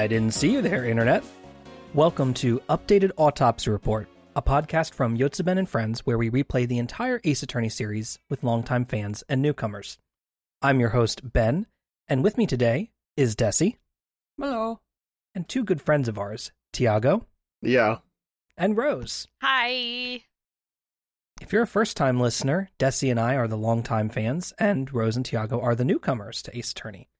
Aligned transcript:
I 0.00 0.06
didn't 0.06 0.32
see 0.32 0.50
you 0.50 0.62
there, 0.62 0.86
Internet. 0.86 1.22
Welcome 1.92 2.32
to 2.32 2.58
Updated 2.70 3.10
Autopsy 3.18 3.68
Report, 3.70 4.08
a 4.34 4.40
podcast 4.40 4.94
from 4.94 5.18
Yotsuben 5.18 5.58
and 5.58 5.68
Friends 5.68 6.06
where 6.06 6.16
we 6.16 6.30
replay 6.30 6.66
the 6.66 6.78
entire 6.78 7.20
Ace 7.24 7.42
Attorney 7.42 7.68
series 7.68 8.18
with 8.30 8.42
longtime 8.42 8.86
fans 8.86 9.22
and 9.28 9.42
newcomers. 9.42 9.98
I'm 10.62 10.80
your 10.80 10.88
host, 10.88 11.34
Ben, 11.34 11.66
and 12.08 12.24
with 12.24 12.38
me 12.38 12.46
today 12.46 12.92
is 13.18 13.36
Desi. 13.36 13.76
Hello. 14.38 14.80
And 15.34 15.46
two 15.46 15.64
good 15.64 15.82
friends 15.82 16.08
of 16.08 16.18
ours, 16.18 16.50
Tiago 16.72 17.26
Yeah. 17.60 17.98
and 18.56 18.78
Rose. 18.78 19.28
Hi. 19.42 20.22
If 21.42 21.52
you're 21.52 21.64
a 21.64 21.66
first 21.66 21.98
time 21.98 22.18
listener, 22.18 22.70
Desi 22.78 23.10
and 23.10 23.20
I 23.20 23.34
are 23.34 23.46
the 23.48 23.58
longtime 23.58 24.08
fans, 24.08 24.54
and 24.58 24.90
Rose 24.94 25.16
and 25.16 25.26
Tiago 25.26 25.60
are 25.60 25.74
the 25.74 25.84
newcomers 25.84 26.40
to 26.44 26.56
Ace 26.56 26.70
Attorney. 26.70 27.10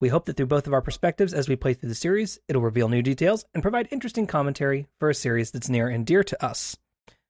We 0.00 0.08
hope 0.08 0.24
that 0.24 0.36
through 0.36 0.46
both 0.46 0.66
of 0.66 0.72
our 0.72 0.80
perspectives 0.80 1.34
as 1.34 1.48
we 1.48 1.56
play 1.56 1.74
through 1.74 1.90
the 1.90 1.94
series, 1.94 2.38
it'll 2.48 2.62
reveal 2.62 2.88
new 2.88 3.02
details 3.02 3.44
and 3.52 3.62
provide 3.62 3.88
interesting 3.90 4.26
commentary 4.26 4.86
for 4.98 5.10
a 5.10 5.14
series 5.14 5.50
that's 5.50 5.68
near 5.68 5.88
and 5.88 6.06
dear 6.06 6.24
to 6.24 6.44
us. 6.44 6.76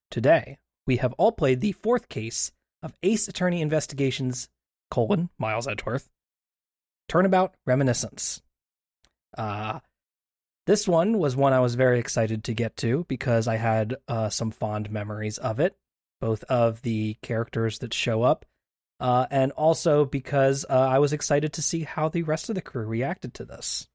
Today, 0.08 0.58
we 0.86 0.98
have 0.98 1.12
all 1.14 1.32
played 1.32 1.60
the 1.60 1.72
fourth 1.72 2.08
case 2.08 2.52
of 2.80 2.94
Ace 3.02 3.27
Attorney 3.27 3.60
Investigations, 3.60 4.48
colon, 4.88 5.30
Miles 5.36 5.66
Edgeworth, 5.66 6.08
Turnabout 7.08 7.56
Reminiscence. 7.66 8.40
Uh, 9.36 9.80
this 10.66 10.86
one 10.86 11.18
was 11.18 11.34
one 11.34 11.52
I 11.52 11.60
was 11.60 11.74
very 11.74 11.98
excited 11.98 12.44
to 12.44 12.55
get 12.55 12.77
to 12.77 13.05
because 13.08 13.48
I 13.48 13.56
had 13.56 13.96
uh, 14.06 14.28
some 14.28 14.52
fond 14.52 14.92
memories 14.92 15.38
of 15.38 15.58
it, 15.58 15.77
both 16.20 16.44
of 16.44 16.82
the 16.82 17.16
characters 17.20 17.80
that 17.80 17.92
show 17.92 18.22
up 18.22 18.44
uh, 19.00 19.26
and 19.30 19.52
also 19.52 20.04
because 20.04 20.64
uh, 20.68 20.74
I 20.74 20.98
was 20.98 21.12
excited 21.12 21.54
to 21.54 21.62
see 21.62 21.82
how 21.82 22.08
the 22.08 22.22
rest 22.22 22.48
of 22.48 22.54
the 22.54 22.60
crew 22.62 22.84
reacted 22.86 23.34
to 23.34 23.44
this. 23.44 23.88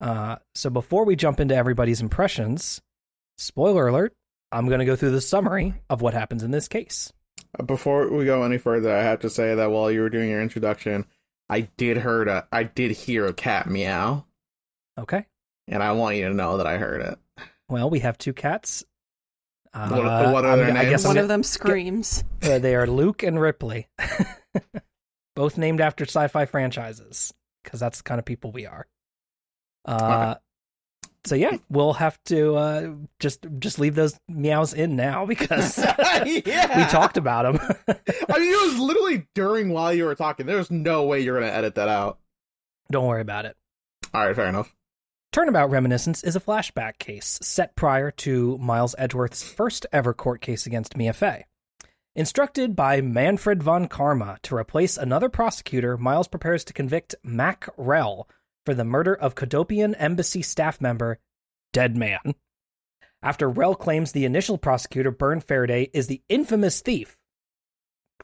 Uh, 0.00 0.36
so 0.54 0.70
before 0.70 1.04
we 1.04 1.16
jump 1.16 1.40
into 1.40 1.56
everybody's 1.56 2.00
impressions, 2.00 2.80
spoiler 3.36 3.88
alert, 3.88 4.14
I'm 4.52 4.66
going 4.68 4.78
to 4.78 4.84
go 4.86 4.96
through 4.96 5.10
the 5.10 5.20
summary 5.20 5.74
of 5.90 6.00
what 6.00 6.14
happens 6.14 6.42
in 6.42 6.50
this 6.52 6.68
case. 6.68 7.12
Before 7.66 8.10
we 8.10 8.24
go 8.24 8.42
any 8.44 8.58
further, 8.58 8.94
I 8.94 9.02
have 9.02 9.20
to 9.20 9.30
say 9.30 9.54
that 9.54 9.70
while 9.70 9.90
you 9.90 10.00
were 10.02 10.10
doing 10.10 10.30
your 10.30 10.40
introduction, 10.42 11.04
I 11.48 11.62
did 11.76 11.96
heard 11.96 12.28
a 12.28 12.46
I 12.52 12.62
did 12.64 12.90
hear 12.92 13.26
a 13.26 13.32
cat 13.32 13.68
meow, 13.68 14.24
Okay. 14.98 15.24
and 15.66 15.82
I 15.82 15.92
want 15.92 16.16
you 16.16 16.28
to 16.28 16.34
know 16.34 16.58
that 16.58 16.66
I 16.66 16.76
heard 16.76 17.00
it. 17.00 17.18
Well, 17.68 17.88
we 17.90 18.00
have 18.00 18.18
two 18.18 18.32
cats. 18.34 18.84
Uh, 19.78 19.88
What- 19.90 20.32
what 20.32 20.44
are 20.44 20.52
I'm 20.52 20.58
their 20.58 20.70
I 20.76 20.84
guess 20.84 20.90
names? 20.90 21.04
I'm 21.04 21.08
One 21.10 21.18
of 21.18 21.28
them 21.28 21.42
screams. 21.42 22.24
Uh, 22.42 22.58
they 22.58 22.74
are 22.76 22.86
Luke 22.86 23.22
and 23.24 23.38
Ripley, 23.40 23.88
both 25.36 25.58
named 25.58 25.80
after 25.80 26.04
sci-fi 26.04 26.46
franchises, 26.46 27.34
because 27.62 27.80
that's 27.80 27.98
the 27.98 28.04
kind 28.04 28.18
of 28.18 28.24
people 28.24 28.52
we 28.52 28.64
are. 28.64 28.86
Uh, 29.84 30.36
so 31.24 31.34
yeah, 31.34 31.56
we'll 31.68 31.94
have 31.94 32.16
to 32.26 32.54
uh, 32.56 32.90
just 33.18 33.44
just 33.58 33.78
leave 33.78 33.96
those 33.96 34.18
meows 34.28 34.72
in 34.72 34.96
now 34.96 35.26
because 35.26 35.78
yeah. 36.24 36.78
we 36.78 36.84
talked 36.90 37.16
about 37.16 37.42
them. 37.42 37.76
I 37.88 38.38
mean, 38.38 38.52
it 38.52 38.66
was 38.70 38.78
literally 38.78 39.26
during 39.34 39.70
while 39.70 39.92
you 39.92 40.04
were 40.04 40.14
talking. 40.14 40.46
There's 40.46 40.70
no 40.70 41.04
way 41.04 41.20
you're 41.20 41.38
gonna 41.38 41.52
edit 41.52 41.74
that 41.74 41.88
out. 41.88 42.18
Don't 42.90 43.06
worry 43.06 43.20
about 43.20 43.44
it. 43.46 43.56
All 44.14 44.24
right, 44.24 44.34
fair 44.34 44.46
enough. 44.46 44.74
Turnabout 45.38 45.70
Reminiscence 45.70 46.24
is 46.24 46.34
a 46.34 46.40
flashback 46.40 46.98
case 46.98 47.38
set 47.40 47.76
prior 47.76 48.10
to 48.10 48.58
Miles 48.58 48.96
Edgeworth's 48.98 49.40
first 49.40 49.86
ever 49.92 50.12
court 50.12 50.40
case 50.40 50.66
against 50.66 50.96
Mia 50.96 51.12
Fey. 51.12 51.44
Instructed 52.16 52.74
by 52.74 53.00
Manfred 53.00 53.62
von 53.62 53.86
Karma 53.86 54.38
to 54.42 54.56
replace 54.56 54.96
another 54.96 55.28
prosecutor, 55.28 55.96
Miles 55.96 56.26
prepares 56.26 56.64
to 56.64 56.72
convict 56.72 57.14
Mack 57.22 57.68
Rell 57.76 58.28
for 58.66 58.74
the 58.74 58.84
murder 58.84 59.14
of 59.14 59.36
Cohdopian 59.36 59.94
embassy 59.96 60.42
staff 60.42 60.80
member 60.80 61.20
Deid 61.72 61.96
Mann. 61.96 62.34
After 63.22 63.48
Rell 63.48 63.76
claims 63.76 64.10
the 64.10 64.24
initial 64.24 64.58
prosecutor, 64.58 65.12
Byrne 65.12 65.40
Faraday, 65.40 65.88
is 65.94 66.08
the 66.08 66.20
infamous 66.28 66.80
thief, 66.80 67.16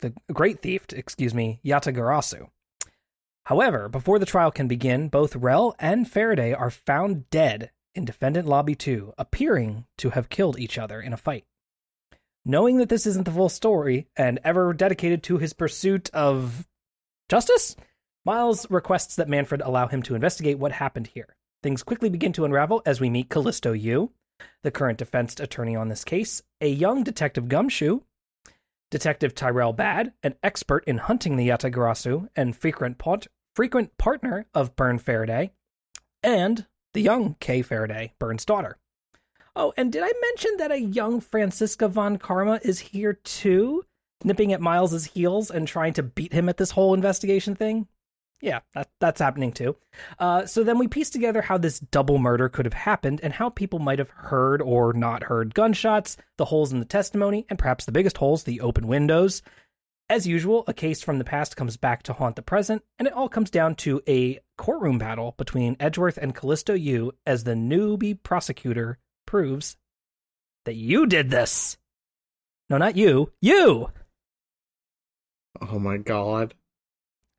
the 0.01 0.13
great 0.33 0.63
thief, 0.63 0.87
excuse 0.93 1.33
me, 1.33 1.61
Yatagarasu. 1.65 2.49
However, 3.47 3.89
before 3.89 4.19
the 4.19 4.27
trial 4.27 4.51
can 4.51 4.69
begin, 4.69 5.09
both 5.09 5.37
Rell 5.37 5.75
and 5.79 6.11
Faraday 6.11 6.53
are 6.55 6.71
found 6.71 7.29
dead 7.29 7.71
in 7.95 8.05
Defendant 8.05 8.49
Lobby 8.49 8.75
2, 8.75 9.15
appearing 9.19 9.85
to 9.99 10.11
have 10.11 10.31
killed 10.31 10.59
each 10.59 10.79
other 10.79 11.01
in 11.01 11.13
a 11.13 11.19
fight. 11.19 11.45
Knowing 12.45 12.79
that 12.79 12.89
this 12.89 13.07
isn't 13.07 13.25
the 13.25 13.31
full 13.31 13.49
story, 13.49 14.09
and 14.17 14.41
ever 14.45 14.73
dedicated 14.73 15.23
to 15.23 15.39
his 15.39 15.53
pursuit 15.53 16.11
of 16.13 16.67
justice, 17.29 17.77
Miles 18.25 18.69
requests 18.71 19.17
that 19.17 19.29
Manfred 19.29 19.61
allow 19.61 19.87
him 19.87 20.03
to 20.05 20.15
investigate 20.15 20.59
what 20.59 20.73
happened 20.73 21.09
here. 21.09 21.37
Things 21.63 21.83
quickly 21.83 22.09
begin 22.09 22.33
to 22.35 22.45
unravel 22.45 22.83
as 22.87 23.01
we 23.01 23.11
meet 23.11 23.29
Callisto 23.29 23.73
Yu, 23.73 24.11
the 24.63 24.71
current 24.71 24.99
defense 24.99 25.39
attorney 25.39 25.77
on 25.77 25.89
this 25.89 26.05
case, 26.05 26.43
a 26.61 26.69
young 26.69 27.05
Detective 27.05 27.49
Gumshoe, 27.49 28.01
Detective 28.91 29.35
Tyrell 29.35 29.75
Badd, 29.75 30.13
an 30.23 30.37
expert 30.43 30.85
in 30.87 30.99
hunting 30.99 31.37
the 31.37 31.49
Yatagarasu 31.49 32.29
and 32.35 32.57
frequent 32.57 32.97
part- 32.97 33.27
frequent 33.55 33.97
partner 33.99 34.47
of 34.55 34.77
Byrne 34.77 34.99
Faraday, 34.99 35.51
and 36.23 36.67
the 36.93 37.03
young 37.03 37.37
Kay 37.41 37.63
Faraday, 37.63 38.13
Byrne's 38.19 38.45
daughter. 38.45 38.79
Oh, 39.57 39.73
and 39.77 39.93
did 39.93 40.03
I 40.03 40.13
mention 40.21 40.57
that 40.59 40.73
a 40.73 40.81
young 40.81 41.21
Franziska 41.21 41.89
von 41.89 42.19
Karma 42.19 42.61
is 42.63 42.81
here 42.81 43.13
too, 43.13 43.85
nipping 44.25 44.53
at 44.53 44.61
Miles's 44.61 45.05
heels 45.05 45.51
and 45.51 45.69
trying 45.69 45.93
to 45.95 46.03
beat 46.03 46.33
him 46.33 46.49
at 46.49 46.57
this 46.57 46.73
whole 46.73 46.95
investigation 46.95 47.55
thing? 47.55 47.87
Yeah, 48.41 48.61
that, 48.75 48.91
that's 49.01 49.21
happening 49.21 49.53
too. 49.53 49.77
Uh, 50.19 50.45
so 50.45 50.65
then 50.65 50.79
we 50.79 50.89
piece 50.89 51.09
together 51.09 51.41
how 51.41 51.57
this 51.57 51.79
double 51.79 52.19
murder 52.19 52.49
could 52.49 52.67
have 52.67 52.75
happened 52.75 53.21
and 53.23 53.33
how 53.33 53.49
people 53.49 53.79
might 53.79 53.99
have 53.99 54.11
heard 54.11 54.61
or 54.61 54.93
not 54.93 55.23
heard 55.23 55.55
gunshots, 55.55 56.17
the 56.37 56.45
holes 56.45 56.73
in 56.73 56.81
the 56.81 56.85
testimony, 56.85 57.47
and 57.49 57.59
perhaps 57.59 57.85
the 57.85 57.93
biggest 57.93 58.19
holes, 58.19 58.43
the 58.43 58.61
open 58.61 58.87
windows. 58.87 59.41
As 60.11 60.27
usual, 60.27 60.65
a 60.67 60.75
case 60.75 61.03
from 61.03 61.19
the 61.19 61.25
past 61.25 61.57
comes 61.57 61.77
back 61.79 62.03
to 62.05 62.13
haunt 62.13 62.37
the 62.37 62.43
present, 62.43 62.83
and 62.99 63.09
it 63.09 63.15
all 63.15 63.29
comes 63.29 63.51
down 63.51 63.75
to 63.77 64.03
a 64.07 64.39
courtroom 64.59 64.99
battle 64.99 65.35
between 65.39 65.77
Edgeworth 65.81 66.19
and 66.19 66.35
Callisto 66.35 66.75
Yu 66.75 67.13
as 67.27 67.45
the 67.45 67.55
newbie 67.55 68.23
prosecutor 68.23 68.99
proves 69.27 69.77
that 70.67 70.75
you 70.75 71.07
did 71.07 71.31
this. 71.31 71.79
No, 72.69 72.77
not 72.77 72.97
you. 72.97 73.33
You! 73.41 73.91
Oh 75.61 75.79
my 75.79 75.97
god, 75.97 76.55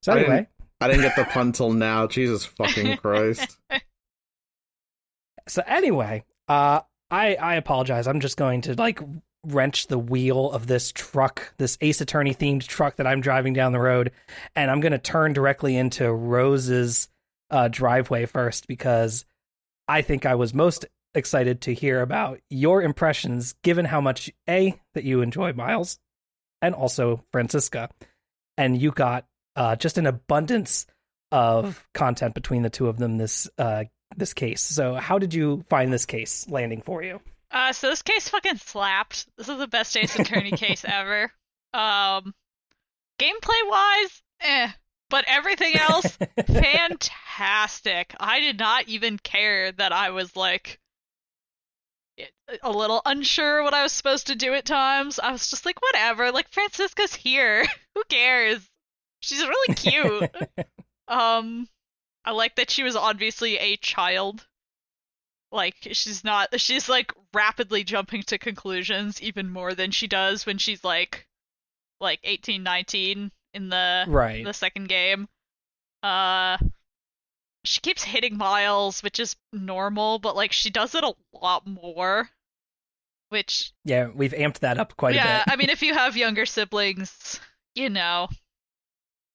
So 0.01 0.13
I 0.13 0.15
didn't- 0.15 0.31
anyway, 0.31 0.47
I 0.81 0.87
didn't 0.87 1.01
get 1.03 1.15
the 1.15 1.25
pun 1.25 1.51
till 1.51 1.71
now. 1.73 2.07
Jesus 2.07 2.45
fucking 2.45 2.97
Christ. 2.97 3.57
so 5.47 5.61
anyway, 5.67 6.23
uh, 6.47 6.81
I 7.11 7.35
I 7.35 7.55
apologize. 7.55 8.07
I'm 8.07 8.19
just 8.19 8.37
going 8.37 8.61
to 8.61 8.73
like 8.75 8.99
wrench 9.45 9.87
the 9.87 9.99
wheel 9.99 10.51
of 10.51 10.67
this 10.67 10.91
truck, 10.91 11.53
this 11.57 11.77
Ace 11.81 12.01
Attorney 12.01 12.33
themed 12.33 12.65
truck 12.65 12.97
that 12.97 13.07
I'm 13.07 13.21
driving 13.21 13.53
down 13.53 13.71
the 13.71 13.79
road, 13.79 14.11
and 14.55 14.69
I'm 14.69 14.81
going 14.81 14.91
to 14.91 14.97
turn 14.97 15.33
directly 15.33 15.77
into 15.77 16.11
Rose's 16.11 17.09
uh, 17.49 17.67
driveway 17.67 18.25
first 18.25 18.67
because 18.67 19.25
I 19.87 20.01
think 20.01 20.25
I 20.25 20.35
was 20.35 20.53
most 20.53 20.85
excited 21.13 21.61
to 21.61 21.73
hear 21.73 22.01
about 22.01 22.39
your 22.49 22.81
impressions, 22.81 23.53
given 23.63 23.85
how 23.85 24.01
much 24.01 24.31
a 24.49 24.79
that 24.93 25.03
you 25.03 25.21
enjoy 25.21 25.53
Miles, 25.53 25.99
and 26.61 26.75
also 26.75 27.23
Franziska, 27.31 27.89
and 28.57 28.79
you 28.79 28.91
got 28.91 29.25
uh, 29.55 29.75
just 29.75 29.97
an 29.97 30.07
abundance 30.07 30.85
of 31.31 31.87
content 31.93 32.33
between 32.33 32.61
the 32.61 32.69
two 32.69 32.87
of 32.87 32.97
them 32.97 33.17
this 33.17 33.49
uh, 33.57 33.85
this 34.15 34.33
case. 34.33 34.61
So, 34.61 34.95
how 34.95 35.19
did 35.19 35.33
you 35.33 35.63
find 35.69 35.91
this 35.91 36.05
case 36.05 36.47
landing 36.49 36.81
for 36.81 37.03
you? 37.03 37.21
Uh, 37.51 37.71
so 37.73 37.89
this 37.89 38.01
case 38.01 38.29
fucking 38.29 38.57
slapped. 38.57 39.27
This 39.37 39.49
is 39.49 39.57
the 39.57 39.67
best 39.67 39.95
Ace 39.95 40.17
Attorney 40.17 40.51
case 40.57 40.83
ever. 40.85 41.31
Um, 41.73 42.33
gameplay 43.19 43.69
wise, 43.69 44.21
eh, 44.41 44.71
but 45.09 45.25
everything 45.27 45.75
else, 45.75 46.17
fantastic. 46.47 48.15
I 48.19 48.39
did 48.39 48.59
not 48.59 48.87
even 48.87 49.17
care 49.17 49.71
that 49.73 49.91
I 49.91 50.09
was 50.09 50.35
like 50.35 50.79
a 52.63 52.71
little 52.71 53.01
unsure 53.05 53.63
what 53.63 53.73
I 53.73 53.83
was 53.83 53.91
supposed 53.91 54.27
to 54.27 54.35
do 54.35 54.53
at 54.53 54.65
times. 54.65 55.19
I 55.19 55.31
was 55.31 55.49
just 55.49 55.65
like, 55.65 55.81
whatever. 55.81 56.31
Like 56.31 56.49
Franziska's 56.49 57.13
here. 57.15 57.65
Who 57.95 58.03
cares? 58.09 58.67
She's 59.19 59.41
really 59.45 59.75
cute. 59.75 60.35
um, 61.07 61.67
I 62.23 62.31
like 62.31 62.55
that 62.55 62.69
she 62.69 62.83
was 62.83 62.95
obviously 62.95 63.57
a 63.57 63.77
child. 63.77 64.45
Like 65.51 65.75
she's 65.91 66.23
not 66.23 66.59
she's 66.59 66.89
like 66.89 67.13
rapidly 67.33 67.83
jumping 67.83 68.23
to 68.23 68.37
conclusions 68.37 69.21
even 69.21 69.49
more 69.49 69.73
than 69.73 69.91
she 69.91 70.07
does 70.07 70.45
when 70.45 70.57
she's 70.57 70.83
like 70.83 71.27
like 72.01 72.19
18 72.23 72.61
19 72.61 73.31
in 73.53 73.69
the 73.69 74.05
Right. 74.07 74.43
the 74.43 74.53
second 74.53 74.89
game. 74.89 75.27
Uh 76.03 76.57
she 77.63 77.81
keeps 77.81 78.03
hitting 78.03 78.37
Miles, 78.37 79.01
which 79.01 79.19
is 79.19 79.35
normal, 79.53 80.19
but 80.19 80.35
like 80.35 80.51
she 80.51 80.69
does 80.69 80.93
it 80.93 81.03
a 81.03 81.13
lot 81.33 81.65
more. 81.65 82.29
Which 83.29 83.71
Yeah, 83.85 84.07
we've 84.13 84.33
amped 84.33 84.59
that 84.59 84.77
up 84.77 84.95
quite 84.97 85.15
yeah, 85.15 85.41
a 85.41 85.45
bit. 85.45 85.53
I 85.53 85.55
mean 85.55 85.69
if 85.69 85.81
you 85.81 85.93
have 85.93 86.17
younger 86.25 86.45
siblings, 86.45 87.39
you 87.75 87.89
know. 87.89 88.27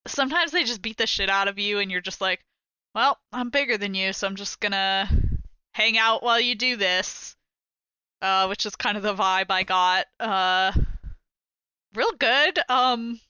Sometimes 0.06 0.50
they 0.52 0.64
just 0.64 0.82
beat 0.82 0.96
the 0.96 1.06
shit 1.06 1.28
out 1.30 1.48
of 1.48 1.58
you 1.58 1.78
and 1.78 1.90
you're 1.90 2.00
just 2.00 2.20
like, 2.20 2.40
well, 2.94 3.18
I'm 3.32 3.50
bigger 3.50 3.76
than 3.78 3.94
you, 3.94 4.12
so 4.12 4.26
I'm 4.26 4.36
just 4.36 4.60
gonna 4.60 5.08
hang 5.72 5.98
out 5.98 6.22
while 6.22 6.40
you 6.40 6.54
do 6.54 6.76
this, 6.76 7.36
uh, 8.22 8.46
which 8.46 8.66
is 8.66 8.76
kind 8.76 8.96
of 8.96 9.02
the 9.02 9.14
vibe 9.14 9.50
I 9.50 9.62
got. 9.62 10.06
Uh, 10.18 10.72
real 11.94 12.12
good. 12.12 12.58
Um, 12.68 13.20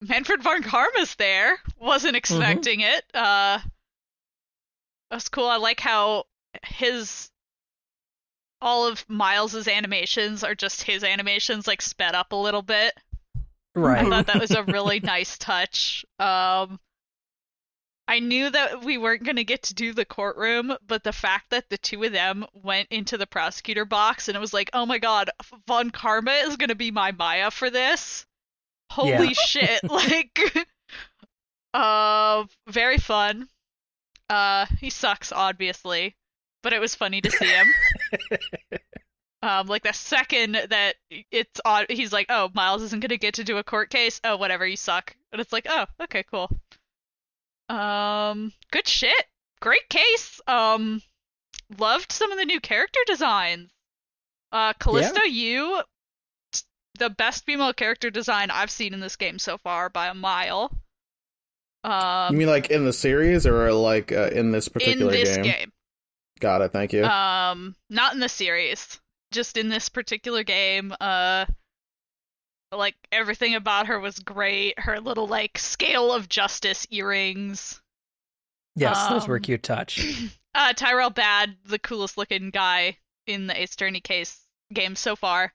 Manfred 0.00 0.42
von 0.42 0.62
Karma's 0.62 1.14
there. 1.16 1.58
Wasn't 1.78 2.16
expecting 2.16 2.80
it. 2.80 3.04
Uh, 3.14 3.58
that's 5.10 5.28
cool. 5.28 5.46
I 5.46 5.56
like 5.56 5.80
how 5.80 6.24
his 6.64 7.30
all 8.60 8.86
of 8.86 9.04
Miles's 9.08 9.68
animations 9.68 10.42
are 10.42 10.54
just 10.54 10.82
his 10.82 11.04
animations, 11.04 11.66
like 11.66 11.82
sped 11.82 12.14
up 12.14 12.32
a 12.32 12.36
little 12.36 12.62
bit. 12.62 12.94
Right. 13.74 14.04
I 14.04 14.08
thought 14.08 14.26
that 14.28 14.40
was 14.40 14.52
a 14.52 14.62
really 14.68 15.00
nice 15.00 15.36
touch. 15.36 16.04
Um, 16.18 16.78
I 18.06 18.18
knew 18.18 18.50
that 18.50 18.84
we 18.84 18.98
weren't 18.98 19.24
going 19.24 19.36
to 19.36 19.44
get 19.44 19.62
to 19.64 19.74
do 19.74 19.92
the 19.94 20.04
courtroom, 20.04 20.76
but 20.86 21.02
the 21.04 21.12
fact 21.12 21.50
that 21.50 21.70
the 21.70 21.78
two 21.78 22.02
of 22.04 22.12
them 22.12 22.44
went 22.52 22.88
into 22.90 23.16
the 23.16 23.26
prosecutor 23.26 23.84
box 23.86 24.28
and 24.28 24.36
it 24.36 24.40
was 24.40 24.52
like, 24.52 24.68
oh 24.74 24.84
my 24.84 24.98
god, 24.98 25.30
Von 25.66 25.90
Karma 25.90 26.32
is 26.32 26.56
going 26.56 26.68
to 26.68 26.74
be 26.74 26.90
my 26.90 27.12
Maya 27.12 27.50
for 27.50 27.70
this. 27.70 28.26
Holy 28.90 29.10
Yeah. 29.28 29.32
shit. 29.32 29.80
Like, 29.90 30.38
uh, 31.74 32.44
very 32.68 32.98
fun. 32.98 33.48
Uh, 34.28 34.66
he 34.80 34.90
sucks, 34.90 35.32
obviously, 35.32 36.14
but 36.62 36.72
it 36.72 36.80
was 36.80 36.94
funny 36.94 37.20
to 37.22 37.30
see 37.30 37.46
him. 37.46 37.66
Um, 39.42 39.66
like 39.66 39.82
the 39.82 39.92
second 39.92 40.54
that 40.70 40.94
it's 41.30 41.60
odd, 41.66 41.84
he's 41.90 42.14
like, 42.14 42.24
"Oh, 42.30 42.48
Miles 42.54 42.80
isn't 42.80 43.00
gonna 43.00 43.18
get 43.18 43.34
to 43.34 43.44
do 43.44 43.58
a 43.58 43.62
court 43.62 43.90
case. 43.90 44.18
Oh, 44.24 44.38
whatever, 44.38 44.66
you 44.66 44.74
suck." 44.78 45.14
And 45.32 45.38
it's 45.38 45.52
like, 45.52 45.66
"Oh, 45.68 45.84
okay, 46.00 46.22
cool." 46.22 46.48
Um, 47.68 48.52
good 48.70 48.86
shit. 48.86 49.24
Great 49.60 49.88
case. 49.88 50.40
Um, 50.46 51.02
loved 51.78 52.12
some 52.12 52.32
of 52.32 52.38
the 52.38 52.44
new 52.44 52.60
character 52.60 53.00
designs. 53.06 53.70
Uh, 54.52 54.72
Callisto, 54.74 55.22
Yu, 55.22 55.82
the 56.98 57.10
best 57.10 57.44
female 57.44 57.72
character 57.72 58.10
design 58.10 58.50
I've 58.50 58.70
seen 58.70 58.94
in 58.94 59.00
this 59.00 59.16
game 59.16 59.38
so 59.38 59.58
far 59.58 59.88
by 59.88 60.08
a 60.08 60.14
mile. 60.14 60.70
Um, 61.82 62.32
you 62.32 62.38
mean 62.38 62.48
like 62.48 62.70
in 62.70 62.84
the 62.84 62.92
series 62.92 63.46
or 63.46 63.72
like 63.72 64.12
uh, 64.12 64.30
in 64.32 64.52
this 64.52 64.68
particular 64.68 65.12
game? 65.12 65.20
in 65.20 65.26
this 65.26 65.36
game? 65.36 65.44
game. 65.44 65.72
Got 66.40 66.62
it. 66.62 66.72
Thank 66.72 66.92
you. 66.92 67.04
Um, 67.04 67.74
not 67.90 68.14
in 68.14 68.20
the 68.20 68.28
series, 68.28 69.00
just 69.32 69.56
in 69.56 69.68
this 69.68 69.88
particular 69.88 70.44
game. 70.44 70.94
Uh, 71.00 71.46
like 72.76 72.94
everything 73.12 73.54
about 73.54 73.86
her 73.86 73.98
was 73.98 74.18
great. 74.18 74.78
Her 74.78 75.00
little 75.00 75.26
like 75.26 75.58
scale 75.58 76.12
of 76.12 76.28
justice 76.28 76.86
earrings. 76.90 77.80
Yes, 78.76 79.08
those 79.08 79.28
were 79.28 79.36
a 79.36 79.38
Um, 79.38 79.42
cute 79.42 79.62
touch. 79.62 80.00
Uh, 80.56 80.72
Tyrell 80.72 81.10
Badd, 81.10 81.56
the 81.66 81.80
coolest 81.80 82.16
looking 82.16 82.50
guy 82.50 82.96
in 83.26 83.48
the 83.48 83.60
Ace 83.60 83.74
Attorney 83.74 83.98
case 83.98 84.38
game 84.72 84.94
so 84.94 85.16
far. 85.16 85.52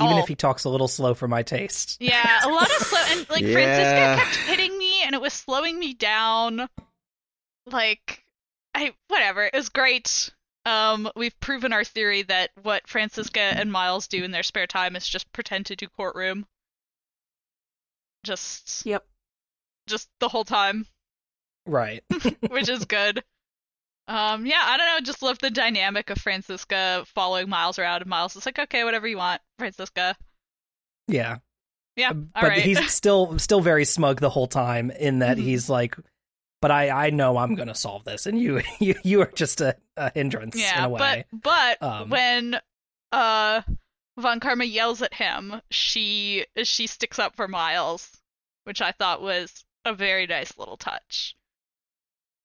Even 0.00 0.12
oh. 0.12 0.18
if 0.18 0.28
he 0.28 0.36
talks 0.36 0.62
a 0.62 0.68
little 0.68 0.88
slow 0.88 1.12
for 1.14 1.26
my 1.26 1.42
taste. 1.42 1.96
Yeah, 2.00 2.44
a 2.44 2.48
lot 2.48 2.70
of 2.70 2.86
slow 2.86 3.00
and 3.08 3.28
like 3.28 3.42
Yeah. 3.42 3.52
Franziska 3.52 4.24
kept 4.24 4.48
hitting 4.48 4.78
me 4.78 5.02
and 5.02 5.14
it 5.16 5.20
was 5.20 5.32
slowing 5.32 5.76
me 5.76 5.94
down. 5.94 6.68
Like 7.66 8.22
I 8.74 8.92
whatever, 9.08 9.42
it 9.42 9.54
was 9.54 9.70
great. 9.70 10.30
Um 10.66 11.08
we've 11.16 11.38
proven 11.40 11.72
our 11.72 11.84
theory 11.84 12.22
that 12.24 12.50
what 12.62 12.86
Franziska 12.88 13.40
and 13.40 13.72
Miles 13.72 14.08
do 14.08 14.22
in 14.24 14.32
their 14.32 14.42
spare 14.42 14.66
time 14.66 14.96
is 14.96 15.08
just 15.08 15.32
pretend 15.32 15.64
to 15.66 15.76
do 15.76 15.86
courtroom. 15.88 16.44
Just 18.24 18.84
Yep. 18.84 19.06
just 19.86 20.08
the 20.20 20.28
whole 20.28 20.44
time, 20.44 20.86
Right. 21.64 22.02
which 22.48 22.68
is 22.68 22.84
good. 22.84 23.22
Um 24.08 24.44
yeah, 24.46 24.62
I 24.64 24.76
don't 24.76 24.86
know, 24.86 25.00
just 25.04 25.22
love 25.22 25.38
the 25.38 25.50
dynamic 25.50 26.10
of 26.10 26.18
Franziska 26.18 27.04
following 27.14 27.48
Miles 27.48 27.78
around 27.78 28.02
and 28.02 28.10
Miles 28.10 28.34
is 28.36 28.44
like, 28.46 28.58
"Okay, 28.58 28.84
whatever 28.84 29.06
you 29.06 29.16
want, 29.16 29.40
Franziska." 29.58 30.16
Yeah. 31.08 31.38
Yeah, 31.96 32.12
but 32.12 32.42
all 32.42 32.48
right. 32.48 32.62
he's 32.62 32.90
still 32.92 33.38
still 33.38 33.60
very 33.60 33.84
smug 33.84 34.20
the 34.20 34.30
whole 34.30 34.48
time 34.48 34.90
in 34.90 35.20
that 35.20 35.38
Mhm. 35.38 35.42
he's 35.42 35.70
like 35.70 35.96
but 36.62 36.70
I, 36.70 37.06
I 37.06 37.10
know 37.10 37.36
I'm 37.36 37.54
gonna 37.54 37.74
solve 37.74 38.04
this 38.04 38.26
and 38.26 38.38
you 38.40 38.62
you, 38.80 38.94
you 39.04 39.20
are 39.22 39.30
just 39.34 39.60
a, 39.60 39.76
a 39.96 40.10
hindrance 40.14 40.54
in 40.56 40.62
Yeah, 40.62 40.84
a 40.86 40.88
way. 40.88 41.24
but 41.32 41.42
but 41.80 41.82
Um, 41.82 42.08
when 42.10 42.60
uh 43.12 43.62
Von 44.18 44.40
Karma 44.40 44.64
yells 44.64 45.02
at 45.02 45.12
him, 45.14 45.60
she 45.70 46.46
she 46.62 46.86
sticks 46.86 47.18
up 47.18 47.36
for 47.36 47.46
Miles, 47.48 48.10
which 48.64 48.80
I 48.80 48.92
thought 48.92 49.20
was 49.22 49.64
a 49.84 49.92
very 49.94 50.26
nice 50.26 50.56
little 50.56 50.76
touch. 50.78 51.36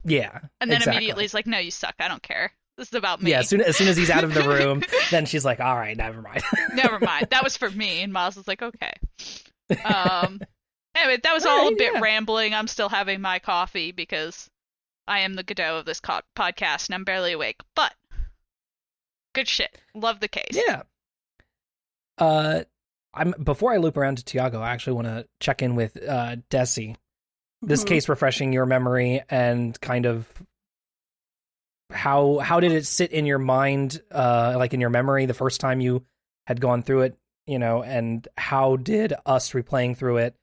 yeah. 0.04 0.40
And 0.60 0.70
then 0.70 0.78
exactly. 0.78 0.98
immediately 0.98 1.24
he's 1.24 1.34
like, 1.34 1.48
"No, 1.48 1.58
you 1.60 1.72
suck. 1.72 1.96
I 2.00 2.08
don't 2.10 2.22
care. 2.22 2.52
This 2.78 2.90
is 2.90 2.94
about 2.94 3.22
me." 3.22 3.32
Yeah, 3.32 3.40
as 3.40 3.50
soon, 3.50 3.62
as 3.62 3.78
soon 3.78 3.88
as 3.88 3.96
he's 3.98 4.10
out 4.10 4.24
of 4.26 4.34
the 4.34 4.44
room, 4.44 4.84
then 5.12 5.26
she's 5.26 5.46
like, 5.46 5.60
"All 5.62 5.76
right, 5.76 5.96
never 5.96 6.22
mind." 6.22 6.44
Never 6.74 7.00
mind. 7.00 7.28
That 7.32 7.44
was 7.44 7.56
for 7.56 7.70
me. 7.70 8.02
And 8.02 8.12
Miles 8.12 8.36
was 8.36 8.48
like, 8.48 8.62
"Okay." 8.62 8.94
Um. 9.86 10.42
Anyway, 10.96 11.18
that 11.24 11.34
was 11.34 11.46
all 11.46 11.70
a 11.70 11.76
bit 11.76 11.94
yeah. 11.94 12.00
rambling. 12.02 12.54
I'm 12.54 12.68
still 12.68 12.90
having 12.90 13.22
my 13.22 13.40
coffee 13.40 13.92
because 13.92 14.50
I 15.08 15.20
am 15.22 15.36
the 15.36 15.44
Godot 15.44 15.78
of 15.78 15.86
this 15.86 16.00
co- 16.00 16.20
podcast 16.38 16.88
and 16.88 16.96
I'm 16.96 17.04
barely 17.06 17.32
awake. 17.32 17.62
But 17.76 17.94
good 19.34 19.48
shit. 19.48 19.78
Love 19.96 20.20
the 20.20 20.28
case. 20.28 20.52
yeah. 20.52 20.84
Uh, 22.18 22.64
I'm 23.14 23.34
before 23.44 23.74
I 23.74 23.78
loop 23.78 23.98
around 23.98 24.18
to 24.18 24.26
Tiago, 24.26 24.62
I 24.62 24.72
actually 24.72 24.94
want 24.94 25.08
to 25.08 25.28
check 25.40 25.62
in 25.62 25.76
with 25.76 25.98
uh 26.08 26.38
Desi. 26.50 26.96
This 27.62 27.84
Mhm. 27.84 27.88
case 27.88 28.10
refreshing 28.10 28.54
your 28.54 28.66
memory 28.66 29.22
and 29.30 29.80
kind 29.82 30.06
of 30.06 30.28
how 31.92 32.40
how 32.40 32.60
did 32.60 32.72
it 32.72 32.86
sit 32.86 33.12
in 33.12 33.26
your 33.26 33.38
mind, 33.40 34.02
uh, 34.12 34.56
like 34.58 34.74
in 34.74 34.80
your 34.82 34.90
memory 34.90 35.26
the 35.26 35.34
first 35.34 35.60
time 35.60 35.82
you 35.82 36.06
had 36.48 36.62
gone 36.62 36.82
through 36.84 37.02
it, 37.02 37.18
you 37.48 37.60
know, 37.60 37.84
and 37.84 38.28
how 38.38 38.78
did 38.78 39.14
us 39.26 39.52
replaying 39.52 39.98
through 39.98 40.18
it? 40.18 40.36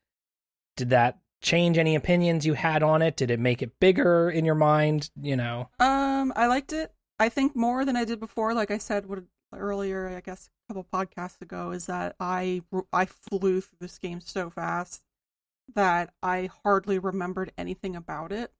Did 0.78 0.90
that 0.90 1.18
change 1.42 1.76
any 1.76 1.96
opinions 1.96 2.46
you 2.46 2.54
had 2.54 2.82
on 2.84 3.02
it? 3.02 3.16
Did 3.16 3.32
it 3.32 3.40
make 3.40 3.62
it 3.62 3.80
bigger 3.80 4.30
in 4.30 4.44
your 4.44 4.54
mind? 4.54 5.10
You 5.20 5.36
know. 5.36 5.70
Um, 5.80 6.32
I 6.36 6.46
liked 6.46 6.72
it. 6.72 6.92
I 7.18 7.28
think 7.28 7.56
more 7.56 7.84
than 7.84 7.96
I 7.96 8.04
did 8.04 8.20
before. 8.20 8.54
Like 8.54 8.70
I 8.70 8.78
said 8.78 9.06
what, 9.06 9.24
earlier, 9.52 10.08
I 10.08 10.20
guess 10.20 10.48
a 10.48 10.72
couple 10.72 10.86
podcasts 10.92 11.42
ago, 11.42 11.72
is 11.72 11.86
that 11.86 12.14
I 12.20 12.62
I 12.92 13.06
flew 13.06 13.60
through 13.60 13.78
this 13.80 13.98
game 13.98 14.20
so 14.20 14.50
fast 14.50 15.02
that 15.74 16.14
I 16.22 16.48
hardly 16.62 16.98
remembered 17.00 17.52
anything 17.58 17.96
about 17.96 18.30
it. 18.30 18.52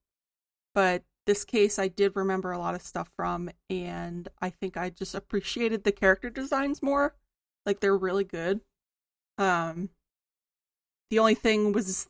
But 0.75 1.05
this 1.25 1.45
case, 1.45 1.79
I 1.79 1.87
did 1.87 2.17
remember 2.17 2.51
a 2.51 2.59
lot 2.59 2.75
of 2.75 2.83
stuff 2.83 3.11
from, 3.15 3.51
and 3.71 4.29
I 4.43 4.51
think 4.51 4.77
I 4.77 4.91
just 4.91 5.15
appreciated 5.15 5.85
the 5.85 5.93
character 5.93 6.31
designs 6.31 6.83
more. 6.83 7.15
Like 7.65 7.79
they're 7.79 7.97
really 7.97 8.25
good. 8.25 8.61
Um, 9.37 9.91
the 11.11 11.19
only 11.19 11.35
thing 11.35 11.73
was 11.73 12.09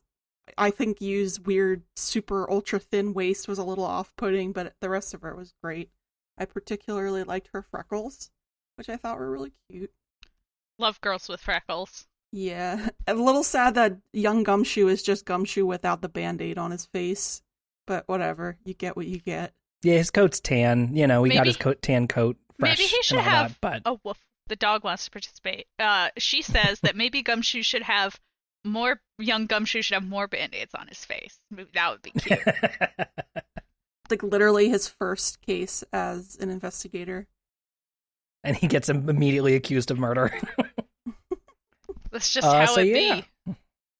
I 0.56 0.70
think 0.70 1.00
Yu's 1.00 1.40
weird 1.40 1.82
super 1.96 2.50
ultra 2.50 2.78
thin 2.78 3.12
waist 3.12 3.48
was 3.48 3.58
a 3.58 3.64
little 3.64 3.84
off 3.84 4.14
putting, 4.16 4.52
but 4.52 4.74
the 4.80 4.88
rest 4.88 5.14
of 5.14 5.22
her 5.22 5.34
was 5.34 5.52
great. 5.62 5.90
I 6.38 6.44
particularly 6.44 7.24
liked 7.24 7.50
her 7.52 7.62
freckles, 7.62 8.30
which 8.76 8.88
I 8.88 8.96
thought 8.96 9.18
were 9.18 9.30
really 9.30 9.52
cute. 9.70 9.92
Love 10.78 11.00
girls 11.00 11.28
with 11.28 11.40
freckles. 11.40 12.06
Yeah. 12.32 12.90
A 13.06 13.14
little 13.14 13.42
sad 13.42 13.74
that 13.74 13.98
young 14.12 14.44
Gumshoe 14.44 14.88
is 14.88 15.02
just 15.02 15.24
Gumshoe 15.24 15.66
without 15.66 16.02
the 16.02 16.08
band 16.08 16.40
aid 16.40 16.58
on 16.58 16.70
his 16.70 16.86
face. 16.86 17.42
But 17.86 18.04
whatever. 18.06 18.58
You 18.64 18.74
get 18.74 18.96
what 18.96 19.06
you 19.06 19.18
get. 19.18 19.54
Yeah, 19.82 19.94
his 19.94 20.10
coat's 20.10 20.40
tan. 20.40 20.94
You 20.94 21.06
know, 21.06 21.24
he 21.24 21.32
got 21.32 21.46
his 21.46 21.56
coat, 21.56 21.82
tan 21.82 22.06
coat 22.06 22.36
fresh. 22.58 22.78
Maybe 22.78 22.88
he 22.88 23.02
should 23.02 23.18
have 23.18 23.58
that, 23.60 23.82
but 23.84 23.90
a 23.90 23.98
woof. 24.04 24.18
The 24.48 24.56
dog 24.56 24.84
wants 24.84 25.04
to 25.04 25.10
participate. 25.10 25.66
Uh, 25.78 26.08
she 26.16 26.42
says 26.42 26.80
that 26.80 26.96
maybe 26.96 27.22
Gumshoe 27.22 27.62
should 27.62 27.82
have 27.82 28.18
more. 28.68 29.00
Young 29.18 29.46
Gumshoe 29.46 29.82
should 29.82 29.94
have 29.94 30.04
more 30.06 30.28
band-aids 30.28 30.74
on 30.74 30.86
his 30.88 31.04
face. 31.04 31.38
That 31.74 31.90
would 31.90 32.02
be 32.02 32.10
cute. 32.12 32.40
Like 34.10 34.22
literally 34.22 34.70
his 34.70 34.88
first 34.88 35.42
case 35.42 35.84
as 35.92 36.36
an 36.40 36.48
investigator. 36.48 37.26
and 38.42 38.56
he 38.56 38.66
gets 38.66 38.88
immediately 38.88 39.54
accused 39.54 39.90
of 39.90 39.98
murder. 39.98 40.32
That's 42.10 42.32
just 42.32 42.46
Uh, 42.46 42.52
how 42.64 42.74
so 42.74 42.80
it 42.80 42.86
yeah. 42.86 43.20
be. 43.46 43.54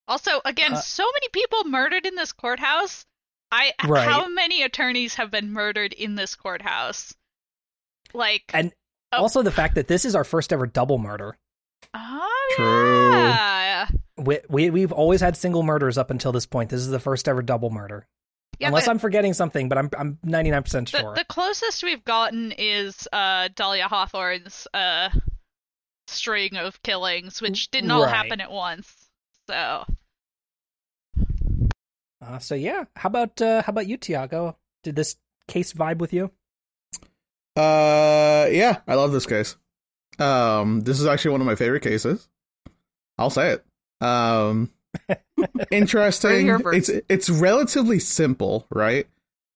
Also, 0.07 0.41
again, 0.47 0.73
Uh, 0.73 0.81
so 0.81 1.05
many 1.13 1.29
people 1.31 1.65
murdered 1.65 2.07
in 2.07 2.15
this 2.15 2.33
courthouse. 2.33 3.05
I 3.53 3.73
Right. 3.85 4.09
how 4.09 4.29
many 4.29 4.63
attorneys 4.63 5.17
have 5.17 5.31
been 5.31 5.53
murdered 5.53 5.93
in 5.93 6.15
this 6.15 6.35
courthouse? 6.35 7.15
Like, 8.15 8.45
And 8.55 8.73
Oh. 9.13 9.19
also 9.23 9.43
the 9.43 9.53
fact 9.53 9.75
that 9.75 9.89
this 9.89 10.07
is 10.07 10.15
our 10.15 10.25
first 10.25 10.55
ever 10.55 10.67
double 10.67 10.97
murder. 10.97 11.37
oh 11.93 12.53
True. 12.57 13.11
yeah, 13.13 13.58
We, 14.19 14.39
we 14.49 14.71
we've 14.71 14.93
always 14.93 15.21
had 15.21 15.37
single 15.37 15.63
murders 15.63 15.97
up 15.99 16.11
until 16.11 16.33
this 16.33 16.47
point. 16.47 16.71
This 16.71 16.81
is 16.81 16.89
the 16.89 16.99
first 17.01 17.29
ever 17.29 17.41
double 17.43 17.71
murder. 17.71 18.07
yeah. 18.59 18.69
Unless 18.69 18.87
but 18.87 18.91
I'm 18.93 18.99
forgetting 18.99 19.33
something, 19.35 19.69
but 19.69 19.79
I'm 19.79 19.91
I'm 19.97 20.19
99% 20.27 20.91
the, 20.91 20.99
sure. 20.99 21.15
the 21.15 21.25
closest 21.25 21.83
we've 21.85 22.05
gotten 22.05 22.53
is 22.59 23.07
uh 23.13 23.49
Dahlia 23.55 23.87
Hawthorne's 23.89 24.67
uh 24.75 25.11
string 26.09 26.57
of 26.57 26.83
killings, 26.83 27.41
which 27.41 27.71
didn't 27.71 27.91
all 27.91 28.03
Right. 28.03 28.15
happen 28.15 28.41
at 28.41 28.51
once. 28.51 28.93
So 29.49 29.85
Uh, 32.21 32.39
so 32.39 32.55
yeah, 32.55 32.85
how 32.97 33.07
about 33.09 33.41
uh, 33.41 33.63
how 33.63 33.71
about 33.71 33.87
you, 33.87 33.97
Tiago? 33.97 34.57
Did 34.83 34.97
this 34.97 35.17
case 35.47 35.73
vibe 35.73 35.99
with 35.99 36.13
you? 36.13 36.31
Uh, 37.57 38.47
yeah, 38.51 38.81
I 38.87 38.95
love 38.95 39.13
this 39.13 39.27
case. 39.27 39.57
Um, 40.19 40.81
this 40.81 40.99
is 41.01 41.07
actually 41.07 41.33
one 41.33 41.41
of 41.41 41.47
my 41.47 41.55
favorite 41.55 41.83
cases. 41.83 42.29
I'll 43.19 43.31
say 43.31 43.51
it. 43.53 43.65
Um, 44.01 44.71
interesting. 45.71 46.49
It's 46.73 46.91
it's 47.09 47.31
relatively 47.31 47.99
simple, 47.99 48.67
right? 48.71 49.07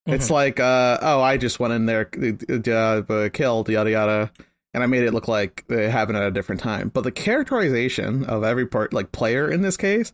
It's 0.06 0.24
Mm-hmm. 0.26 0.34
like, 0.34 0.60
uh, 0.60 0.98
oh, 1.00 1.20
I 1.20 1.36
just 1.36 1.60
went 1.60 1.74
in 1.74 1.86
there, 1.86 2.10
uh, 2.12 3.28
killed, 3.32 3.68
yada 3.68 3.90
yada, 3.90 4.32
and 4.74 4.82
I 4.82 4.86
made 4.86 5.04
it 5.04 5.14
look 5.14 5.28
like 5.28 5.64
it 5.68 5.90
happened 5.90 6.18
at 6.18 6.24
a 6.24 6.30
different 6.32 6.60
time. 6.60 6.88
But 6.88 7.04
the 7.04 7.12
characterization 7.12 8.24
of 8.24 8.42
every 8.42 8.66
part, 8.66 8.92
like 8.92 9.12
player 9.12 9.48
in 9.50 9.62
this 9.62 9.76
case, 9.76 10.12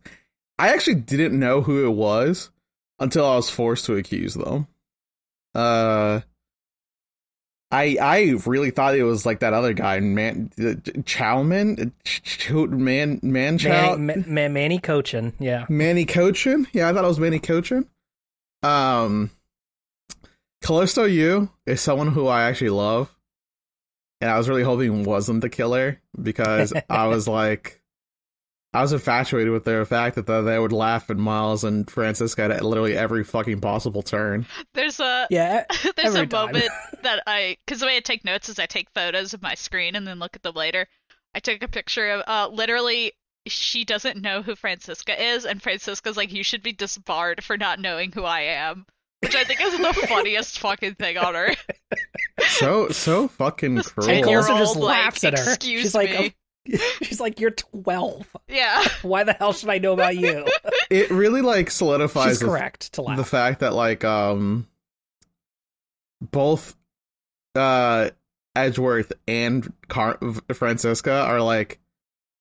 I 0.58 0.68
actually 0.75 0.97
didn't 0.97 1.38
know 1.38 1.62
who 1.62 1.87
it 1.87 1.92
was 1.92 2.50
until 2.99 3.25
I 3.25 3.37
was 3.37 3.49
forced 3.49 3.87
to 3.87 3.94
accuse 3.97 4.35
them. 4.35 4.66
Uh, 5.54 6.20
I 7.70 7.98
I 8.00 8.34
really 8.46 8.70
thought 8.70 8.94
it 8.94 9.02
was 9.02 9.26
like 9.26 9.40
that 9.40 9.52
other 9.52 9.75
guy, 9.75 10.00
man, 10.00 10.50
Chowman, 10.56 11.92
Ch- 12.04 12.22
Ch- 12.22 12.50
man, 12.50 13.20
man, 13.22 13.58
Chow, 13.58 13.96
Manny, 13.96 14.22
Ma- 14.26 14.26
Ma- 14.26 14.48
Manny 14.48 14.78
Coachen, 14.78 15.34
yeah. 15.38 15.66
Manny 15.68 16.06
Coachen. 16.06 16.66
Yeah, 16.72 16.88
I 16.88 16.92
thought 16.92 17.04
it 17.04 17.08
was 17.08 17.20
Manny 17.20 17.40
Coachen. 17.40 17.87
Um, 18.62 19.30
Callisto 20.62 21.04
Yu 21.04 21.50
is 21.66 21.80
someone 21.80 22.08
who 22.08 22.26
I 22.26 22.44
actually 22.48 22.70
love, 22.70 23.14
and 24.20 24.30
I 24.30 24.38
was 24.38 24.48
really 24.48 24.62
hoping 24.62 25.04
wasn't 25.04 25.42
the 25.42 25.50
killer 25.50 26.00
because 26.20 26.72
I 26.88 27.08
was 27.08 27.28
like, 27.28 27.77
I 28.75 28.82
was 28.82 28.92
infatuated 28.92 29.50
with 29.52 29.64
their 29.64 29.84
fact 29.87 30.16
that 30.16 30.26
they- 30.26 30.42
they 30.42 30.58
would 30.58 30.72
laugh 30.72 31.08
at 31.10 31.16
Miles 31.16 31.64
and 31.64 31.90
Franziska 31.90 32.42
at 32.44 32.62
literally 32.64 32.96
every 32.96 33.25
fucking 33.25 33.60
possible 33.60 34.02
turn. 34.02 34.46
There's 34.75 35.00
a 35.00 35.26
Yeah, 35.30 35.64
there's 35.96 36.14
every 36.14 36.20
a 36.20 36.26
time. 36.26 36.46
moment 36.52 36.68
that 37.02 37.22
I 37.26 37.56
because 37.66 37.80
the 37.80 37.87
way 37.87 37.96
I 37.96 38.00
take 38.00 38.25
notes 38.25 38.48
is 38.48 38.58
I 38.58 38.66
take 38.66 38.88
photos 38.94 39.32
of 39.32 39.40
my 39.42 39.54
screen 39.54 39.96
and 39.96 40.06
then 40.06 40.18
look 40.18 40.37
at 40.37 40.42
them 40.42 40.54
later. 40.54 40.87
I 41.34 41.40
took 41.40 41.62
a 41.62 41.68
picture 41.68 42.10
of 42.10 42.22
uh 42.26 42.48
literally 42.52 43.12
she 43.46 43.84
doesn't 43.84 44.20
know 44.20 44.42
who 44.42 44.54
Franziska 44.54 45.18
is 45.32 45.46
and 45.46 45.62
Franziska's 45.62 46.18
like 46.18 46.32
you 46.32 46.42
should 46.44 46.62
be 46.62 46.72
disbarred 46.72 47.42
for 47.42 47.56
not 47.56 47.80
knowing 47.80 48.12
who 48.12 48.25
I 48.25 48.40
am. 48.42 48.84
Which 49.20 49.34
I 49.34 49.44
think 49.44 49.60
is 49.62 49.76
the 49.78 50.06
funniest 50.08 50.58
fucking 50.60 50.94
thing 50.96 51.16
on 51.16 51.34
earth. 51.34 51.64
So 52.48 52.88
so 52.90 53.28
fucking 53.28 53.76
This 53.76 53.88
cruel. 53.88 54.10
And 54.10 54.25
Callisto 54.25 54.52
10-year-old, 54.52 54.58
just 54.68 54.76
like, 54.76 55.04
laughs 55.04 55.25
at 55.25 55.38
her. 55.38 55.44
excuse 55.54 55.82
She's 55.82 55.94
like, 55.94 56.10
me. 56.10 56.16
"Oh," 56.16 56.38
she's 57.02 57.20
like, 57.20 57.40
you're 57.40 57.50
12. 57.50 58.26
Yeah. 58.48 58.82
Why 59.02 59.25
the 59.25 59.32
hell 59.32 59.52
should 59.52 59.70
I 59.70 59.78
know 59.78 59.92
about 59.92 60.16
you? 60.16 60.46
It 60.90 61.10
really 61.10 61.42
like 61.42 61.70
solidifies 61.70 62.30
She's 62.30 62.38
the 62.40 62.46
correct 62.46 62.94
to 62.94 63.02
laugh. 63.02 63.18
the 63.18 63.25
fact 63.25 63.60
that 63.60 63.75
like 63.75 64.04
um 64.06 64.66
both 66.22 66.75
uh 67.54 68.08
Edgeworth 68.56 69.12
and 69.26 69.70
Car- 69.88 70.18
Franziska 70.54 71.12
are 71.12 71.42
like 71.42 71.78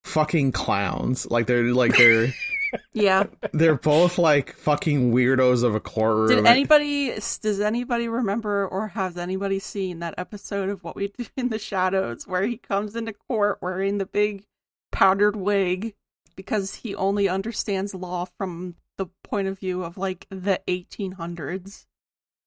fucking 0.05 0.53
clowns. 0.53 1.29
Like 1.29 1.45
they're 1.47 1.73
like 1.73 1.97
they're 1.97 2.33
Yeah. 2.93 3.25
they're 3.53 3.77
both 3.77 4.17
like 4.17 4.53
fucking 4.53 5.11
weirdos 5.11 5.63
of 5.63 5.75
a 5.75 5.79
courtroom. 5.79 6.43
Did 6.43 6.45
anybody 6.45 7.11
does 7.11 7.59
anybody 7.59 8.07
remember 8.07 8.67
or 8.67 8.89
has 8.89 9.17
anybody 9.17 9.59
seen 9.59 9.99
that 9.99 10.15
episode 10.17 10.69
of 10.69 10.83
What 10.83 10.95
We 10.95 11.07
Do 11.09 11.25
in 11.37 11.49
the 11.49 11.59
Shadows 11.59 12.27
where 12.27 12.43
he 12.43 12.57
comes 12.57 12.95
into 12.95 13.13
court 13.13 13.59
wearing 13.61 13.97
the 13.97 14.05
big 14.05 14.45
powdered 14.91 15.35
wig 15.35 15.93
because 16.35 16.75
he 16.75 16.95
only 16.95 17.27
understands 17.27 17.93
law 17.93 18.25
from 18.25 18.75
the 18.97 19.07
point 19.23 19.47
of 19.47 19.59
view 19.59 19.83
of 19.83 19.97
like 19.97 20.27
the 20.29 20.61
1800s? 20.67 21.85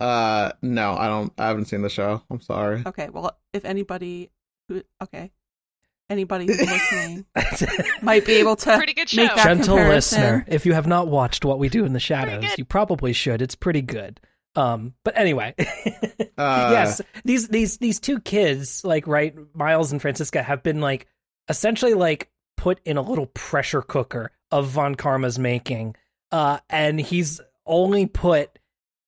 uh 0.01 0.53
no, 0.63 0.97
I 0.97 1.07
don't 1.07 1.33
I 1.39 1.49
haven't 1.49 1.67
seen 1.67 1.83
the 1.83 1.91
show. 1.91 2.23
I'm 2.31 2.41
sorry. 2.41 2.83
Okay, 2.87 3.09
well, 3.11 3.39
if 3.53 3.65
anybody 3.65 4.31
who 4.69 4.83
okay, 5.03 5.31
anybody 6.11 6.47
who's 6.47 6.61
listening 6.61 7.25
might 8.03 8.27
be 8.27 8.35
able 8.35 8.57
to 8.57 8.77
Pretty 8.77 8.93
good 8.95 9.09
show. 9.09 9.23
make 9.23 9.35
that 9.37 9.45
Gentle 9.45 9.77
comparison. 9.77 10.21
listener, 10.21 10.45
if 10.49 10.67
you 10.67 10.73
have 10.75 10.87
not 10.87 11.09
watched 11.09 11.45
What 11.45 11.59
We 11.59 11.69
Do 11.69 11.85
in 11.87 11.93
the 11.93 12.01
Shadows, 12.01 12.45
you 12.59 12.65
probably 12.65 13.13
should. 13.13 13.41
It's 13.41 13.55
pretty 13.55 13.83
good. 13.83 14.21
Um, 14.57 14.95
but 15.05 15.17
anyway, 15.17 15.55
Uh, 16.37 16.71
yes, 16.73 17.01
these 17.25 17.49
these 17.49 17.77
these 17.79 18.01
two 18.01 18.19
kids, 18.21 18.83
like 18.85 19.07
right, 19.07 19.35
Miles 19.55 19.93
and 19.93 20.01
Franziska, 20.01 20.43
have 20.43 20.63
been 20.63 20.81
like 20.81 21.07
essentially 21.49 21.95
like 21.95 22.31
put 22.57 22.81
in 22.85 22.97
a 22.97 23.03
little 23.03 23.27
pressure 23.27 23.83
cooker 23.83 24.31
of 24.51 24.67
Von 24.69 24.95
Karma's 24.95 25.39
making, 25.39 25.95
uh, 26.33 26.59
and 26.71 26.99
he's 27.01 27.41
only 27.67 28.07
put 28.07 28.59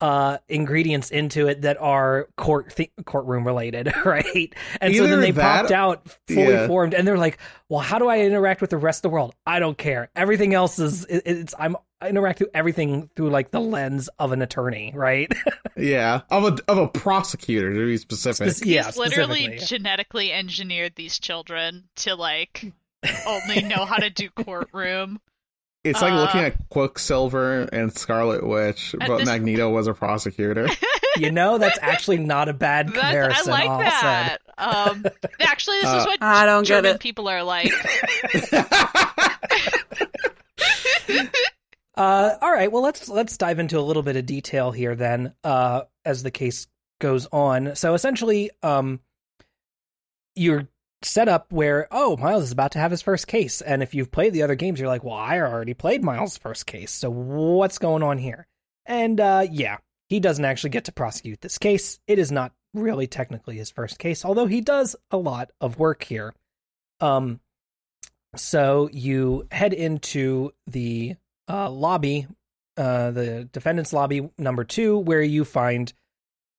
uh 0.03 0.37
ingredients 0.49 1.11
into 1.11 1.47
it 1.47 1.63
that 1.63 1.81
are 1.81 2.29
court 2.37 2.75
th- 2.75 2.91
courtroom 3.07 3.47
related 3.47 3.91
right 4.05 4.53
and 4.81 4.95
so 4.95 5.07
then 5.07 5.21
they 5.21 5.31
that- 5.31 5.61
popped 5.63 5.73
out 5.73 6.07
fully 6.27 6.53
yeah. 6.53 6.67
formed 6.67 6.93
and 6.93 7.07
they're 7.07 7.17
like 7.17 7.39
well 7.69 7.81
how 7.81 7.99
do 7.99 8.09
i 8.09 8.19
interact 8.19 8.61
with 8.61 8.71
the 8.71 8.77
rest 8.77 8.99
of 8.99 9.03
the 9.03 9.09
world 9.11 9.35
i 9.47 9.59
don't 9.61 9.79
care 9.79 10.11
everything 10.17 10.53
else 10.53 10.79
is 10.79 11.05
it, 11.07 11.23
it's 11.25 11.55
i'm 11.59 11.77
I 12.01 12.09
interact 12.09 12.41
with 12.41 12.51
everything 12.53 13.11
through 13.15 13.31
like 13.31 13.53
the 13.53 13.61
lens 13.61 14.09
of 14.19 14.33
an 14.33 14.43
attorney 14.43 14.93
right 14.93 15.33
Yeah, 15.77 16.23
of 16.31 16.45
a 16.45 16.59
of 16.69 16.79
a 16.79 16.89
prosecutor 16.89 17.73
to 17.73 17.87
be 17.87 17.97
specific. 17.97 18.51
Spec- 18.51 18.69
yeah 18.69 18.87
He's 18.87 18.97
literally 18.99 19.59
genetically 19.65 20.33
engineered 20.33 20.95
these 20.97 21.19
children 21.19 21.85
to 21.97 22.15
like 22.15 22.73
only 23.27 23.63
know 23.63 23.85
how 23.85 23.97
to 23.97 24.11
do 24.11 24.29
courtroom. 24.31 25.21
It's 25.85 26.01
like 26.01 26.13
Uh, 26.13 26.21
looking 26.21 26.41
at 26.43 26.55
Quicksilver 26.69 27.63
and 27.73 27.93
Scarlet 27.93 28.47
Witch, 28.47 28.95
but 28.99 29.19
this- 29.19 29.27
Magneto 29.27 29.69
was 29.71 29.89
a 29.89 29.95
prosecutor. 29.95 30.69
you 31.17 31.31
know 31.33 31.59
that's 31.59 31.79
actually 31.83 32.19
not 32.19 32.49
a 32.49 32.53
bad 32.53 32.89
That's, 32.89 32.99
I 32.99 33.03
comparison 33.03 33.51
like 33.53 33.69
all 33.69 33.79
that. 33.81 34.39
Um, 34.59 35.05
actually, 35.41 35.81
this 35.81 35.89
is 35.91 36.03
Uh, 36.03 36.05
what 36.07 36.23
I 36.23 36.47
don't 36.47 36.65
German 36.65 36.99
people 36.99 37.29
are 37.29 37.43
like. 37.43 37.73
Uh, 41.95 42.37
all 42.41 42.51
right. 42.51 42.73
Well, 42.73 42.83
let's 42.83 43.07
let's 43.11 43.37
dive 43.37 43.59
into 43.59 43.79
a 43.79 43.83
little 43.83 44.03
bit 44.03 44.17
of 44.17 44.25
detail 44.25 44.71
here 44.73 44.95
then, 44.95 45.35
uh, 45.45 45.83
as 46.07 46.23
the 46.23 46.31
case 46.31 46.67
goes 47.03 47.27
on. 47.31 47.77
So 47.77 47.93
essentially, 47.93 48.51
um, 48.63 49.01
you're 50.35 50.69
set 51.05 51.29
up 51.29 51.53
where 51.53 51.89
oh, 51.91 52.17
Miles 52.17 52.45
is 52.45 52.53
about 52.53 52.73
to 52.73 52.79
have 52.79 52.91
his 52.91 53.03
first 53.03 53.27
case, 53.27 53.61
and 53.61 53.83
if 53.83 53.95
you've 53.95 54.11
played 54.11 54.33
the 54.33 54.43
other 54.43 54.55
games, 54.55 54.79
you're 54.79 54.89
like, 54.89 55.05
well, 55.05 55.15
I 55.15 55.41
already 55.41 55.75
played 55.75 56.05
Miles' 56.05 56.39
first 56.39 56.67
case, 56.67 56.91
so 56.91 57.11
what's 57.11 57.79
going 57.79 58.03
on 58.03 58.19
here? 58.19 58.47
And 58.87 59.21
uh, 59.21 59.47
yeah, 59.51 59.79
he 60.09 60.21
doesn't 60.21 60.45
actually 60.45 60.71
get 60.71 60.85
to 60.85 60.93
prosecute 60.93 61.41
this 61.41 61.59
case. 61.59 61.99
It 62.07 62.19
is 62.19 62.33
not 62.33 62.53
really 62.75 63.07
technically 63.07 63.57
his 63.57 63.71
first 63.71 63.99
case, 63.99 64.25
although 64.25 64.47
he 64.47 64.61
does 64.61 64.97
a 65.11 65.17
lot 65.17 65.51
of 65.61 65.79
work 65.79 66.05
here. 66.05 66.35
Um, 67.01 67.41
so 68.37 68.89
you 68.93 69.47
head 69.51 69.73
into 69.73 70.53
the 70.67 71.17
uh, 71.49 71.71
lobby, 71.71 72.27
uh, 72.77 73.11
the 73.11 73.49
defendant's 73.53 73.93
lobby 73.93 74.31
number 74.39 74.65
two, 74.65 74.99
where 74.99 75.23
you 75.23 75.45
find, 75.45 75.93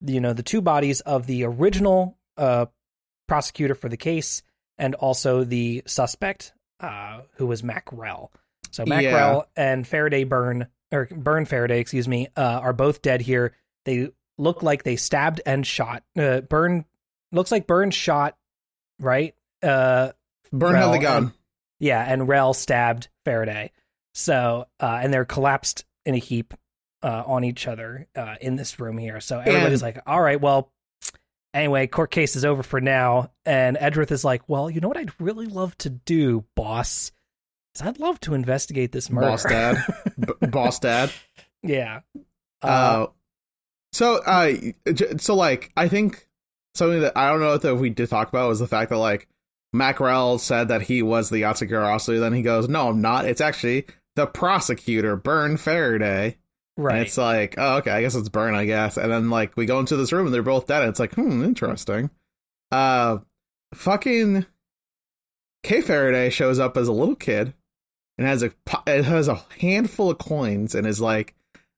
you 0.02 0.20
know, 0.20 0.34
the 0.34 0.44
two 0.44 0.62
bodies 0.62 1.02
of 1.02 1.26
the 1.26 1.44
original 1.46 2.18
uh, 2.38 2.68
prosecutor 3.28 3.76
for 3.76 3.90
the 3.90 3.98
case 3.98 4.44
and 4.78 4.96
also 4.96 5.44
the 5.44 5.84
suspect, 5.86 6.54
uh, 6.80 7.22
who 7.36 7.46
was 7.48 7.64
Mack 7.64 7.88
Rell. 7.92 8.32
So 8.72 8.86
Mac 8.86 9.04
Yeah. 9.04 9.16
Rell 9.16 9.50
and 9.56 9.88
Faraday 9.88 10.24
Byrne, 10.24 10.68
or 10.92 11.06
Byrne 11.12 11.46
Faraday, 11.46 11.80
excuse 11.80 12.08
me, 12.08 12.28
uh, 12.36 12.42
are 12.62 12.74
both 12.74 13.02
dead 13.02 13.22
here. 13.22 13.56
They 13.86 14.10
look 14.38 14.64
like 14.64 14.84
they 14.84 14.96
stabbed 14.96 15.42
and 15.46 15.66
shot. 15.66 16.04
Uh, 16.18 16.42
Byrne 16.42 16.86
looks 17.32 17.52
like 17.52 17.68
Byrne 17.68 17.92
shot, 17.92 18.36
right? 19.00 19.36
Uh, 19.62 20.12
Byrne 20.52 20.76
had 20.76 20.80
Rell 20.82 20.92
the 20.92 21.00
gun. 21.00 21.24
and- 21.24 21.32
yeah, 21.80 22.02
and 22.08 22.28
Rell 22.28 22.54
stabbed 22.54 23.10
Faraday. 23.26 23.72
So, 24.14 24.68
uh, 24.80 25.00
and 25.02 25.14
they're 25.14 25.26
collapsed 25.26 25.86
in 26.06 26.14
a 26.16 26.20
heap 26.20 26.54
uh, 27.02 27.24
on 27.26 27.44
each 27.44 27.68
other 27.68 28.08
uh, 28.16 28.36
in 28.40 28.56
this 28.56 28.80
room 28.80 28.98
here. 28.98 29.20
So 29.20 29.40
everybody's 29.40 29.82
like, 29.82 30.00
all 30.06 30.22
right, 30.22 30.40
well, 30.40 30.72
anyway, 31.54 31.88
court 31.88 32.12
case 32.12 32.36
is 32.36 32.46
over 32.46 32.64
for 32.64 32.82
now. 32.82 33.32
And 33.46 33.78
Edgeworth 33.80 34.12
is 34.12 34.24
like, 34.26 34.48
well, 34.48 34.70
you 34.70 34.82
know 34.82 34.88
what 34.88 34.98
I'd 34.98 35.20
really 35.20 35.46
love 35.46 35.78
to 35.80 35.90
do, 35.90 36.46
boss? 36.56 37.12
Is 37.76 37.82
I'd 37.82 38.00
love 38.00 38.20
to 38.22 38.34
investigate 38.34 38.92
this 38.92 39.10
murder. 39.10 39.28
Boss 39.28 39.44
dad. 39.44 39.78
B- 40.20 40.48
boss 40.48 40.80
dad. 40.80 41.12
yeah. 41.64 42.02
Uh, 42.62 42.68
Uh, 42.68 43.08
so, 43.92 44.16
uh, 44.26 44.54
so 45.18 45.36
like, 45.36 45.72
I 45.78 45.88
think 45.88 46.28
something 46.76 47.02
that 47.02 47.16
I 47.16 47.30
don't 47.30 47.40
know 47.40 47.54
if 47.54 47.80
we 47.80 47.90
did 47.90 48.10
talk 48.10 48.30
about 48.30 48.50
was 48.50 48.60
the 48.60 48.68
fact 48.68 48.90
that 48.90 48.98
like 48.98 49.28
Mack 49.72 50.00
Rell 50.00 50.38
said 50.40 50.70
that 50.70 50.82
he 50.84 51.02
was 51.02 51.30
the 51.30 51.42
Yatagarasu. 51.44 52.20
Then 52.20 52.34
he 52.34 52.42
goes, 52.42 52.68
"No, 52.70 52.90
I'm 52.90 53.02
not. 53.02 53.26
It's 53.26 53.42
actually 53.42 53.86
the 54.16 54.26
prosecutor, 54.28 55.16
Byrne 55.16 55.58
Faraday." 55.58 56.38
And 56.78 56.86
right. 56.86 57.02
it's 57.02 57.18
like, 57.18 57.56
oh, 57.58 57.78
okay, 57.78 57.92
I 57.92 58.02
guess 58.02 58.16
it's 58.16 58.30
Byrne, 58.30 58.56
I 58.56 58.66
guess. 58.66 58.98
And 58.98 59.12
then 59.12 59.30
like 59.30 59.56
we 59.56 59.66
go 59.66 59.80
into 59.80 59.96
this 59.96 60.12
room 60.12 60.26
and 60.26 60.34
they're 60.34 60.42
both 60.42 60.68
dead. 60.68 60.82
And 60.82 60.90
it's 60.90 61.00
like, 61.00 61.14
hmm, 61.14 61.44
interesting. 61.44 62.10
Uh, 62.72 63.20
fucking 63.74 64.46
Kay 65.64 65.82
Faraday 65.82 66.30
shows 66.30 66.60
up 66.60 66.78
as 66.78 66.88
a 66.88 66.94
little 66.94 67.16
kid 67.16 67.54
and 68.18 68.28
has 68.28 68.44
a 68.44 68.52
it 68.88 69.06
has 69.06 69.28
a 69.28 69.42
handful 69.60 70.12
of 70.12 70.18
coins 70.18 70.76
and 70.76 70.86
is 70.86 71.02
like, 71.02 71.36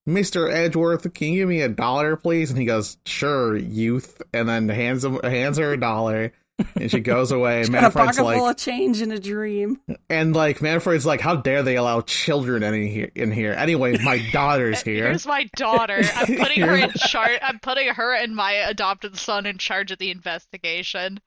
Mr. 0.08 0.52
Edgeworth, 0.52 1.12
can 1.14 1.30
you 1.30 1.42
give 1.42 1.50
me 1.50 1.62
a 1.62 1.70
dollar, 1.70 2.16
please? 2.16 2.50
And 2.50 2.60
he 2.60 2.66
goes, 2.66 2.98
Sure, 3.06 3.56
youth, 3.56 4.22
and 4.34 4.48
then 4.48 4.70
hands 4.70 5.04
him 5.04 5.20
hands 5.24 5.58
her 5.58 5.74
a 5.74 5.80
dollar. 5.80 6.32
And 6.76 6.90
she 6.90 7.02
goes 7.02 7.32
away. 7.32 7.62
Got 7.64 7.70
a 7.70 7.72
Manfred's 7.72 7.96
pocket 8.18 8.24
like, 8.24 8.38
full 8.38 8.48
of 8.50 8.56
change 8.58 9.02
in 9.02 9.12
a 9.12 9.20
dream. 9.20 9.80
and 10.10 10.34
like 10.36 10.62
Manfred's 10.62 11.06
like, 11.06 11.20
how 11.20 11.36
dare 11.36 11.64
they 11.64 11.76
allow 11.76 12.02
children 12.02 12.64
in 12.64 12.88
here? 12.88 13.12
In 13.16 13.32
here, 13.32 13.52
anyway, 13.54 13.98
my 14.04 14.20
daughter's 14.32 14.82
here. 14.84 15.06
Here's 15.08 15.28
my 15.28 15.50
daughter. 15.58 16.02
I'm 16.16 16.38
putting 16.38 16.62
her 16.62 16.76
in 16.76 16.92
charge. 16.92 17.40
I'm 17.42 17.60
putting 17.60 17.90
her 17.90 18.14
and 18.16 18.36
my 18.36 18.54
adopted 18.54 19.18
son 19.18 19.46
in 19.46 19.58
charge 19.58 19.92
of 19.92 19.98
the 20.00 20.12
investigation. 20.12 21.20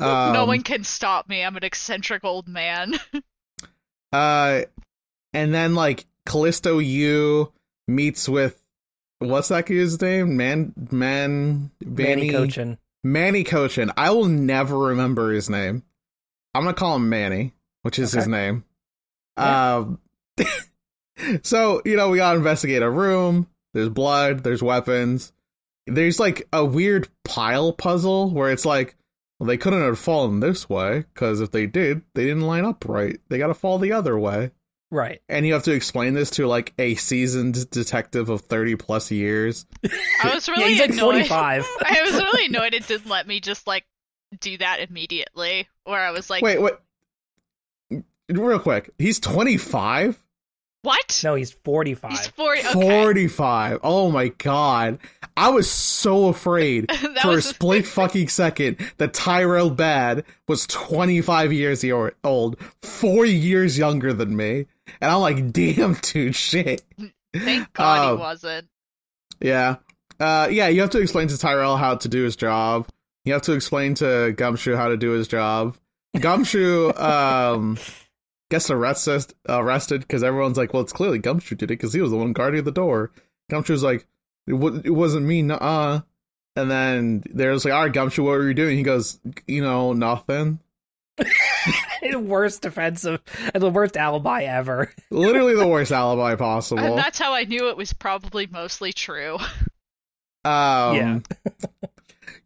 no 0.00 0.06
Um, 0.40 0.46
one 0.46 0.62
can 0.62 0.84
stop 0.84 1.28
me. 1.28 1.42
I'm 1.44 1.56
an 1.56 1.64
eccentric 1.64 2.24
old 2.24 2.48
man. 2.48 2.94
Uh, 4.12 4.62
and 5.34 5.52
then 5.52 5.74
like 5.74 6.06
Callisto 6.24 6.78
Yu 6.78 7.52
meets 7.88 8.28
with 8.28 8.62
what's 9.18 9.48
that 9.48 9.66
kid's 9.66 10.00
name? 10.00 10.36
Man, 10.36 10.72
man, 10.90 11.70
Manny 11.84 12.30
Coachen. 12.30 12.78
Manny 13.12 13.44
Coachen. 13.44 13.92
I 13.96 14.10
will 14.10 14.26
never 14.26 14.76
remember 14.76 15.32
his 15.32 15.48
name. 15.48 15.82
I'm 16.54 16.64
gonna 16.64 16.74
call 16.74 16.96
him 16.96 17.08
Manny, 17.08 17.54
which 17.82 17.98
is 17.98 18.12
his 18.12 18.26
name. 18.26 18.64
Yeah. 19.38 19.76
Um, 19.76 20.00
so 21.42 21.82
you 21.84 21.96
know 21.96 22.10
we 22.10 22.18
gotta 22.18 22.38
investigate 22.38 22.82
a 22.82 22.90
room. 22.90 23.46
There's 23.74 23.90
blood. 23.90 24.42
There's 24.42 24.62
weapons. 24.62 25.32
There's 25.86 26.18
like 26.18 26.48
a 26.52 26.64
weird 26.64 27.08
pile 27.24 27.72
puzzle 27.72 28.30
where 28.30 28.50
it's 28.50 28.64
like, 28.64 28.96
well, 29.38 29.46
they 29.46 29.56
couldn't 29.56 29.82
have 29.82 29.98
fallen 29.98 30.40
this 30.40 30.68
way 30.68 31.04
because 31.14 31.40
if 31.40 31.52
they 31.52 31.66
did, 31.66 32.02
they 32.14 32.24
didn't 32.24 32.46
line 32.46 32.64
up 32.64 32.84
right. 32.88 33.20
They 33.28 33.38
gotta 33.38 33.54
fall 33.54 33.78
the 33.78 33.92
other 33.92 34.18
way. 34.18 34.50
Right. 34.96 35.20
And 35.28 35.46
you 35.46 35.52
have 35.52 35.64
to 35.64 35.72
explain 35.72 36.14
this 36.14 36.30
to 36.30 36.46
like 36.46 36.72
a 36.78 36.94
seasoned 36.94 37.68
detective 37.68 38.30
of 38.30 38.40
30 38.40 38.76
plus 38.76 39.10
years. 39.10 39.66
I 40.22 40.32
was 40.32 40.48
yeah, 40.48 40.54
really 40.54 40.70
he's 40.70 40.80
like 40.80 40.90
annoyed. 40.90 41.26
45. 41.26 41.66
I 41.84 42.02
was 42.02 42.14
really 42.14 42.46
annoyed 42.46 42.72
it 42.72 42.86
didn't 42.86 43.10
let 43.10 43.26
me 43.26 43.40
just 43.40 43.66
like 43.66 43.84
do 44.40 44.56
that 44.56 44.80
immediately. 44.80 45.68
Where 45.84 46.00
I 46.00 46.12
was 46.12 46.30
like, 46.30 46.42
Wait, 46.42 46.62
wait. 46.62 46.72
Real 48.30 48.58
quick. 48.58 48.90
He's 48.98 49.20
25? 49.20 50.18
what? 50.80 51.20
No, 51.22 51.34
he's 51.34 51.50
45. 51.50 52.10
He's 52.10 52.26
40. 52.28 52.60
Okay. 52.60 52.72
45. 52.72 53.80
Oh 53.82 54.10
my 54.10 54.28
god. 54.28 54.98
I 55.36 55.50
was 55.50 55.70
so 55.70 56.28
afraid 56.28 56.90
for 57.22 57.32
a 57.32 57.42
split 57.42 57.86
fucking 57.86 58.28
second 58.28 58.78
that 58.96 59.12
Tyrell 59.12 59.70
Badd 59.70 60.24
was 60.48 60.66
25 60.68 61.52
years 61.52 61.84
old, 62.24 62.56
four 62.80 63.26
years 63.26 63.76
younger 63.76 64.14
than 64.14 64.34
me. 64.36 64.66
And 65.00 65.10
I'm 65.10 65.20
like, 65.20 65.52
damn, 65.52 65.94
dude, 65.94 66.34
shit. 66.34 66.82
Thank 67.34 67.72
God 67.74 68.08
Um, 68.10 68.16
he 68.16 68.20
wasn't. 68.22 68.68
Yeah. 69.40 69.76
Uh, 70.18 70.48
yeah, 70.50 70.68
you 70.68 70.80
have 70.80 70.90
to 70.90 71.00
explain 71.00 71.28
to 71.28 71.36
Tyrell 71.38 71.76
how 71.76 71.96
to 71.96 72.08
do 72.08 72.22
his 72.22 72.36
job. 72.36 72.88
You 73.24 73.32
have 73.34 73.42
to 73.42 73.52
explain 73.52 73.94
to 73.96 74.32
Gumshoe 74.36 74.76
how 74.76 74.88
to 74.88 74.96
do 74.96 75.10
his 75.10 75.28
job. 75.28 75.76
Gumshoe 76.18 76.92
um, 76.96 77.76
gets 78.50 78.70
arrested 78.70 79.34
arrested 79.48 80.00
because 80.00 80.22
everyone's 80.22 80.56
like, 80.56 80.72
well, 80.72 80.82
it's 80.82 80.92
clearly 80.92 81.18
Gumshoe 81.18 81.56
did 81.56 81.64
it 81.70 81.74
because 81.74 81.92
he 81.92 82.00
was 82.00 82.10
the 82.10 82.16
one 82.16 82.32
guarding 82.32 82.64
the 82.64 82.70
door. 82.72 83.10
Gumshoe's 83.50 83.82
like, 83.82 84.06
it, 84.46 84.54
wa- 84.54 84.80
it 84.84 84.90
wasn't 84.90 85.26
me, 85.26 85.48
uh. 85.50 86.00
And 86.54 86.70
then 86.70 87.22
there's 87.30 87.66
like, 87.66 87.74
all 87.74 87.82
right, 87.82 87.92
Gumshoe, 87.92 88.22
what 88.22 88.30
were 88.38 88.48
you 88.48 88.54
doing? 88.54 88.78
He 88.78 88.82
goes, 88.82 89.18
you 89.46 89.60
know, 89.60 89.92
nothing. 89.92 90.58
The 91.16 92.18
worst 92.20 92.62
defensive 92.62 93.20
and 93.54 93.62
the 93.62 93.70
worst 93.70 93.96
alibi 93.96 94.42
ever. 94.44 94.92
Literally 95.10 95.54
the 95.54 95.66
worst 95.66 95.92
alibi 95.92 96.34
possible. 96.36 96.82
And 96.82 96.98
that's 96.98 97.18
how 97.18 97.32
I 97.32 97.44
knew 97.44 97.68
it 97.68 97.76
was 97.76 97.92
probably 97.92 98.46
mostly 98.46 98.92
true. 98.92 99.38
Um, 100.44 100.94
Yeah. 100.96 101.18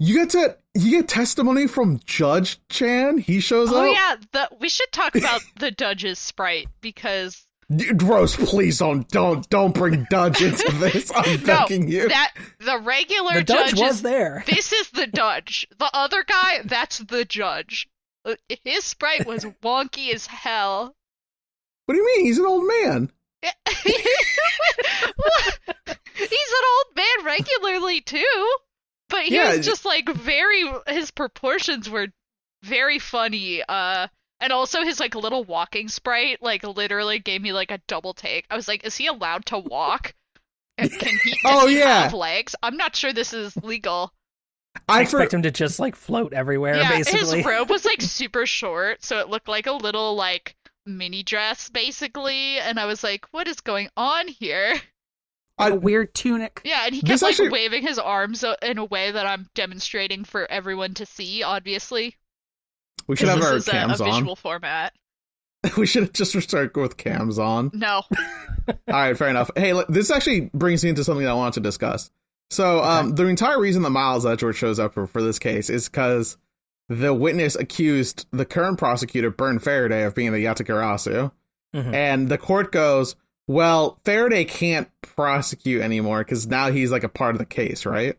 You 0.03 0.15
get 0.15 0.31
to 0.31 0.57
you 0.75 0.91
get 0.93 1.09
testimony 1.09 1.67
from 1.67 2.01
Judge 2.07 2.59
Chan. 2.71 3.19
He 3.19 3.39
shows 3.41 3.71
Oh 3.71 3.77
up. 3.77 3.83
Oh 3.83 3.85
yeah, 3.85 4.17
the, 4.33 4.49
we 4.59 4.71
should 4.71 4.91
talk 4.93 5.15
about 5.15 5.43
the 5.59 5.71
Judge's 5.71 6.19
sprite 6.19 6.69
because 6.81 7.47
Dude, 7.75 8.03
Rose, 8.03 8.35
please 8.35 8.79
don't 8.79 9.07
don't 9.11 9.47
don't 9.51 9.75
bring 9.75 10.07
Dudge 10.09 10.41
into 10.41 10.73
this. 10.79 11.13
I'm 11.15 11.41
no, 11.43 11.47
begging 11.67 11.89
you. 11.89 12.09
that 12.09 12.33
the 12.61 12.79
regular 12.79 13.35
The 13.35 13.45
Dutch 13.45 13.71
judge 13.73 13.81
was 13.81 13.95
is 13.97 14.03
there. 14.03 14.43
this 14.47 14.73
is 14.73 14.89
the 14.91 15.07
Dudge. 15.07 15.67
The 15.79 15.91
other 15.93 16.25
guy, 16.25 16.61
that's 16.65 16.99
the 16.99 17.27
judge. 17.27 17.87
Uh, 18.25 18.37
His 18.65 18.85
sprite 18.85 19.27
was 19.27 19.45
wonky 19.63 20.13
as 20.15 20.27
hell. 20.27 20.95
What 21.87 21.95
do 21.95 22.01
you 22.01 22.07
mean? 22.07 22.25
He's 22.27 22.39
an 22.39 22.47
old 22.47 22.67
man. 22.67 23.11
He's 26.15 26.29
an 26.29 26.65
old 26.77 26.97
man 26.97 27.25
regularly 27.25 28.01
too, 28.01 28.55
but 29.09 29.25
he 29.25 29.35
Yeah, 29.35 29.57
was 29.57 29.61
just 29.61 29.85
like 29.85 30.09
very. 30.09 30.71
His 30.89 31.11
proportions 31.11 31.89
were 31.89 32.09
very 32.63 32.99
funny. 32.99 33.63
Uh, 33.63 34.09
and 34.41 34.53
also 34.53 34.83
his 34.83 35.01
like 35.01 35.15
little 35.15 35.45
walking 35.45 35.89
sprite, 35.89 36.43
like 36.43 36.63
literally 36.65 37.19
gave 37.19 37.43
me 37.43 37.53
like 37.53 37.71
a 37.71 37.81
double 37.87 38.15
take. 38.15 38.47
I 38.51 38.57
was 38.57 38.69
like, 38.69 38.85
is 38.85 38.97
he 38.97 39.07
allowed 39.07 39.47
to 39.47 39.59
walk? 39.59 40.15
And 40.79 40.97
Can 40.99 41.19
he? 41.23 41.39
Oh, 41.45 41.67
he 41.67 41.79
yeah. 41.79 42.03
have 42.03 42.13
legs? 42.15 42.55
I'm 42.63 42.77
not 42.77 42.97
sure 42.97 43.13
this 43.13 43.33
is 43.33 43.57
legal. 43.59 44.13
I 44.89 45.01
I 45.01 45.05
for, 45.05 45.19
expect 45.19 45.35
him 45.35 45.43
to 45.43 45.51
just 45.51 45.79
like 45.81 45.97
float 45.97 46.33
everywhere, 46.33 46.77
yeah, 46.77 46.91
basically. 46.91 47.39
his 47.39 47.47
robe 47.47 47.71
was 47.71 47.85
like 47.85 48.01
super 48.03 48.47
short, 48.47 49.03
so 49.05 49.19
it 49.19 49.29
looked 49.29 49.49
like 49.49 49.67
a 49.67 49.73
little 49.73 50.15
like 50.15 50.55
mini 50.87 51.23
dress 51.23 51.69
basically. 51.69 52.59
And 52.59 52.79
I 52.79 52.87
was 52.87 53.03
like, 53.05 53.27
what 53.33 53.49
is 53.49 53.61
going 53.61 53.89
on 53.97 54.29
here? 54.29 54.75
Like 55.59 55.73
I- 55.73 55.77
a 55.77 55.79
weird 55.79 56.15
tunic. 56.15 56.61
Yeah, 56.65 56.83
and 56.87 56.95
he 56.95 57.01
This 57.03 57.21
kept 57.21 57.23
like 57.23 57.31
actually- 57.33 57.49
waving 57.51 57.83
his 57.83 57.99
arms 57.99 58.45
uh, 58.45 58.55
in 58.63 58.79
a 58.79 58.85
way 58.85 59.11
that 59.11 59.27
I'm 59.27 59.49
demonstrating 59.55 60.25
for 60.25 60.51
everyone 60.51 60.95
to 60.95 61.07
see. 61.07 61.43
Obviously, 61.43 62.17
we 63.07 63.17
should 63.17 63.29
have 63.29 63.39
this 63.41 63.47
our 63.47 63.57
is 63.57 63.69
a, 63.69 63.73
a 63.73 64.07
on. 64.09 64.13
visual 64.15 64.37
format. 64.37 64.93
We 65.77 65.87
should 65.87 66.05
have 66.05 66.13
just 66.15 66.41
start 66.43 66.75
with 66.75 66.97
cams 66.97 67.39
on. 67.39 67.71
No, 67.75 68.03
All 68.69 68.75
right, 68.89 69.15
fair 69.17 69.29
enough. 69.29 69.51
Hey, 69.55 69.75
look, 69.75 69.89
this 69.89 70.11
actually 70.11 70.49
brings 70.55 70.83
me 70.83 70.89
into 70.89 71.05
something 71.05 71.25
that 71.25 71.31
I 71.33 71.35
wanted 71.35 71.55
to 71.55 71.61
discuss. 71.61 72.11
So, 72.51 72.83
um, 72.83 73.15
the 73.15 73.27
entire 73.27 73.61
reason 73.61 73.83
that 73.83 73.91
Miles 73.91 74.27
Edgeworth 74.27 74.57
shows 74.57 74.79
up 74.79 74.95
for, 74.95 75.07
for 75.07 75.23
this 75.23 75.39
case 75.39 75.71
is 75.71 75.89
because 75.89 76.37
the 76.89 77.15
witness 77.15 77.55
accused 77.55 78.27
the 78.33 78.45
current 78.45 78.77
prosecutor, 78.79 79.31
Byrne 79.31 79.61
Faraday, 79.61 80.03
of 80.05 80.15
being 80.15 80.33
the 80.33 80.45
Yatagarasu. 80.45 81.31
Mhm. 81.75 81.95
And 81.95 82.29
the 82.29 82.39
court 82.39 82.73
goes, 82.73 83.15
well, 83.47 84.01
Faraday 84.05 84.45
can't 84.45 84.89
prosecute 85.03 85.83
anymore 85.83 86.19
because 86.25 86.49
now 86.49 86.71
he's 86.73 86.91
like 86.91 87.05
a 87.05 87.09
part 87.09 87.37
of 87.37 87.39
the 87.39 87.47
case, 87.47 87.87
right? 87.87 88.19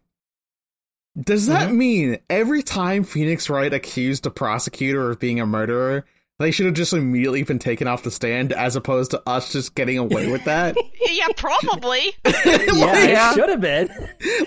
Does 1.21 1.47
that 1.47 1.69
Mhm. 1.69 1.75
mean 1.75 2.17
every 2.29 2.63
time 2.63 3.03
Phoenix 3.03 3.49
Wright 3.49 3.73
accused 3.73 4.25
a 4.25 4.31
prosecutor 4.31 5.09
of 5.11 5.19
being 5.19 5.41
a 5.41 5.45
murderer, 5.45 6.05
they 6.41 6.51
should 6.51 6.65
have 6.65 6.75
just 6.75 6.93
immediately 6.93 7.43
been 7.43 7.59
taken 7.59 7.87
off 7.87 8.03
the 8.03 8.11
stand 8.11 8.51
as 8.53 8.75
opposed 8.75 9.11
to 9.11 9.21
us 9.27 9.51
just 9.51 9.75
getting 9.75 9.97
away 9.97 10.31
with 10.31 10.43
that? 10.45 10.75
yeah, 11.09 11.27
probably. 11.37 12.13
yeah, 12.25 12.31
Yeah. 12.45 13.31
it 13.31 13.35
should 13.35 13.49
have 13.49 13.61
been. 13.61 13.87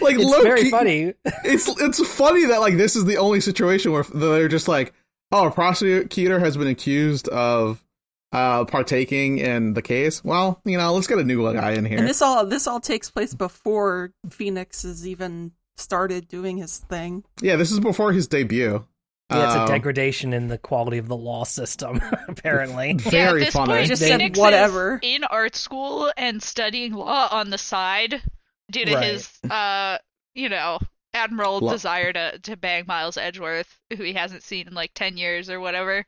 like, 0.01 0.17
It's 0.17 0.25
low 0.25 0.43
very 0.43 0.71
funny. 0.71 1.15
It's 1.45 1.69
it's 1.81 2.07
funny 2.15 2.47
that 2.47 2.61
like 2.61 2.77
this 2.77 2.97
is 2.97 3.05
the 3.05 3.17
only 3.19 3.41
situation 3.41 3.93
where 3.93 4.03
they're 4.15 4.49
just 4.49 4.69
like, 4.69 4.93
oh, 5.33 5.47
a 5.49 5.51
prosecutor 5.51 6.39
has 6.39 6.57
been 6.57 6.69
accused 6.69 7.29
of 7.29 7.83
uh 8.33 8.65
partaking 8.65 9.39
in 9.39 9.75
the 9.75 9.83
case. 9.83 10.23
Well, 10.25 10.61
you 10.65 10.77
know, 10.79 10.93
let's 10.95 11.07
get 11.07 11.19
a 11.19 11.25
new 11.25 11.53
guy 11.53 11.73
in 11.73 11.85
here. 11.85 11.99
And 11.99 12.07
this 12.09 12.21
all 12.23 12.45
this 12.47 12.67
all 12.67 12.81
takes 12.81 13.11
place 13.11 13.35
before 13.35 14.13
Phoenix 14.31 14.83
has 14.83 15.07
even 15.07 15.53
started 15.77 16.29
doing 16.29 16.57
his 16.59 16.79
thing. 16.79 17.25
yeah, 17.41 17.57
this 17.57 17.71
is 17.73 17.81
before 17.81 18.13
his 18.13 18.27
debut. 18.29 18.85
Yeah, 19.37 19.47
it's 19.47 19.55
a 19.55 19.61
Um, 19.63 19.69
degradation 19.69 20.33
in 20.33 20.49
the 20.49 20.59
quality 20.59 20.99
of 20.99 21.09
the 21.09 21.17
law 21.17 21.45
system, 21.45 22.01
apparently. 22.29 22.95
Very 22.95 23.43
at 23.43 23.45
this 23.47 23.55
funny. 23.55 23.73
point, 23.75 23.87
Just 23.89 24.03
said 24.03 24.37
whatever. 24.37 24.99
in 25.03 25.25
art 25.25 25.57
school 25.57 26.13
and 26.17 26.43
studying 26.43 26.93
law 26.93 27.29
on 27.31 27.51
the 27.51 27.59
side 27.59 28.23
due 28.71 28.85
to 28.85 28.95
Right. 28.95 29.05
his, 29.05 29.31
uh, 29.51 29.99
you 30.35 30.49
know, 30.49 30.79
admiral 31.13 31.61
Lo- 31.61 31.73
desire 31.73 32.13
to 32.13 32.39
to 32.41 32.57
bang 32.57 32.85
Miles 32.87 33.17
Edgeworth, 33.17 33.79
who 33.97 34.03
he 34.03 34.13
hasn't 34.15 34.43
seen 34.43 34.67
in 34.69 34.75
like 34.75 34.93
ten 34.95 35.17
years 35.17 35.49
or 35.51 35.61
whatever. 35.61 36.05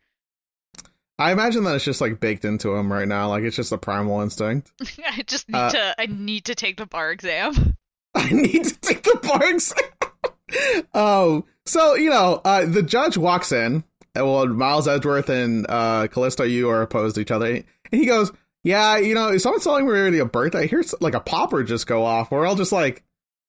I 1.19 1.33
imagine 1.33 1.65
that 1.65 1.75
it's 1.77 1.85
just 1.85 2.01
like 2.03 2.21
baked 2.21 2.45
into 2.45 2.75
him 2.75 2.93
right 2.93 3.09
now. 3.09 3.29
Like 3.29 3.43
it's 3.45 3.57
just 3.57 3.73
a 3.73 3.79
primal 3.79 4.21
instinct. 4.21 4.71
I 5.07 5.23
just 5.27 5.49
need 5.49 5.57
Uh, 5.57 5.71
to. 5.71 5.95
I 5.99 6.07
need 6.07 6.45
to 6.47 6.55
take 6.55 6.77
the 6.77 6.87
bar 6.87 7.11
exam. 7.11 7.77
I 8.15 8.29
need 8.31 8.65
to 8.65 8.79
take 8.81 9.03
the 9.03 9.19
bar 9.23 9.45
exam. 9.51 10.87
oh, 10.95 11.45
so 11.67 11.95
you 11.95 12.11
know, 12.11 12.41
uh, 12.45 12.65
the 12.67 12.83
judge 12.83 13.17
walks 13.17 13.53
in, 13.53 13.85
and 14.15 14.27
well, 14.27 14.47
Miles 14.47 14.89
Edgeworth 14.89 15.29
and 15.29 15.67
uh, 15.69 16.07
Callisto 16.09 16.45
Yu 16.45 16.69
are 16.69 16.83
opposed 16.83 17.17
to 17.17 17.21
each 17.21 17.31
other, 17.31 17.47
and 17.47 17.65
he 17.91 18.07
goes, 18.07 18.33
"Yeah, 18.65 18.97
you 18.99 19.15
know, 19.15 19.29
is 19.29 19.43
someone 19.43 19.61
telling 19.61 19.85
me 19.87 19.91
already 19.93 20.19
a 20.19 20.25
birthday? 20.25 20.61
I 20.61 20.67
hear 20.67 20.83
like 21.01 21.15
a 21.15 21.21
popper 21.21 21.63
just 21.65 21.87
go 21.87 22.05
off. 22.05 22.31
We're 22.31 22.47
all 22.47 22.57
just 22.57 22.73
like, 22.73 23.05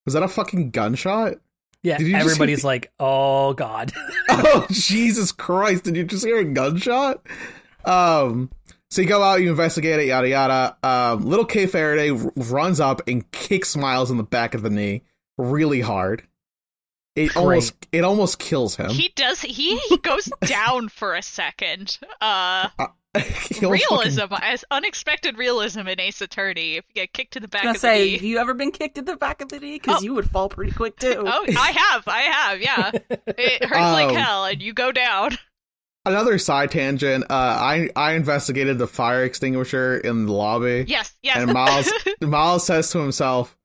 was 0.05 0.13
that 0.13 0.23
a 0.23 0.27
fucking 0.27 0.71
gunshot? 0.71 1.35
Yeah, 1.83 1.97
Did 1.99 2.07
you 2.07 2.15
everybody's 2.15 2.61
see- 2.61 2.67
like, 2.67 2.91
"Oh 2.99 3.53
God." 3.53 3.93
oh 4.29 4.65
Jesus 4.71 5.31
Christ! 5.31 5.83
Did 5.85 5.95
you 5.95 6.03
just 6.03 6.25
hear 6.25 6.39
a 6.39 6.43
gunshot? 6.45 7.21
Um, 7.85 8.49
So 8.89 9.01
you 9.01 9.07
go 9.07 9.21
out, 9.23 9.41
you 9.41 9.49
investigate 9.49 9.99
it, 9.99 10.07
yada 10.07 10.27
yada. 10.29 10.77
Um, 10.83 11.25
little 11.25 11.45
Kay 11.45 11.67
Faraday 11.67 12.09
r- 12.11 12.31
runs 12.35 12.79
up 12.79 13.01
and 13.07 13.29
kicks 13.31 13.75
Miles 13.77 14.11
in 14.11 14.17
the 14.17 14.23
back 14.23 14.53
of 14.53 14.61
the 14.61 14.69
knee 14.69 15.03
really 15.37 15.81
hard. 15.81 16.23
It 17.17 17.29
Great. 17.33 17.37
almost 17.37 17.73
it 17.91 18.03
almost 18.03 18.37
kills 18.39 18.75
him. 18.75 18.89
He 18.91 19.11
does. 19.15 19.41
He, 19.41 19.77
he 19.77 19.97
goes 19.97 20.29
down 20.45 20.87
for 20.89 21.15
a 21.15 21.21
second. 21.23 21.97
Uh, 22.21 22.69
He 23.17 23.23
almost 23.23 23.49
fucking- 23.55 23.71
realism, 23.71 24.33
as 24.43 24.63
unexpected 24.69 25.39
realism 25.39 25.87
in 25.87 25.99
Ace 25.99 26.21
Attorney. 26.21 26.75
If 26.75 26.85
you 26.89 26.93
get 27.01 27.13
kicked 27.13 27.35
in 27.35 27.41
the 27.41 27.47
back 27.47 27.63
I 27.63 27.67
was 27.71 27.77
of 27.77 27.81
gonna 27.81 27.95
say, 27.95 28.03
the 28.09 28.13
have 28.13 28.23
you 28.23 28.37
ever 28.37 28.53
been 28.53 28.69
kicked 28.71 28.99
in 28.99 29.05
the 29.05 29.15
back 29.15 29.41
of 29.41 29.49
the 29.49 29.59
knee? 29.59 29.79
Because 29.79 30.01
Oh. 30.01 30.03
you 30.03 30.13
would 30.13 30.29
fall 30.29 30.49
pretty 30.49 30.71
quick 30.71 30.99
too. 30.99 31.23
Oh, 31.25 31.45
I 31.57 31.71
have. 31.71 32.07
I 32.07 32.19
have. 32.21 32.61
Yeah, 32.61 32.91
it 33.09 33.63
hurts 33.63 33.73
like 33.73 34.09
Um, 34.09 34.15
hell, 34.15 34.45
and 34.45 34.61
you 34.61 34.71
go 34.73 34.91
down. 34.91 35.31
Another 36.05 36.37
side 36.37 36.69
tangent. 36.69 37.23
Uh, 37.23 37.33
I 37.33 37.89
I 37.95 38.13
investigated 38.13 38.77
the 38.77 38.85
fire 38.87 39.23
extinguisher 39.23 39.97
in 39.97 40.27
the 40.27 40.33
lobby, 40.33 40.85
Yes. 40.87 41.11
Yes. 41.23 41.37
and 41.37 41.51
Miles 41.51 41.91
Miles 42.21 42.65
says 42.67 42.91
to 42.91 42.99
himself, 42.99 43.57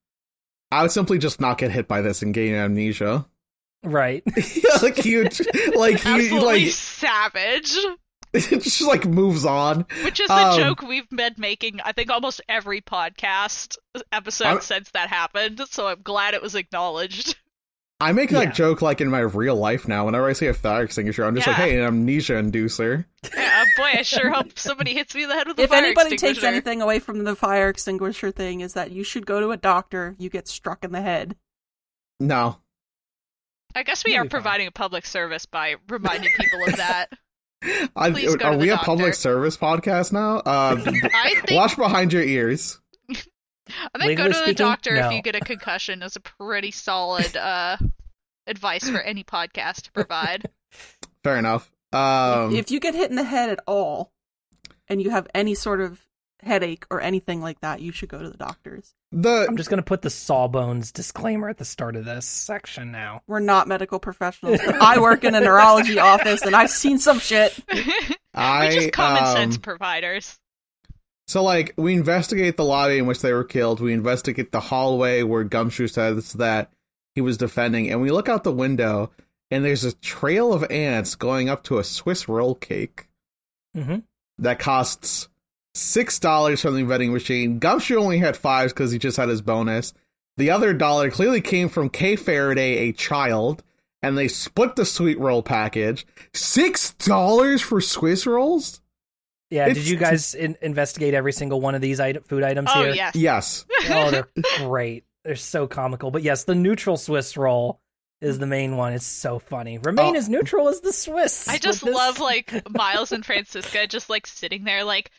"I 0.70 0.80
would 0.80 0.92
simply 0.92 1.18
just 1.18 1.42
not 1.42 1.58
get 1.58 1.70
hit 1.70 1.86
by 1.88 2.00
this 2.00 2.22
and 2.22 2.32
gain 2.32 2.54
amnesia." 2.54 3.26
Right. 3.84 4.22
like 4.82 4.96
he, 4.96 5.22
like 5.74 5.98
he, 6.00 6.30
like 6.30 6.68
savage. 6.68 7.76
it 8.32 8.48
just 8.62 8.82
like 8.82 9.04
moves 9.06 9.44
on. 9.44 9.86
Which 10.04 10.20
is 10.20 10.28
the 10.28 10.34
Um, 10.34 10.58
joke 10.58 10.82
we've 10.82 11.08
been 11.10 11.34
making, 11.36 11.80
I 11.84 11.92
think, 11.92 12.10
almost 12.10 12.40
every 12.48 12.80
podcast 12.80 13.76
episode 14.12 14.44
I'm- 14.46 14.60
since 14.60 14.90
that 14.92 15.08
happened. 15.08 15.60
So 15.70 15.88
I'm 15.88 16.02
glad 16.02 16.34
it 16.34 16.42
was 16.42 16.54
acknowledged. 16.54 17.36
I 18.00 18.10
make 18.10 18.30
that 18.30 18.42
Yeah. 18.42 18.50
joke 18.52 18.82
like 18.82 19.00
in 19.00 19.08
my 19.10 19.20
real 19.20 19.54
life 19.54 19.86
now. 19.86 20.06
Whenever 20.06 20.28
I 20.28 20.32
see 20.32 20.48
a 20.48 20.54
fire 20.54 20.82
extinguisher, 20.82 21.22
I'm 21.24 21.36
just 21.36 21.46
like, 21.46 21.54
"Hey, 21.54 21.78
an 21.78 21.84
amnesia 21.84 22.32
inducer." 22.32 23.04
Yeah, 23.32 23.64
boy, 23.76 23.90
I 23.98 24.02
sure 24.02 24.28
hope 24.32 24.58
somebody 24.58 24.92
hits 24.92 25.14
me 25.14 25.22
in 25.22 25.28
the 25.28 25.36
head 25.36 25.46
with 25.46 25.56
a 25.56 25.60
fire. 25.60 25.64
if 25.66 25.70
fire 25.70 25.84
anybody 25.84 26.16
takes 26.16 26.42
anything 26.42 26.82
away 26.82 26.98
from 26.98 27.22
the 27.22 27.36
fire 27.36 27.68
extinguisher 27.68 28.32
thing, 28.32 28.60
is 28.60 28.72
that 28.72 28.90
you 28.90 29.04
should 29.04 29.24
go 29.24 29.38
to 29.38 29.52
a 29.52 29.56
doctor. 29.56 30.16
You 30.18 30.30
get 30.30 30.48
struck 30.48 30.82
in 30.84 30.90
the 30.90 31.00
head. 31.00 31.36
No, 32.18 32.58
I 33.74 33.82
guess 33.82 34.04
we 34.04 34.12
You'll 34.12 34.22
are 34.22 34.24
be 34.24 34.28
fine. 34.28 34.42
providing 34.42 34.66
a 34.66 34.70
public 34.72 35.06
service 35.06 35.46
by 35.46 35.76
reminding 35.88 36.30
people 36.38 36.64
of 36.64 36.76
that. 36.76 37.08
I, 37.96 38.08
are 38.08 38.56
we 38.56 38.68
the 38.68 38.74
a 38.74 38.78
public 38.78 39.14
service 39.14 39.56
podcast 39.56 40.12
now? 40.12 40.38
Uh, 40.38 40.76
think 40.82 41.50
watch 41.52 41.76
behind 41.76 42.12
your 42.12 42.22
ears. 42.22 42.80
I 43.94 43.98
think 43.98 44.18
go 44.18 44.24
Legally 44.24 44.24
to 44.24 44.28
the 44.28 44.34
speaking, 44.34 44.54
doctor 44.54 44.94
no. 44.96 45.06
if 45.06 45.12
you 45.12 45.22
get 45.22 45.36
a 45.36 45.40
concussion 45.40 46.02
is 46.02 46.16
a 46.16 46.20
pretty 46.20 46.72
solid 46.72 47.36
uh, 47.36 47.76
advice 48.46 48.88
for 48.88 49.00
any 49.00 49.22
podcast 49.22 49.82
to 49.82 49.92
provide. 49.92 50.48
Fair 51.24 51.38
enough. 51.38 51.70
Um, 51.92 52.54
if 52.54 52.70
you 52.70 52.80
get 52.80 52.94
hit 52.94 53.10
in 53.10 53.16
the 53.16 53.24
head 53.24 53.48
at 53.50 53.60
all, 53.66 54.12
and 54.88 55.00
you 55.00 55.10
have 55.10 55.28
any 55.34 55.54
sort 55.54 55.80
of 55.80 56.06
headache 56.42 56.84
or 56.90 57.00
anything 57.00 57.40
like 57.40 57.60
that, 57.60 57.80
you 57.80 57.92
should 57.92 58.08
go 58.08 58.20
to 58.22 58.28
the 58.28 58.36
doctors. 58.36 58.94
The 59.12 59.46
I'm 59.48 59.56
just 59.56 59.70
going 59.70 59.78
to 59.78 59.84
put 59.84 60.02
the 60.02 60.10
Sawbones 60.10 60.92
disclaimer 60.92 61.48
at 61.48 61.58
the 61.58 61.64
start 61.64 61.96
of 61.96 62.04
this 62.04 62.26
section 62.26 62.90
now. 62.90 63.22
We're 63.26 63.40
not 63.40 63.68
medical 63.68 63.98
professionals, 63.98 64.60
but 64.64 64.80
I 64.80 64.98
work 64.98 65.24
in 65.24 65.34
a 65.34 65.40
neurology 65.40 65.98
office, 65.98 66.42
and 66.42 66.56
I've 66.56 66.70
seen 66.70 66.98
some 66.98 67.18
shit. 67.18 67.58
I 68.34 68.66
We're 68.66 68.72
just 68.72 68.92
common 68.92 69.24
um, 69.24 69.32
sense 69.32 69.58
providers. 69.58 70.38
So, 71.26 71.42
like, 71.42 71.74
we 71.76 71.94
investigate 71.94 72.56
the 72.56 72.64
lobby 72.64 72.98
in 72.98 73.06
which 73.06 73.20
they 73.20 73.32
were 73.32 73.44
killed. 73.44 73.80
We 73.80 73.92
investigate 73.92 74.50
the 74.50 74.60
hallway 74.60 75.22
where 75.22 75.44
Gumshoe 75.44 75.86
says 75.86 76.32
that 76.34 76.72
he 77.14 77.20
was 77.20 77.36
defending, 77.36 77.90
and 77.90 78.02
we 78.02 78.10
look 78.10 78.28
out 78.28 78.44
the 78.44 78.52
window, 78.52 79.12
and 79.50 79.64
there's 79.64 79.84
a 79.84 79.94
trail 79.94 80.52
of 80.52 80.64
ants 80.70 81.14
going 81.14 81.48
up 81.48 81.62
to 81.64 81.78
a 81.78 81.84
Swiss 81.84 82.28
roll 82.28 82.54
cake 82.54 83.08
hmm 83.74 83.98
that 84.38 84.58
costs 84.58 85.28
six 85.74 86.18
dollars 86.18 86.60
from 86.60 86.74
the 86.76 86.82
vending 86.84 87.12
machine. 87.12 87.58
Gumshoe 87.58 87.96
only 87.96 88.18
had 88.18 88.36
fives 88.36 88.72
because 88.72 88.90
he 88.92 88.98
just 88.98 89.16
had 89.16 89.28
his 89.28 89.42
bonus. 89.42 89.92
The 90.36 90.50
other 90.50 90.72
dollar 90.72 91.10
clearly 91.10 91.40
came 91.40 91.68
from 91.68 91.88
Kay 91.90 92.16
Faraday, 92.16 92.88
a 92.88 92.92
child, 92.92 93.62
and 94.02 94.16
they 94.16 94.28
split 94.28 94.76
the 94.76 94.84
sweet 94.84 95.18
roll 95.18 95.42
package. 95.42 96.06
Six 96.34 96.92
dollars 96.94 97.60
for 97.62 97.80
Swiss 97.80 98.26
rolls? 98.26 98.80
Yeah, 99.50 99.64
It's- 99.68 99.76
did 99.84 99.88
you 99.90 99.98
guys 99.98 100.34
in- 100.34 100.56
investigate 100.62 101.12
every 101.12 101.32
single 101.32 101.60
one 101.60 101.74
of 101.74 101.82
these 101.82 102.00
item- 102.00 102.22
food 102.22 102.42
items 102.42 102.70
Oh 102.74 102.84
here? 102.84 102.94
yes. 102.94 103.14
Yes. 103.14 103.64
Oh, 103.90 104.10
they're 104.10 104.28
great. 104.58 105.04
They're 105.24 105.36
so 105.36 105.66
comical. 105.66 106.10
But 106.10 106.22
yes, 106.22 106.44
the 106.44 106.54
neutral 106.54 106.96
Swiss 106.96 107.36
roll 107.36 107.80
is 108.22 108.38
the 108.38 108.46
main 108.46 108.76
one. 108.76 108.92
It's 108.94 109.04
so 109.04 109.38
funny. 109.38 109.76
Remain 109.78 110.14
Oh. 110.14 110.18
as 110.18 110.28
neutral 110.28 110.68
as 110.68 110.80
the 110.80 110.92
Swiss. 110.92 111.46
I 111.48 111.58
just 111.58 111.82
love 111.82 112.18
like 112.20 112.66
Miles 112.70 113.12
and 113.12 113.26
Franziska 113.26 113.86
just 113.88 114.08
like 114.08 114.26
sitting 114.26 114.64
there 114.64 114.84
like 114.84 115.10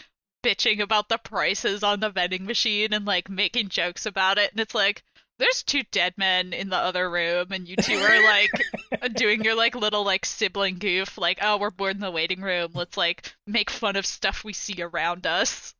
bitching 0.43 0.79
about 0.81 1.09
the 1.09 1.17
prices 1.17 1.83
on 1.83 1.99
the 1.99 2.09
vending 2.09 2.45
machine 2.45 2.93
and 2.93 3.05
like 3.05 3.29
making 3.29 3.69
jokes 3.69 4.05
about 4.05 4.37
it 4.37 4.51
and 4.51 4.59
it's 4.59 4.75
like 4.75 5.01
there's 5.39 5.63
two 5.63 5.81
dead 5.91 6.13
men 6.17 6.53
in 6.53 6.69
the 6.69 6.77
other 6.77 7.09
room 7.09 7.47
and 7.51 7.67
you 7.67 7.75
two 7.75 7.97
are 7.97 8.23
like 8.23 8.51
doing 9.15 9.43
your 9.43 9.55
like 9.55 9.73
little 9.75 10.03
like 10.03 10.25
sibling 10.25 10.77
goof 10.77 11.17
like 11.17 11.39
oh 11.41 11.57
we're 11.57 11.71
bored 11.71 11.95
in 11.95 12.01
the 12.01 12.11
waiting 12.11 12.41
room 12.41 12.69
let's 12.75 12.97
like 12.97 13.33
make 13.47 13.69
fun 13.69 13.95
of 13.95 14.05
stuff 14.05 14.43
we 14.43 14.53
see 14.53 14.81
around 14.81 15.25
us 15.25 15.73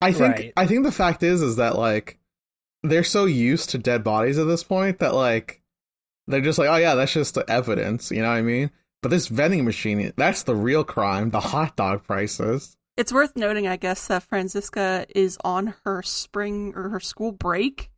I 0.00 0.12
think 0.12 0.36
Right. 0.36 0.52
I 0.56 0.66
think 0.66 0.84
the 0.84 0.92
fact 0.92 1.22
is 1.22 1.42
is 1.42 1.56
that 1.56 1.76
like 1.76 2.18
they're 2.82 3.04
so 3.04 3.24
used 3.26 3.70
to 3.70 3.78
dead 3.78 4.02
bodies 4.04 4.38
at 4.38 4.46
this 4.46 4.62
point 4.64 5.00
that 5.00 5.14
like 5.14 5.60
they're 6.26 6.40
just 6.40 6.58
like, 6.58 6.68
oh 6.68 6.76
yeah, 6.76 6.94
that's 6.94 7.12
just 7.12 7.34
the 7.34 7.48
evidence, 7.50 8.10
you 8.10 8.22
know 8.22 8.28
what 8.28 8.36
I 8.36 8.42
mean? 8.42 8.70
But 9.02 9.08
this 9.10 9.26
vending 9.26 9.64
machine, 9.64 10.12
that's 10.16 10.44
the 10.44 10.54
real 10.54 10.84
crime, 10.84 11.30
the 11.30 11.40
hot 11.40 11.76
dog 11.76 12.04
prices. 12.04 12.76
It's 13.00 13.12
worth 13.14 13.34
noting, 13.34 13.66
I 13.66 13.76
guess, 13.76 14.06
that 14.08 14.24
Franziska 14.24 15.06
is 15.14 15.38
on 15.42 15.74
her 15.84 16.02
spring 16.02 16.74
or 16.76 16.90
her 16.90 17.00
school 17.00 17.32
break 17.32 17.90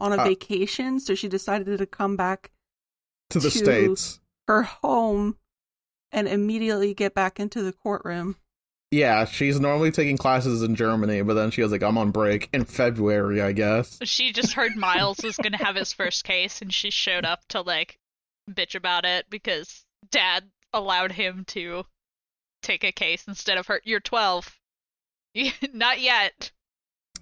on 0.00 0.12
a 0.12 0.16
Uh. 0.16 0.24
vacation, 0.24 0.98
so 0.98 1.14
she 1.14 1.28
decided 1.28 1.78
to 1.78 1.86
come 1.86 2.16
back 2.16 2.50
To 3.30 3.38
the 3.38 3.50
To- 3.50 3.56
states. 3.58 4.18
her 4.48 4.64
home 4.64 5.38
and 6.10 6.26
immediately 6.26 6.92
get 6.92 7.14
back 7.14 7.38
into 7.38 7.62
the 7.62 7.72
courtroom. 7.72 8.34
Yeah, 8.90 9.26
she's 9.26 9.60
normally 9.60 9.92
taking 9.92 10.16
classes 10.16 10.62
in 10.64 10.74
Germany, 10.74 11.22
but 11.22 11.34
then 11.34 11.52
she 11.52 11.62
was 11.62 11.70
like, 11.70 11.82
I'm 11.84 11.96
on 11.96 12.10
break 12.10 12.48
in 12.52 12.64
February, 12.64 13.40
I 13.40 13.52
guess. 13.52 13.98
she 14.02 14.32
just 14.32 14.54
heard 14.54 14.72
Miles 14.76 15.18
was 15.22 15.36
gonna 15.36 15.58
have 15.64 15.76
his 15.76 15.92
first 15.92 16.24
case 16.24 16.62
and 16.62 16.74
she 16.74 16.90
showed 16.90 17.24
up 17.24 17.46
to 17.50 17.60
like 17.60 17.96
bitch 18.50 18.74
about 18.74 19.04
it 19.04 19.26
because 19.30 19.84
dad 20.10 20.50
allowed 20.72 21.12
him 21.12 21.44
to 21.48 21.84
take 22.62 22.84
a 22.84 22.92
case 22.92 23.24
instead 23.28 23.56
of 23.58 23.66
her 23.66 23.80
you're 23.84 24.00
12 24.00 24.58
not 25.72 26.00
yet 26.00 26.50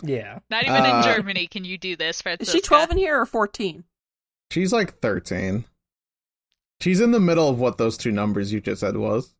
Yeah. 0.02 0.38
Not 0.50 0.64
even 0.64 0.76
Uh, 0.76 0.96
in 0.98 1.14
Germany 1.16 1.46
can 1.46 1.64
you 1.64 1.78
do 1.78 1.96
this, 1.96 2.22
Is 2.40 2.50
she 2.50 2.60
12 2.60 2.92
in 2.92 2.96
here 2.98 3.20
or 3.20 3.26
14? 3.26 3.84
She's 4.50 4.72
like 4.72 5.00
13. 5.00 5.64
She's 6.80 7.00
in 7.00 7.10
the 7.10 7.20
middle 7.20 7.48
of 7.48 7.58
what 7.58 7.78
those 7.78 7.96
two 7.96 8.12
numbers 8.12 8.52
you 8.52 8.60
just 8.60 8.80
said 8.80 8.96
was. 8.96 9.34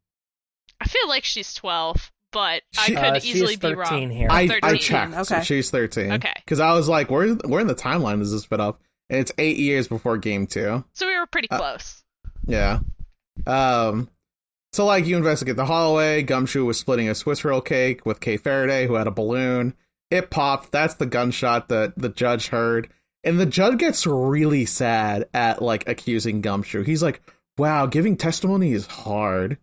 I 0.81 0.87
feel 0.89 1.09
like 1.09 1.25
she's 1.25 1.53
12, 1.55 2.11
but 2.33 2.63
She- 2.73 2.97
I 2.97 3.01
could 3.13 3.17
Uh, 3.17 3.21
easily 3.23 3.57
be 3.57 3.75
wrong. 3.75 4.11
here. 4.11 4.29
I, 4.31 4.59
I 4.63 4.77
checked. 4.79 5.15
Okay. 5.15 5.43
She's 5.45 5.71
13. 5.71 6.13
Okay. 6.15 6.33
Because 6.37 6.61
I 6.61 6.73
was 6.73 6.89
like, 6.89 7.11
where, 7.11 7.35
where 7.35 7.61
in 7.61 7.67
the 7.67 7.75
timeline 7.75 8.19
does 8.19 8.33
this 8.33 8.45
fit 8.47 8.61
up? 8.61 8.81
And 9.09 9.21
it's 9.21 9.33
eight 9.39 9.59
years 9.59 9.87
before 9.89 10.17
game 10.19 10.47
two. 10.47 10.83
So 10.95 11.07
we 11.07 11.17
were 11.19 11.27
pretty 11.27 11.49
Uh, 11.51 11.59
close. 11.59 12.03
Yeah. 12.47 12.81
Um. 13.47 14.09
So 14.77 14.85
like 14.85 15.07
you 15.07 15.17
investigate 15.17 15.57
the 15.57 15.65
hallway. 15.65 16.23
Gumshoe 16.23 16.67
was 16.67 16.79
splitting 16.79 17.09
a 17.09 17.15
Swiss 17.15 17.47
roll 17.47 17.63
cake 17.63 18.05
with 18.05 18.21
Kay 18.21 18.37
Faraday, 18.37 18.87
who 18.87 18.93
had 18.93 19.07
a 19.07 19.11
balloon. 19.11 19.73
It 20.11 20.29
popped. 20.29 20.71
That's 20.71 20.93
the 20.93 21.07
gunshot 21.07 21.71
that 21.71 21.95
the 21.97 22.11
judge 22.11 22.49
heard, 22.49 22.91
and 23.25 23.41
the 23.41 23.47
judge 23.47 23.79
gets 23.79 24.07
really 24.07 24.67
sad 24.67 25.31
at 25.33 25.63
like 25.63 25.89
accusing 25.89 26.43
Gumshoe. 26.43 26.83
He's 26.83 27.03
like, 27.03 27.23
"Wow, 27.57 27.87
giving 27.87 28.19
testimony 28.19 28.75
is 28.75 28.85
hard. 28.85 29.57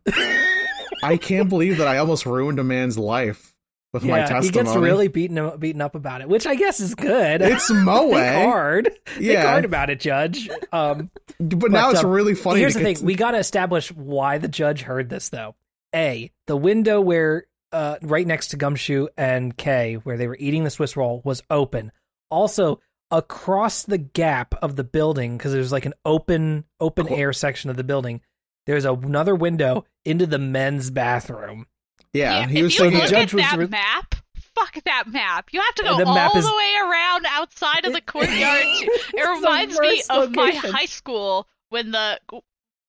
I 1.04 1.18
can't 1.18 1.48
believe 1.48 1.78
that 1.78 1.88
I 1.88 2.00
almost 2.00 2.26
ruined 2.26 2.58
a 2.58 2.64
man's 2.64 2.98
life 2.98 3.53
with 3.94 4.04
my 4.04 4.20
yeah, 4.20 4.26
testimony." 4.28 4.46
he 4.48 4.52
gets 4.52 4.76
really 4.76 5.08
beaten 5.08 5.58
beaten 5.60 5.82
up 5.82 5.96
about 5.96 6.22
it, 6.22 6.28
which 6.28 6.46
I 6.46 6.56
guess 6.56 6.80
is 6.80 6.96
good. 6.96 7.42
It's 7.42 7.68
Think 7.70 7.80
Moe. 7.86 8.12
hard. 8.14 8.86
Think 9.06 9.22
Yeah. 9.26 9.48
hard 9.48 9.66
about 9.66 9.90
it, 9.90 10.00
Judge. 10.00 10.50
Um, 10.72 11.10
But 11.40 11.72
now 11.72 11.90
it's 11.92 12.04
um, 12.04 12.12
really 12.12 12.36
funny. 12.36 12.60
Here's 12.60 12.74
to 12.74 12.80
the 12.80 12.94
thing: 12.94 13.06
we 13.06 13.16
got 13.16 13.32
to 13.32 13.38
establish 13.38 13.92
why 13.92 14.38
the 14.38 14.48
judge 14.48 14.82
heard 14.82 15.10
this, 15.10 15.30
though. 15.30 15.56
A, 15.96 16.32
the 16.48 16.58
window 16.58 17.00
where, 17.02 17.46
uh, 17.72 17.98
right 18.02 18.26
next 18.26 18.50
to 18.50 18.58
Gumshoe 18.58 19.08
and 19.18 19.56
Kay, 19.56 19.96
where 19.96 20.18
they 20.18 20.28
were 20.28 20.38
eating 20.40 20.64
the 20.64 20.70
Swiss 20.70 20.96
roll, 20.98 21.22
was 21.24 21.44
open. 21.50 21.92
Also, 22.32 22.80
across 23.12 23.84
the 23.84 23.98
gap 24.00 24.56
of 24.62 24.76
the 24.76 24.84
building, 24.84 25.38
because 25.38 25.52
there's 25.52 25.72
like 25.72 25.86
an 25.86 25.94
open, 26.06 26.64
open 26.80 27.06
Cool. 27.08 27.18
air 27.18 27.34
section 27.34 27.70
of 27.70 27.78
the 27.78 27.84
building. 27.84 28.22
There's 28.66 28.86
another 28.86 29.36
window 29.36 29.86
into 30.06 30.26
the 30.26 30.40
men's 30.40 30.90
bathroom. 30.90 31.68
Yeah, 32.14 32.48
he 32.48 32.60
if 32.60 32.64
was 32.64 32.74
you 32.76 32.80
thinking. 32.82 33.00
look 33.02 33.10
Judge 33.10 33.30
at 33.30 33.34
was 33.34 33.44
that 33.44 33.58
re- 33.58 33.68
map, 33.68 34.16
fuck 34.56 34.84
that 34.86 35.04
map. 35.08 35.50
You 35.52 35.62
have 35.62 35.76
to 35.76 35.84
go 35.84 35.98
the 35.98 36.06
all 36.06 36.38
is- 36.38 36.46
the 36.46 36.56
way 36.56 36.74
around 36.84 37.26
outside 37.30 37.86
of 37.86 37.94
the 37.94 38.02
courtyard. 38.06 38.64
it 38.66 39.36
reminds 39.38 39.80
me 39.80 40.04
of 40.10 40.36
my 40.36 40.52
high 40.52 40.86
school 40.86 41.48
when 41.70 41.92
the 41.92 42.20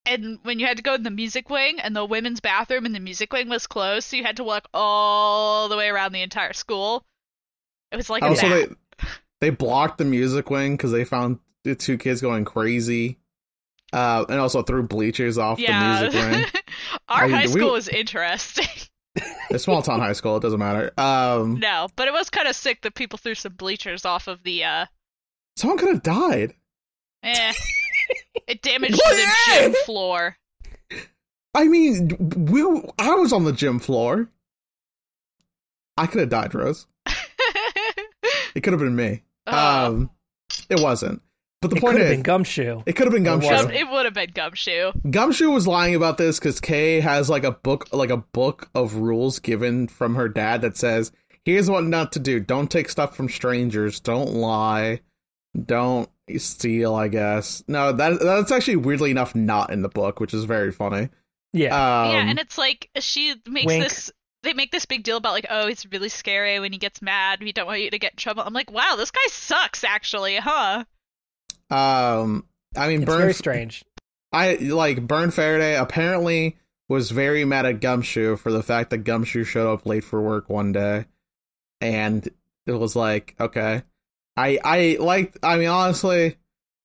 and 0.07 0.39
when 0.43 0.61
you 0.61 0.67
had 0.67 0.77
to 0.77 0.83
go 0.83 0.95
in 0.95 1.03
the 1.03 1.11
music 1.11 1.49
wing, 1.49 1.81
and 1.81 1.97
the 1.97 2.05
women's 2.05 2.41
bathroom 2.41 2.85
in 2.85 2.93
the 2.93 3.01
music 3.01 3.33
wing 3.33 3.49
was 3.49 3.67
closed, 3.67 4.07
so 4.09 4.17
you 4.17 4.23
had 4.25 4.37
to 4.37 4.45
walk 4.45 4.69
all 4.75 5.69
the 5.71 5.77
way 5.79 5.89
around 5.89 6.13
the 6.13 6.21
entire 6.23 6.53
school. 6.53 7.05
It 7.91 7.97
was 7.97 8.11
like 8.11 8.23
a 8.23 8.27
Also, 8.27 8.47
they 8.49 8.67
they 9.41 9.51
blocked 9.51 9.97
the 9.99 10.05
music 10.05 10.51
wing 10.51 10.77
because 10.77 10.93
they 10.93 11.05
found 11.05 11.39
the 11.63 11.75
two 11.75 11.97
kids 11.97 12.21
going 12.21 12.45
crazy, 12.45 13.19
uh, 13.95 14.27
and 14.29 14.39
also 14.39 14.63
threw 14.63 14.83
bleachers 14.83 15.39
off 15.39 15.59
yeah. 15.59 16.01
the 16.03 16.11
music 16.11 16.21
wing. 16.33 16.45
Our 17.09 17.25
I- 17.25 17.29
high 17.31 17.47
we- 17.47 17.53
school 17.53 17.73
was 17.73 17.89
interesting. 17.89 18.67
It's 19.51 19.65
small 19.65 19.83
town 19.83 20.01
high 20.01 20.13
school. 20.15 20.37
It 20.37 20.41
doesn't 20.43 20.59
matter. 20.59 20.93
Um, 20.99 21.61
no, 21.61 21.89
but 21.97 22.09
it 22.09 22.13
was 22.13 22.31
kind 22.31 22.49
of 22.49 22.57
sick 22.57 22.83
that 22.83 22.95
people 22.95 23.19
threw 23.19 23.35
some 23.35 23.53
bleachers 23.53 24.05
off 24.05 24.27
of 24.27 24.43
the. 24.43 24.65
uh 24.65 24.87
someone 25.57 25.79
could 25.79 25.91
have 25.91 26.03
died. 26.03 26.55
Eh. 27.23 27.53
it 28.49 28.63
damaged 28.63 28.99
the 28.99 29.33
gym 29.49 29.75
floor. 29.85 30.37
I 31.55 31.65
mean, 31.65 32.17
we. 32.37 32.63
I 32.99 33.15
was 33.15 33.33
on 33.33 33.45
the 33.45 33.53
gym 33.53 33.79
floor. 33.79 34.29
I 35.97 36.07
could 36.07 36.21
have 36.21 36.31
died, 36.31 36.55
Rose. 36.55 36.87
It 38.55 38.63
could 38.63 38.73
have 38.73 38.81
been 38.81 38.95
me. 38.97 39.23
Oh. 39.47 39.87
Um, 39.87 40.11
it 40.71 40.81
wasn't. 40.81 41.21
But 41.65 41.71
the 41.71 41.77
it 41.77 41.81
point 41.81 41.93
could 41.95 42.01
have 42.03 42.11
is, 42.11 42.17
been 42.17 42.23
Gumshoe. 42.23 42.83
it 42.87 42.93
could 42.95 43.07
have 43.07 43.13
been 43.13 43.23
It 43.23 43.27
Gumshoe. 43.27 43.49
Gum- 43.49 43.71
it 43.71 43.91
would 43.91 44.05
have 44.05 44.15
been 44.15 44.31
Gumshoe. 44.35 44.93
Gumshoe 45.11 45.51
was 45.51 45.67
lying 45.67 45.95
about 45.95 46.19
this 46.19 46.39
because 46.39 46.61
Kay 46.61 47.01
has 47.01 47.29
like 47.29 47.45
a 47.45 47.53
book, 47.53 47.89
like 47.93 48.11
a 48.11 48.19
book 48.19 48.71
of 48.75 48.97
rules 48.97 49.39
given 49.39 49.89
from 49.89 50.15
her 50.15 50.29
dad 50.29 50.63
that 50.63 50.77
says, 50.77 51.13
"Here's 51.45 51.69
what 51.69 51.85
not 51.85 52.13
to 52.13 52.19
do: 52.19 52.41
don't 52.41 52.71
take 52.71 52.89
stuff 52.89 53.17
from 53.17 53.29
strangers, 53.29 54.01
don't 54.01 54.35
lie, 54.35 55.01
don't 55.67 56.09
steal." 56.37 56.95
I 56.95 57.09
guess 57.09 57.65
no, 57.69 57.93
that 57.93 58.21
that's 58.21 58.53
actually 58.53 58.77
weirdly 58.77 59.11
enough 59.11 59.35
not 59.35 59.71
in 59.71 59.83
the 59.83 59.89
book, 59.89 60.21
which 60.21 60.35
is 60.35 60.45
very 60.45 60.73
funny. 60.73 61.09
Yeah. 61.53 61.75
Um, 61.75 62.11
yeah, 62.11 62.25
and 62.29 62.39
it's 62.39 62.59
like 62.59 62.91
she 62.99 63.35
makes 63.47 63.67
Wink. 63.67 63.85
this. 63.85 64.11
They 64.43 64.53
make 64.53 64.73
this 64.73 64.85
big 64.85 65.05
deal 65.05 65.17
about 65.17 65.33
like, 65.33 65.47
oh, 65.49 65.69
he's 65.69 65.87
really 65.91 66.11
scary 66.11 66.61
when 66.61 66.71
he 66.71 66.79
gets 66.79 67.01
mad. 67.01 67.41
We 67.41 67.53
don't 67.53 67.67
want 67.67 67.81
you 67.81 67.91
to 67.91 67.99
get 67.99 68.13
in 68.13 68.17
trouble. 68.19 68.43
I'm 68.45 68.53
like, 68.53 68.71
wow, 68.71 68.95
this 68.95 69.11
guy 69.11 69.27
sucks, 69.29 69.85
actually, 69.85 70.37
huh? 70.37 70.85
Um, 71.71 72.47
I 72.77 72.89
mean, 72.89 73.03
it's 73.03 73.07
Byrne. 73.07 73.21
very 73.21 73.35
strange. 73.35 73.85
I 74.33 74.55
like 74.57 75.07
Byrne 75.07 75.31
Faraday. 75.31 75.77
Apparently, 75.77 76.57
was 76.89 77.11
very 77.11 77.45
mad 77.45 77.67
at 77.67 77.81
Gumshoe 77.81 78.37
for 78.37 78.53
the 78.53 78.63
fact 78.63 78.91
that 78.91 78.99
Gumshoe 78.99 79.45
showed 79.45 79.73
up 79.73 79.87
late 79.87 80.05
for 80.05 80.21
work 80.21 80.49
one 80.49 80.73
day, 80.73 81.07
and 81.81 82.29
it 82.67 82.73
was 82.73 82.97
like, 82.97 83.35
okay, 83.39 83.83
I 84.37 84.59
I 84.65 84.97
like. 85.01 85.39
I 85.43 85.57
mean, 85.57 85.69
honestly, 85.69 86.37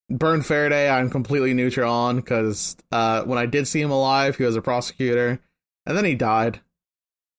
Byrne 0.10 0.42
Faraday, 0.42 0.90
I'm 0.90 1.10
completely 1.10 1.54
neutral 1.54 1.92
on 1.92 2.18
because 2.18 2.78
uh, 2.92 3.24
when 3.24 3.38
I 3.38 3.46
did 3.46 3.68
see 3.68 3.82
him 3.82 3.92
alive, 3.92 4.38
he 4.38 4.44
was 4.44 4.56
a 4.56 4.62
prosecutor, 4.62 5.40
and 5.86 5.98
then 5.98 6.06
he 6.06 6.16
died. 6.16 6.62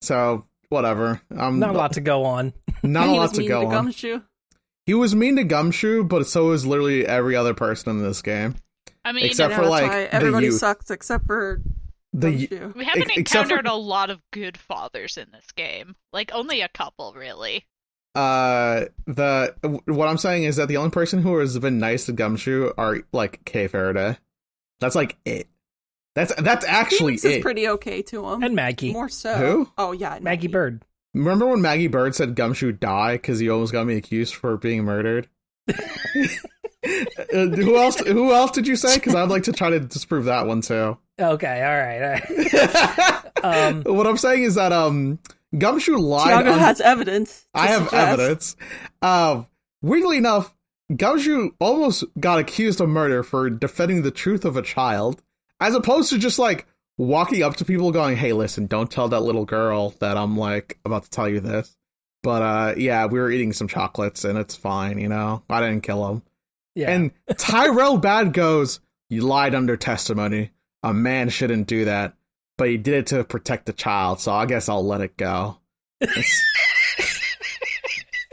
So 0.03 0.47
whatever. 0.71 1.21
I'm 1.37 1.59
Not 1.59 1.75
a 1.75 1.79
lot 1.79 1.93
to 1.95 2.01
go 2.01 2.25
on. 2.25 2.55
Not 2.83 3.09
a 3.09 3.13
lot 3.17 3.35
to 3.35 3.47
go 3.47 3.67
on. 3.67 3.71
Gumshoe. 3.71 4.23
He 4.91 4.95
was 4.95 5.15
mean 5.15 5.37
to 5.37 5.45
Gumshoe, 5.45 6.03
but 6.03 6.27
so 6.27 6.47
was 6.47 6.67
literally 6.67 7.07
every 7.07 7.37
other 7.37 7.55
person 7.55 7.91
in 7.97 8.03
this 8.03 8.23
game. 8.23 8.57
I 9.05 9.13
mean, 9.13 9.27
Except 9.27 9.51
Yeah, 9.53 9.57
for, 9.57 9.63
that's 9.63 9.71
like, 9.71 9.89
why 9.91 10.03
everybody 10.11 10.47
youth. 10.47 10.57
sucks 10.59 10.91
except 10.91 11.27
for 11.27 11.63
The 12.13 12.33
Gumshoe. 12.49 12.73
we 12.77 12.85
haven't 12.85 13.03
ex- 13.11 13.19
except 13.19 13.49
for- 13.49 13.55
encountered 13.55 13.71
a 13.71 13.75
lot 13.77 14.11
of 14.11 14.21
good 14.33 14.57
fathers 14.59 15.17
in 15.17 15.29
this 15.33 15.47
game. 15.53 15.95
Like 16.13 16.33
only 16.35 16.61
a 16.63 16.69
couple, 16.69 17.13
really. 17.17 17.67
uh 18.17 18.87
the 19.07 19.55
what 19.87 20.09
I'm 20.09 20.19
saying 20.19 20.43
is 20.43 20.57
that 20.57 20.67
the 20.67 20.79
only 20.79 20.91
person 20.91 21.23
who 21.23 21.39
has 21.39 21.57
been 21.61 21.79
nice 21.79 22.07
to 22.07 22.13
Gumshoe 22.13 22.73
are 22.77 22.99
like 23.13 23.45
Kay 23.45 23.69
Faraday. 23.69 24.19
That's 24.81 24.97
like 24.97 25.17
it. 25.25 25.47
That's 26.17 26.35
that's 26.35 26.65
actually 26.65 27.19
Phoenix 27.19 27.25
is 27.25 27.33
it. 27.37 27.43
pretty 27.43 27.69
okay 27.69 28.03
to 28.03 28.27
him. 28.29 28.43
And 28.43 28.57
Maggie. 28.57 28.93
More 28.93 29.09
so. 29.09 29.35
Who? 29.37 29.71
Oh 29.79 29.93
yeah, 29.93 30.17
and 30.17 30.25
Maggey 30.25 30.49
Byrde. 30.49 30.81
Remember 31.15 31.47
when 31.47 31.61
Maggey 31.61 31.89
Byrde 31.89 32.15
said 32.15 32.35
Gumshoe 32.37 32.73
die 32.73 33.15
because 33.15 33.39
he 33.41 33.49
almost 33.51 33.73
got 33.73 33.87
me 33.87 33.97
accused 33.97 34.35
for 34.35 34.57
being 34.57 34.85
murdered? 34.85 35.29
Uh, 36.83 37.47
who 37.47 37.77
else? 37.77 38.01
Who 38.01 38.33
else 38.33 38.51
did 38.53 38.67
you 38.67 38.75
say? 38.75 38.95
Because 38.97 39.15
I'd 39.15 39.29
like 39.29 39.43
to 39.45 39.53
try 39.53 39.69
to 39.71 39.79
disprove 39.81 40.25
that 40.25 40.47
one 40.47 40.63
too. 40.63 40.97
Okay, 41.21 41.63
all 41.63 41.77
right. 41.79 42.03
All 42.03 43.13
right. 43.13 43.25
Um, 43.43 43.83
what 43.85 44.07
I'm 44.07 44.17
saying 44.19 44.43
is 44.43 44.57
that 44.57 44.71
um 44.73 45.19
Gumshoe 45.57 45.97
lied. 45.99 46.27
Tiago 46.29 46.53
on- 46.53 46.59
has 46.59 46.81
evidence. 46.81 47.47
I 47.55 47.69
have 47.69 47.85
suggest- 47.85 47.95
evidence. 47.95 48.57
Um, 49.03 49.47
weirdly 49.83 50.17
enough, 50.19 50.55
Gumshoe 50.95 51.51
almost 51.59 52.05
got 52.19 52.39
accused 52.39 52.81
of 52.81 52.89
murder 52.89 53.23
for 53.23 53.49
defending 53.51 54.03
the 54.03 54.11
truth 54.11 54.45
of 54.45 54.57
a 54.57 54.63
child, 54.63 55.23
as 55.61 55.75
opposed 55.75 56.11
to 56.11 56.19
just 56.19 56.39
like 56.39 56.67
walking 57.01 57.43
up 57.43 57.57
to 57.57 57.65
people 57.65 57.91
going, 57.93 58.17
"Hey, 58.17 58.33
listen, 58.33 58.67
don't 58.67 58.91
tell 58.91 59.09
that 59.09 59.21
little 59.21 59.45
girl 59.45 59.91
that 60.01 60.17
I'm 60.17 60.37
like 60.37 60.79
about 60.85 61.05
to 61.05 61.11
tell 61.11 61.29
you 61.29 61.41
this." 61.41 61.77
But 62.23 62.43
uh, 62.43 62.75
yeah, 62.77 63.07
we 63.07 63.19
were 63.19 63.31
eating 63.31 63.53
some 63.53 63.69
chocolates 63.69 64.25
and 64.25 64.39
it's 64.39 64.55
fine, 64.55 64.99
you 64.99 65.09
know. 65.09 65.43
I 65.49 65.61
didn't 65.61 65.83
kill 65.83 66.07
him. 66.09 66.23
yeah. 66.75 66.91
And 66.91 67.13
Tyrell 67.39 68.01
Badd 68.01 68.33
goes, 68.33 68.81
"You 69.09 69.23
lied 69.23 69.55
under 69.55 69.77
testimony. 69.77 70.51
A 70.83 70.93
man 70.93 71.29
shouldn't 71.31 71.67
do 71.67 71.87
that." 71.87 72.15
But 72.59 72.69
he 72.69 72.77
did 72.77 72.95
it 72.95 73.07
to 73.09 73.25
protect 73.25 73.65
the 73.65 73.73
child, 73.73 74.21
so 74.21 74.33
I 74.33 74.45
guess 74.45 74.69
I'll 74.69 74.85
let 74.85 75.01
it 75.01 75.17
go. 75.17 75.59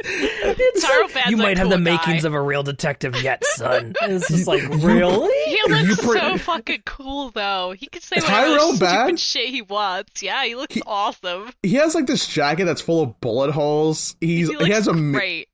It's- 0.04 0.56
It's 0.60 1.16
like, 1.16 1.28
you 1.30 1.38
might 1.38 1.58
have 1.58 1.70
the 1.70 1.76
cool 1.78 1.86
guy. 1.86 1.92
makings 1.92 2.24
of 2.26 2.34
a 2.34 2.42
real 2.42 2.64
detective 2.64 3.22
yet, 3.22 3.44
son. 3.46 3.94
It's 4.02 4.28
just 4.28 4.48
like, 4.48 4.62
really? 4.70 5.34
He 5.46 5.52
You 5.58 5.68
looks 5.88 6.06
pre- 6.06 6.20
so 6.20 6.38
fucking 6.38 6.84
cool, 6.86 7.32
though. 7.32 7.72
He 7.78 7.88
can 7.88 8.02
say 8.02 8.18
Tyrell 8.20 8.52
whatever 8.52 8.76
stupid 8.76 8.80
Bad? 8.80 9.20
shit 9.20 9.50
he 9.50 9.62
wants. 9.62 10.22
Yeah, 10.22 10.44
he 10.46 10.56
looks 10.56 10.76
He- 10.76 10.84
awesome. 10.86 11.52
he 11.64 11.74
has 11.76 11.96
like 11.96 12.06
this 12.06 12.28
jacket 12.28 12.66
that's 12.66 12.82
full 12.82 13.02
of 13.02 13.20
bullet 13.22 13.52
holes. 13.52 14.16
He's 14.22 14.50
he 14.50 14.66
he, 14.66 14.72
has 14.72 14.88
a 14.88 14.94
great. 14.94 15.48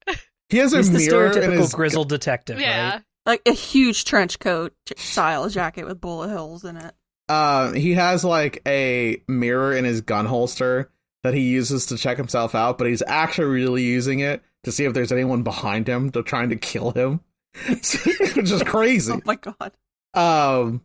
he 0.50 0.58
has 0.58 0.74
a 0.74 0.78
He's 0.78 0.90
mirror 0.92 1.28
in 1.28 1.32
stereotypical 1.34 1.58
his 1.60 1.74
grizzled 1.74 2.10
detective, 2.10 2.60
yeah. 2.60 2.92
right? 2.96 3.02
Like 3.26 3.42
a 3.46 3.54
huge 3.54 4.04
trench 4.06 4.40
coat 4.40 4.74
style 4.98 5.48
jacket 5.50 5.86
with 5.86 6.02
bullet 6.02 6.30
holes 6.30 6.66
in 6.66 6.76
it. 6.78 6.94
uh 7.30 7.72
he 7.72 7.94
has 7.94 8.26
like 8.26 8.62
a 8.68 9.22
mirror 9.30 9.74
in 9.74 9.86
his 9.86 10.02
gun 10.02 10.26
holster 10.26 10.90
that 11.24 11.34
he 11.34 11.42
uses 11.42 11.86
to 11.88 11.98
check 11.98 12.18
himself 12.18 12.54
out, 12.56 12.78
but 12.78 12.88
he's 12.88 13.04
actually 13.08 13.48
really 13.48 13.84
using 13.84 14.20
it 14.20 14.42
to 14.64 14.72
see 14.72 14.86
if 14.86 14.94
there's 14.94 15.12
anyone 15.12 15.44
behind 15.44 15.88
him 15.88 16.10
to 16.12 16.22
trying 16.24 16.50
to 16.50 16.56
kill 16.56 16.92
him. 16.92 17.22
Which 17.68 18.52
is 18.52 18.64
crazy. 18.64 19.14
Oh 19.16 19.22
my 19.26 19.36
god. 19.36 19.72
Um 20.14 20.82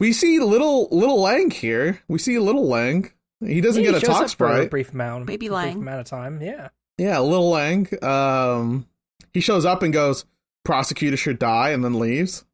we 0.00 0.12
see 0.12 0.38
little 0.40 0.88
little 0.90 1.20
Lang 1.20 1.50
here. 1.50 2.00
We 2.08 2.18
see 2.18 2.38
little 2.38 2.66
Lang. 2.68 3.10
He 3.44 3.60
doesn't 3.60 3.82
Yeah, 3.82 3.92
get 3.92 4.00
he 4.02 4.06
a 4.06 4.08
talk 4.10 4.16
up 4.16 4.30
for 4.30 4.46
a 4.46 4.54
sprite. 4.54 4.70
brief 4.70 4.92
amount, 4.92 5.26
Maybe 5.26 5.46
a 5.46 5.50
brief 5.50 5.56
Lang. 5.64 5.76
amount 5.78 6.00
of 6.00 6.06
time. 6.06 6.40
Yeah. 6.42 6.68
Yeah, 6.98 7.18
little 7.20 7.50
Lang. 7.50 7.86
Um, 8.02 8.86
he 9.34 9.40
shows 9.40 9.64
up 9.66 9.82
and 9.82 9.92
goes, 9.92 10.24
"Prosecutor 10.64 11.16
should 11.18 11.38
die," 11.38 11.70
and 11.70 11.84
then 11.84 11.98
leaves. 11.98 12.44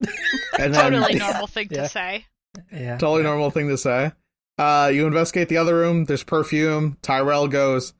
And 0.58 0.74
then, 0.74 0.92
Totally 0.92 1.14
normal 1.18 1.46
thing 1.46 1.68
Yeah. 1.70 1.82
to 1.84 1.88
say. 1.88 2.26
Yeah. 2.72 2.98
totally 2.98 3.22
normal 3.22 3.50
thing 3.50 3.68
to 3.68 3.78
say. 3.78 4.12
Uh, 4.58 4.90
you 4.92 5.06
investigate 5.06 5.48
the 5.48 5.56
other 5.56 5.76
room. 5.76 6.04
There's 6.04 6.24
perfume. 6.24 6.98
Tyrell 7.02 7.48
goes, 7.48 7.94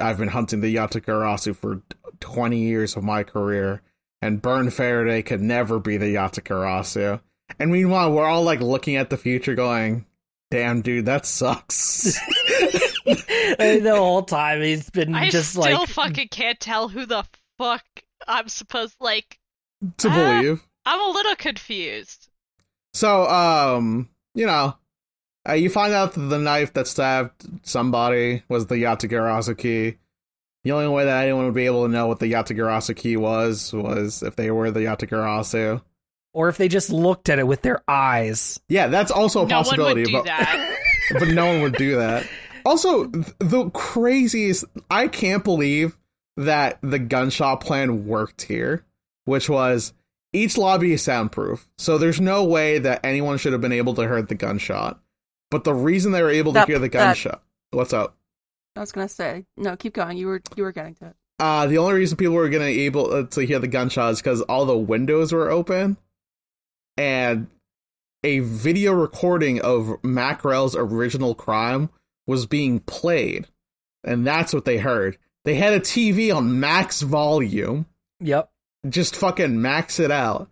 "I've 0.00 0.18
been 0.18 0.28
hunting 0.28 0.60
the 0.60 0.74
Yatagarasu 0.74 1.54
for 1.54 1.82
twenty 2.20 2.58
years 2.58 2.96
of 2.96 3.04
my 3.04 3.22
career, 3.22 3.82
and 4.20 4.42
Byrne 4.42 4.70
Faraday 4.70 5.22
could 5.22 5.40
never 5.40 5.78
be 5.78 5.96
the 5.96 6.14
Yatagarasu." 6.14 7.20
And 7.58 7.70
meanwhile, 7.70 8.12
we're 8.12 8.26
all 8.26 8.42
like 8.42 8.60
looking 8.60 8.96
at 8.96 9.10
the 9.10 9.16
future, 9.16 9.54
going, 9.54 10.06
"Damn, 10.50 10.82
dude, 10.82 11.06
that 11.06 11.26
sucks." 11.26 12.18
The 13.04 13.94
whole 13.94 14.22
time 14.22 14.62
he's 14.62 14.88
been 14.90 15.14
I 15.14 15.28
just 15.28 15.50
still 15.50 15.62
like 15.62 15.74
still 15.74 15.86
fucking 15.86 16.28
can't 16.28 16.58
tell 16.58 16.88
who 16.88 17.06
the 17.06 17.24
fuck 17.58 17.84
I'm 18.26 18.48
supposed 18.48 18.96
like 19.00 19.38
to 19.98 20.08
believe. 20.08 20.62
I'm 20.86 21.00
a 21.00 21.12
little 21.12 21.36
confused. 21.36 22.28
So, 22.94 23.28
um, 23.28 24.08
you 24.34 24.46
know, 24.46 24.76
uh, 25.48 25.54
you 25.54 25.70
find 25.70 25.92
out 25.92 26.12
that 26.14 26.20
the 26.20 26.38
knife 26.38 26.72
that 26.74 26.86
stabbed 26.86 27.66
somebody 27.66 28.42
was 28.48 28.66
the 28.66 28.76
Yatagarasu 28.76 29.56
key. 29.58 29.98
The 30.64 30.72
only 30.72 30.88
way 30.88 31.04
that 31.04 31.24
anyone 31.24 31.46
would 31.46 31.54
be 31.54 31.66
able 31.66 31.84
to 31.86 31.92
know 31.92 32.06
what 32.06 32.20
the 32.20 32.32
Yatagarasu 32.32 32.94
key 32.96 33.16
was 33.16 33.72
was 33.72 34.22
if 34.22 34.36
they 34.36 34.50
were 34.50 34.70
the 34.70 34.80
Yatagarasu. 34.80 35.82
or 36.32 36.48
if 36.48 36.56
they 36.56 36.68
just 36.68 36.90
looked 36.90 37.28
at 37.28 37.38
it 37.38 37.46
with 37.46 37.62
their 37.62 37.82
eyes. 37.88 38.60
Yeah, 38.68 38.86
that's 38.86 39.10
also 39.10 39.44
a 39.44 39.48
no 39.48 39.56
one 39.56 39.64
possibility, 39.64 40.02
would 40.02 40.06
do 40.06 40.12
but 40.12 40.24
that. 40.24 40.78
but 41.18 41.28
no 41.28 41.46
one 41.46 41.62
would 41.62 41.74
do 41.74 41.96
that. 41.96 42.26
Also, 42.64 43.06
the 43.06 43.70
craziest 43.74 44.64
I 44.88 45.08
can't 45.08 45.42
believe 45.42 45.98
that 46.36 46.78
the 46.80 46.98
gunshot 47.00 47.60
plan 47.60 48.06
worked 48.06 48.42
here, 48.42 48.84
which 49.24 49.48
was 49.48 49.92
each 50.32 50.56
lobby 50.56 50.92
is 50.92 51.02
soundproof. 51.02 51.68
So 51.76 51.98
there's 51.98 52.20
no 52.20 52.44
way 52.44 52.78
that 52.78 53.04
anyone 53.04 53.38
should 53.38 53.52
have 53.52 53.60
been 53.60 53.72
able 53.72 53.94
to 53.94 54.02
hear 54.02 54.22
the 54.22 54.34
gunshot. 54.36 55.00
But 55.52 55.64
the 55.64 55.74
reason 55.74 56.10
they 56.12 56.22
were 56.22 56.30
able 56.30 56.52
to 56.54 56.60
That- 56.60 56.68
hear 56.68 56.78
the 56.80 56.88
that- 56.88 56.92
gunshot 56.92 57.42
What's 57.72 57.92
up? 57.92 58.16
I 58.74 58.80
was 58.80 58.90
gonna 58.90 59.08
say 59.08 59.44
no. 59.56 59.76
Keep 59.76 59.92
going. 59.94 60.16
You 60.16 60.26
were 60.28 60.42
you 60.56 60.62
were 60.64 60.72
getting 60.72 60.94
to 60.96 61.06
it. 61.08 61.16
Uh, 61.38 61.66
the 61.66 61.76
only 61.78 61.94
reason 61.94 62.16
people 62.16 62.34
were 62.34 62.48
gonna 62.48 62.64
able 62.64 63.12
uh, 63.12 63.22
to 63.24 63.42
hear 63.46 63.58
the 63.58 63.68
gunshot 63.68 64.12
is 64.12 64.18
because 64.20 64.40
all 64.42 64.64
the 64.66 64.76
windows 64.76 65.32
were 65.32 65.50
open, 65.50 65.96
and 66.96 67.48
a 68.24 68.38
video 68.40 68.92
recording 68.92 69.60
of 69.60 70.02
Mack 70.04 70.44
Rell's 70.44 70.76
original 70.76 71.34
crime 71.34 71.90
was 72.26 72.46
being 72.46 72.80
played, 72.80 73.48
and 74.04 74.26
that's 74.26 74.52
what 74.54 74.64
they 74.64 74.78
heard. 74.78 75.18
They 75.44 75.54
had 75.56 75.72
a 75.74 75.80
TV 75.80 76.30
on 76.34 76.60
max 76.60 77.00
volume, 77.02 77.86
Yep. 78.20 78.50
just 78.88 79.16
fucking 79.16 79.60
max 79.60 79.98
it 79.98 80.10
out. 80.12 80.48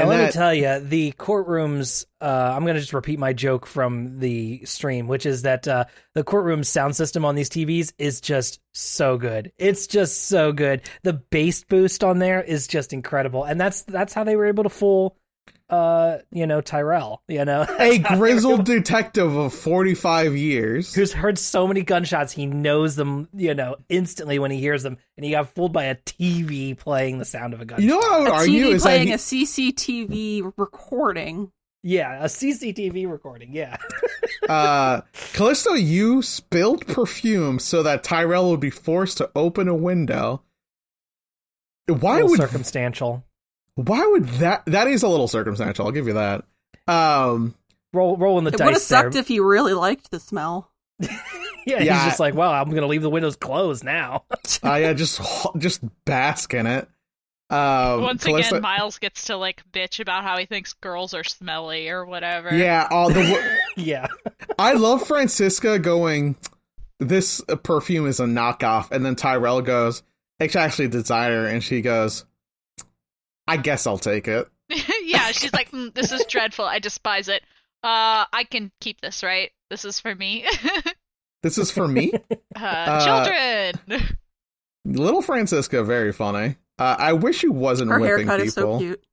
And 0.00 0.08
let 0.08 0.26
me 0.26 0.32
tell 0.32 0.54
you, 0.54 0.80
the 0.80 1.12
courtrooms. 1.12 2.04
Uh, 2.20 2.52
I'm 2.54 2.62
going 2.62 2.74
to 2.74 2.80
just 2.80 2.92
repeat 2.92 3.18
my 3.18 3.32
joke 3.32 3.66
from 3.66 4.18
the 4.18 4.64
stream, 4.64 5.06
which 5.06 5.26
is 5.26 5.42
that 5.42 5.68
uh, 5.68 5.84
the 6.14 6.24
courtroom 6.24 6.64
sound 6.64 6.96
system 6.96 7.24
on 7.24 7.34
these 7.34 7.50
TVs 7.50 7.92
is 7.98 8.20
just 8.20 8.60
so 8.72 9.18
good. 9.18 9.52
It's 9.58 9.86
just 9.86 10.26
so 10.26 10.52
good. 10.52 10.82
The 11.02 11.12
bass 11.14 11.64
boost 11.64 12.02
on 12.02 12.18
there 12.18 12.42
is 12.42 12.66
just 12.66 12.92
incredible, 12.92 13.44
and 13.44 13.60
that's 13.60 13.82
that's 13.82 14.14
how 14.14 14.24
they 14.24 14.36
were 14.36 14.46
able 14.46 14.64
to 14.64 14.70
fool, 14.70 15.16
uh, 15.68 16.18
you 16.30 16.46
know, 16.46 16.60
Tyrell. 16.60 17.22
You 17.28 17.44
know, 17.44 17.62
a 17.62 17.66
That's 17.66 17.78
how 17.78 17.86
they 17.88 17.98
were 17.98 18.16
grizzled 18.16 18.64
detective 18.64 19.34
of 19.36 19.52
45 19.52 20.36
years. 20.36 20.94
who's 20.94 21.12
heard 21.12 21.38
so 21.38 21.66
many 21.66 21.82
gunshots, 21.82 22.32
he 22.32 22.46
knows 22.46 22.96
them. 22.96 23.28
You 23.34 23.54
know, 23.54 23.76
instantly 23.88 24.38
when 24.38 24.50
he 24.50 24.58
hears 24.60 24.82
them, 24.82 24.98
and 25.16 25.24
he 25.24 25.32
got 25.32 25.54
fooled 25.54 25.72
by 25.72 25.84
a 25.84 25.94
TV 25.96 26.76
playing 26.78 27.18
the 27.18 27.24
sound 27.24 27.54
of 27.54 27.60
a 27.60 27.64
gunshot. 27.64 27.82
You 27.82 27.88
know 27.90 27.96
what 27.98 28.10
I 28.12 28.18
would 28.20 28.28
A 28.28 28.32
argue 28.32 28.64
TV 28.66 28.72
is 28.74 28.82
that 28.82 28.88
playing 28.88 29.06
he- 29.08 29.12
a 29.12 29.18
CCTV 29.18 30.52
recording. 30.56 31.50
Yeah, 31.82 32.24
a 32.24 32.26
CCTV 32.26 33.08
recording. 33.08 33.52
Yeah. 33.52 33.76
uh, 34.48 35.02
Callisto, 35.34 35.74
you 35.74 36.20
spilled 36.20 36.84
perfume 36.86 37.60
so 37.60 37.84
that 37.84 38.02
Tyrell 38.02 38.50
would 38.50 38.58
be 38.58 38.70
forced 38.70 39.18
to 39.18 39.30
open 39.36 39.68
a 39.68 39.74
window. 39.74 40.42
Why 41.86 42.14
Little 42.16 42.30
would 42.30 42.40
circumstantial. 42.40 43.24
Why 43.76 44.04
would 44.06 44.26
that? 44.40 44.64
That 44.66 44.88
is 44.88 45.02
a 45.02 45.08
little 45.08 45.28
circumstantial. 45.28 45.86
I'll 45.86 45.92
give 45.92 46.06
you 46.08 46.14
that. 46.14 46.44
Um, 46.88 47.54
Roll, 47.92 48.16
rolling 48.16 48.44
the 48.44 48.50
It 48.50 48.56
dice 48.58 48.64
would 48.64 48.74
have 48.74 48.82
sucked 48.82 49.12
there. 49.12 49.20
if 49.20 49.30
you 49.30 49.44
really 49.46 49.72
liked 49.74 50.10
the 50.10 50.20
smell. 50.20 50.70
yeah, 51.00 51.08
Yeah. 51.66 51.78
he's 51.94 52.04
just 52.04 52.20
like, 52.20 52.34
well, 52.34 52.50
I'm 52.50 52.70
gonna 52.70 52.86
leave 52.86 53.02
the 53.02 53.10
windows 53.10 53.36
closed 53.36 53.84
now. 53.84 54.24
uh, 54.64 54.74
yeah, 54.74 54.92
just 54.92 55.20
just 55.58 55.82
bask 56.04 56.52
in 56.54 56.66
it. 56.66 56.88
Um, 57.48 58.02
Once 58.02 58.24
Callisto- 58.24 58.56
again, 58.56 58.62
Miles 58.62 58.98
gets 58.98 59.26
to 59.26 59.36
like 59.36 59.62
bitch 59.72 60.00
about 60.00 60.24
how 60.24 60.36
he 60.36 60.46
thinks 60.46 60.72
girls 60.72 61.14
are 61.14 61.22
smelly 61.22 61.88
or 61.88 62.04
whatever. 62.04 62.52
yeah, 62.56 62.88
all 62.90 63.08
the 63.10 63.56
yeah, 63.76 64.06
I 64.58 64.72
love 64.72 65.06
Franziska 65.06 65.78
going. 65.78 66.36
This 66.98 67.42
perfume 67.62 68.06
is 68.06 68.20
a 68.20 68.24
knockoff, 68.24 68.90
and 68.90 69.04
then 69.04 69.14
Tyrell 69.16 69.60
goes, 69.62 70.02
"It's 70.40 70.56
actually 70.56 70.86
a 70.86 70.88
designer," 70.88 71.46
and 71.46 71.62
she 71.62 71.82
goes, 71.82 72.24
"I 73.46 73.56
guess 73.56 73.86
I'll 73.86 73.98
take 73.98 74.28
it." 74.28 74.48
yeah, 75.04 75.30
she's 75.32 75.52
like, 75.52 75.70
mm, 75.70 75.92
this 75.94 76.12
is 76.12 76.24
dreadful. 76.26 76.64
I 76.64 76.78
despise 76.78 77.28
it. 77.28 77.42
Uh, 77.82 78.24
I 78.32 78.44
can 78.50 78.72
keep 78.80 79.00
this, 79.00 79.22
right? 79.22 79.50
This 79.70 79.84
is 79.84 80.00
for 80.00 80.14
me. 80.14 80.44
This 81.42 81.58
is 81.58 81.70
for 81.70 81.86
me. 81.86 82.12
uh, 82.56 83.04
children. 83.84 84.16
Little 84.84 85.22
Franziska, 85.22 85.84
very 85.84 86.12
funny. 86.12 86.56
Uh, 86.76 86.96
I 86.98 87.12
wish 87.12 87.40
he 87.40 87.48
wasn't 87.48 87.90
Her 87.90 88.00
whipping 88.00 88.26
haircut 88.26 88.44
people. 88.44 88.46
is 88.46 88.54
so 88.54 88.78
cute. 88.78 89.04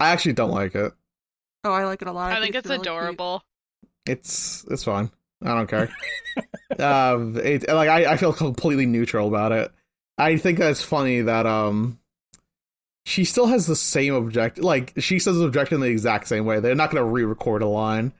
I 0.00 0.10
actually 0.10 0.32
don't 0.32 0.50
like 0.50 0.74
it. 0.74 0.94
Oh, 1.64 1.72
I 1.72 1.84
like 1.84 2.00
it 2.00 2.08
a 2.08 2.12
lot. 2.12 2.32
I 2.32 2.40
think 2.40 2.54
it's 2.54 2.66
really 2.66 2.78
cute. 2.78 2.86
adorable. 2.86 3.42
It's 4.06 4.64
it's 4.70 4.84
fine. 4.84 5.10
I 5.44 5.54
don't 5.54 5.66
care. 5.66 5.90
um, 6.78 7.36
it, 7.36 7.68
like 7.68 7.90
I, 7.90 8.12
I 8.12 8.16
feel 8.16 8.32
completely 8.32 8.86
neutral 8.86 9.28
about 9.28 9.52
it. 9.52 9.70
I 10.16 10.38
think 10.38 10.58
that's 10.58 10.82
funny 10.82 11.20
that 11.22 11.44
um, 11.44 11.98
she 13.08 13.24
still 13.24 13.46
has 13.46 13.66
the 13.66 13.74
same 13.76 14.14
object. 14.14 14.58
Like 14.58 14.92
she 14.98 15.18
says 15.18 15.36
the 15.38 15.44
objective 15.46 15.76
in 15.76 15.80
the 15.80 15.86
exact 15.88 16.28
same 16.28 16.44
way. 16.44 16.60
They're 16.60 16.74
not 16.74 16.90
going 16.90 17.02
to 17.02 17.10
re-record 17.10 17.62
a 17.62 17.66
line, 17.66 18.12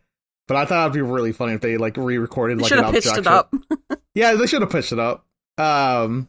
but 0.46 0.56
I 0.56 0.64
thought 0.64 0.84
it'd 0.84 0.94
be 0.94 1.00
really 1.02 1.32
funny 1.32 1.52
if 1.52 1.60
they 1.60 1.76
like 1.76 1.96
re-recorded 1.96 2.58
They 2.58 2.62
like 2.62 2.68
should 2.70 2.78
an 2.78 2.84
have 2.84 2.94
pitched 2.94 3.06
objection. 3.16 3.32
it 3.32 3.90
up. 3.90 4.00
Yeah, 4.14 4.34
they 4.34 4.46
should 4.46 4.62
have 4.62 4.70
pitched 4.70 4.92
it 4.92 4.98
up. 4.98 5.24
Um, 5.58 6.28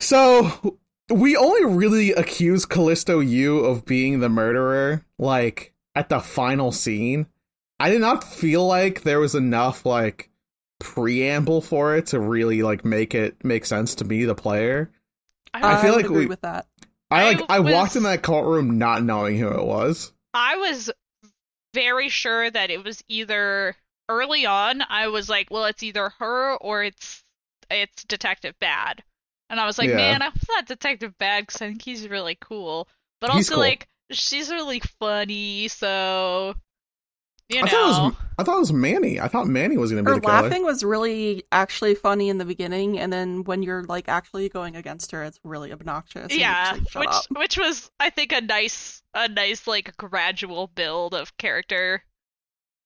so 0.00 0.78
we 1.10 1.36
only 1.36 1.64
really 1.64 2.12
accuse 2.12 2.64
Callisto 2.66 3.20
Yu 3.20 3.58
of 3.60 3.84
being 3.84 4.20
the 4.20 4.28
murderer, 4.28 5.04
like 5.18 5.72
at 5.94 6.08
the 6.08 6.20
final 6.20 6.72
scene. 6.72 7.26
I 7.80 7.90
did 7.90 8.00
not 8.00 8.22
feel 8.22 8.66
like 8.66 9.02
there 9.02 9.18
was 9.20 9.34
enough 9.34 9.84
like 9.84 10.30
preamble 10.78 11.60
for 11.60 11.96
it 11.96 12.06
to 12.06 12.20
really 12.20 12.62
like 12.62 12.84
make 12.84 13.14
it 13.14 13.44
make 13.44 13.64
sense 13.64 13.94
to 13.96 14.04
me, 14.04 14.24
the 14.24 14.34
player. 14.34 14.90
I 15.54 15.82
feel 15.82 15.94
like 15.94 16.04
agree 16.04 16.20
we- 16.20 16.26
with 16.26 16.40
that. 16.42 16.66
I 17.12 17.22
I 17.22 17.24
like 17.32 17.44
I 17.50 17.60
was- 17.60 17.72
walked 17.74 17.96
in 17.96 18.02
that 18.04 18.22
courtroom 18.22 18.78
not 18.78 19.02
knowing 19.02 19.38
who 19.38 19.48
it 19.48 19.64
was. 19.64 20.12
I 20.34 20.56
was 20.56 20.90
very 21.74 22.08
sure 22.08 22.50
that 22.50 22.70
it 22.70 22.84
was 22.84 23.02
either 23.08 23.76
early 24.08 24.46
on. 24.46 24.82
I 24.88 25.08
was 25.08 25.28
like, 25.28 25.48
well, 25.50 25.64
it's 25.66 25.82
either 25.82 26.10
her 26.18 26.56
or 26.56 26.82
it's 26.84 27.22
it's 27.70 28.04
Detective 28.04 28.54
Badd, 28.60 29.00
and 29.48 29.58
I 29.58 29.66
was 29.66 29.78
like, 29.78 29.88
Yeah. 29.88 29.96
man, 29.96 30.22
I 30.22 30.30
thought 30.30 30.66
Detective 30.66 31.14
Badd 31.18 31.40
because 31.42 31.62
I 31.62 31.68
think 31.68 31.82
he's 31.82 32.08
really 32.08 32.36
cool, 32.40 32.88
but 33.20 33.30
He's 33.30 33.48
also 33.48 33.54
cool. 33.54 33.62
like 33.64 33.88
she's 34.10 34.50
really 34.50 34.80
funny, 35.00 35.68
so 35.68 36.54
you 37.52 37.60
I 37.62 37.68
thought 37.68 37.82
it 38.04 38.04
was 38.04 38.14
I 38.38 38.44
thought 38.44 38.56
it 38.56 38.60
was 38.60 38.72
Manny. 38.72 39.20
I 39.20 39.28
thought 39.28 39.46
Manny 39.46 39.76
was 39.76 39.90
going 39.92 40.02
to 40.04 40.08
be 40.10 40.14
Her 40.14 40.20
the 40.20 40.26
killer. 40.26 40.42
laughing 40.42 40.64
was 40.64 40.82
really 40.82 41.44
actually 41.52 41.94
funny 41.94 42.28
in 42.30 42.38
the 42.38 42.44
beginning, 42.46 42.98
and 42.98 43.12
then 43.12 43.44
when 43.44 43.62
you're 43.62 43.84
like 43.84 44.08
actually 44.08 44.48
going 44.48 44.74
against 44.74 45.10
her, 45.12 45.22
it's 45.22 45.38
really 45.44 45.72
obnoxious. 45.72 46.34
yeah, 46.34 46.72
like, 46.94 46.94
which 46.94 47.08
up. 47.14 47.24
which 47.36 47.58
was 47.58 47.90
I 48.00 48.10
think 48.10 48.32
a 48.32 48.40
nice 48.40 49.02
a 49.14 49.28
nice 49.28 49.66
like 49.66 49.96
gradual 49.98 50.68
build 50.74 51.14
of 51.14 51.36
character 51.36 52.02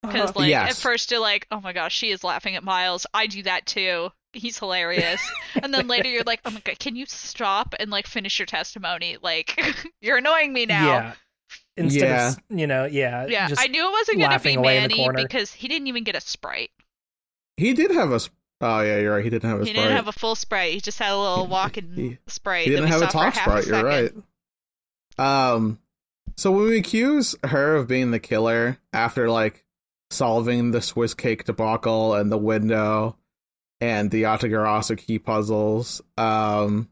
because 0.02 0.30
Uh-huh. 0.30 0.40
like 0.40 0.48
Yes. 0.50 0.70
at 0.72 0.76
first 0.76 1.10
you're 1.10 1.20
like 1.20 1.46
oh 1.50 1.60
my 1.60 1.72
gosh 1.72 1.94
she 1.94 2.10
is 2.10 2.22
laughing 2.24 2.54
at 2.56 2.62
Miles 2.64 3.06
I 3.14 3.26
do 3.28 3.42
that 3.44 3.66
too 3.66 4.10
he's 4.32 4.58
hilarious 4.58 5.20
and 5.62 5.72
then 5.72 5.86
later 5.88 6.08
you're 6.08 6.22
like 6.24 6.40
oh 6.44 6.50
my 6.50 6.60
god 6.60 6.78
can 6.78 6.94
you 6.96 7.06
stop 7.06 7.74
and 7.80 7.90
like 7.90 8.06
finish 8.06 8.38
your 8.38 8.46
testimony 8.46 9.16
like 9.22 9.58
you're 10.00 10.18
annoying 10.18 10.52
me 10.52 10.66
now 10.66 10.86
yeah. 10.86 11.12
Instead 11.76 12.00
Yeah. 12.08 12.28
of 12.30 12.38
you 12.48 12.66
know, 12.66 12.84
yeah, 12.86 13.26
yeah 13.26 13.48
just 13.48 13.60
I 13.62 13.66
knew 13.66 13.86
it 13.86 13.90
wasn't 13.92 14.18
gonna 14.18 14.28
be 14.28 14.32
laughing 14.34 14.56
away 14.58 14.78
in 14.82 14.88
the 14.90 14.96
Manny 14.96 15.22
because 15.24 15.52
he 15.52 15.68
didn't 15.68 15.88
even 15.88 16.04
get 16.04 16.14
a 16.16 16.20
sprite 16.20 16.70
He 17.56 17.74
did 17.74 17.90
have 17.90 18.12
a. 18.12 18.20
sp- 18.20 18.32
Oh 18.62 18.80
yeah, 18.80 18.98
you're 18.98 19.14
right. 19.14 19.22
He 19.22 19.28
didn't 19.28 19.50
have 19.50 19.60
a. 19.60 19.64
he 19.64 19.70
sprite. 19.72 19.82
didn't 19.82 19.96
have 19.96 20.08
a 20.08 20.12
full 20.12 20.34
sprite 20.34 20.72
he 20.72 20.80
just 20.80 20.98
had 20.98 21.12
a 21.12 21.16
little 21.18 21.44
He- 21.46 21.50
walking 21.52 21.92
he- 21.94 22.18
sprite 22.26 22.64
He 22.64 22.70
didn't 22.70 22.88
have 22.88 23.02
a 23.02 23.06
talk 23.06 23.34
half 23.34 23.42
sprite. 23.42 23.66
You're 23.66 23.84
right. 23.84 24.12
Um, 25.18 25.78
so 26.36 26.50
when 26.50 26.64
we 26.64 26.78
accuse 26.78 27.34
her 27.44 27.76
of 27.76 27.86
being 27.88 28.10
the 28.10 28.18
killer 28.18 28.78
after 28.92 29.30
like 29.30 29.64
solving 30.10 30.70
the 30.70 30.80
Swiss 30.82 31.14
cake 31.14 31.44
debacle 31.44 32.14
and 32.14 32.30
the 32.30 32.38
window 32.38 33.16
and 33.80 34.10
the 34.10 34.22
Yatagarasu 34.24 34.96
key 34.98 35.18
puzzles, 35.18 36.00
um, 36.16 36.88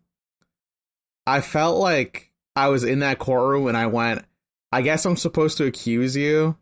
I 1.26 1.40
felt 1.40 1.78
like 1.78 2.30
I 2.56 2.68
was 2.68 2.84
in 2.84 2.98
that 3.00 3.18
courtroom 3.18 3.66
and 3.68 3.76
I 3.76 3.86
went, 3.86 4.24
I 4.74 4.82
guess 4.82 5.04
I'm 5.04 5.16
supposed 5.16 5.58
to 5.58 5.64
accuse 5.64 6.16
you, 6.16 6.56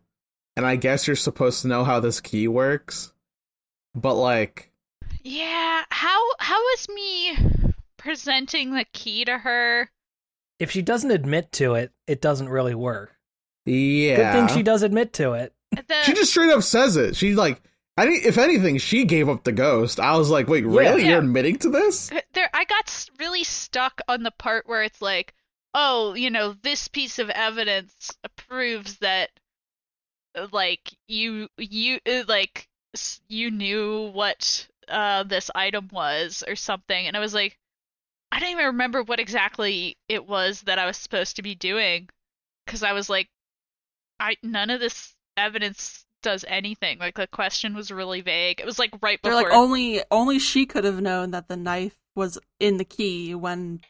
and 0.55 0.65
I 0.65 0.75
guess 0.75 1.07
you're 1.07 1.15
supposed 1.15 1.61
to 1.61 1.67
know 1.67 1.83
how 1.83 1.99
this 1.99 2.21
key 2.21 2.47
works, 2.47 3.13
but 3.95 4.15
like. 4.15 4.71
Yeah, 5.23 5.83
how 5.89 6.21
how 6.39 6.61
is 6.73 6.87
me 6.89 7.37
presenting 7.97 8.73
the 8.73 8.85
key 8.93 9.25
to 9.25 9.37
her? 9.37 9.89
if 10.59 10.71
she 10.71 10.81
doesn't 10.81 11.11
admit 11.11 11.51
to 11.51 11.75
it, 11.75 11.91
it 12.07 12.21
doesn't 12.21 12.49
really 12.49 12.75
work. 12.75 13.11
Yeah. 13.65 14.15
Good 14.15 14.47
thing 14.47 14.57
she 14.57 14.63
does 14.63 14.81
admit 14.81 15.13
to 15.13 15.33
it. 15.33 15.53
The, 15.71 16.03
She 16.03 16.13
just 16.13 16.31
straight 16.31 16.51
up 16.51 16.63
says 16.63 16.95
it. 16.95 17.15
She's 17.15 17.35
like, 17.35 17.61
I 17.97 18.07
if 18.07 18.37
anything, 18.37 18.77
she 18.77 19.05
gave 19.05 19.29
up 19.29 19.43
the 19.43 19.51
ghost. 19.51 19.99
I 19.99 20.17
was 20.17 20.29
like, 20.29 20.47
wait, 20.47 20.65
really? 20.65 21.03
Yeah. 21.03 21.09
You're 21.09 21.19
admitting 21.19 21.57
to 21.59 21.69
this? 21.69 22.11
there 22.33 22.49
I 22.53 22.65
got 22.65 23.07
really 23.19 23.43
stuck 23.43 24.01
on 24.07 24.23
the 24.23 24.31
part 24.31 24.67
where 24.67 24.83
it's 24.83 25.01
like, 25.01 25.33
oh, 25.73 26.13
you 26.13 26.29
know, 26.29 26.55
this 26.61 26.87
piece 26.87 27.19
of 27.19 27.29
evidence 27.29 28.11
proves 28.35 28.97
that 28.97 29.29
uh, 30.35 30.47
like 30.51 30.93
you 31.07 31.47
you 31.57 31.99
uh, 32.07 32.23
like 32.27 32.67
you 33.27 33.51
knew 33.51 34.11
what 34.13 34.67
uh 34.87 35.23
this 35.23 35.49
item 35.55 35.89
was 35.91 36.43
or 36.47 36.55
something. 36.55 37.07
And 37.07 37.17
I 37.17 37.19
was 37.19 37.33
like 37.33 37.57
I 38.31 38.39
don't 38.39 38.51
even 38.51 38.65
remember 38.65 39.03
what 39.03 39.19
exactly 39.19 39.97
it 40.09 40.25
was 40.27 40.61
that 40.61 40.79
I 40.79 40.85
was 40.85 40.97
supposed 40.97 41.35
to 41.35 41.41
be 41.43 41.55
doing. 41.55 42.09
Cuz 42.67 42.83
I 42.83 42.93
was 42.93 43.09
like 43.09 43.29
I 44.19 44.35
none 44.43 44.69
of 44.69 44.79
this 44.79 45.15
evidence 45.37 46.05
does 46.21 46.45
anything. 46.47 46.99
Like 46.99 47.15
the 47.15 47.27
question 47.27 47.75
was 47.75 47.91
really 47.91 48.21
vague. 48.21 48.59
It 48.59 48.65
was 48.65 48.79
like 48.79 48.91
right 49.01 49.21
before. 49.21 49.35
They're 49.35 49.49
like 49.49 49.53
only 49.53 50.01
only 50.11 50.39
she 50.39 50.65
could 50.65 50.83
have 50.83 51.01
known 51.01 51.31
that 51.31 51.47
the 51.47 51.57
knife 51.57 51.99
was 52.15 52.39
in 52.59 52.77
the 52.77 52.85
key 52.85 53.35
when 53.35 53.81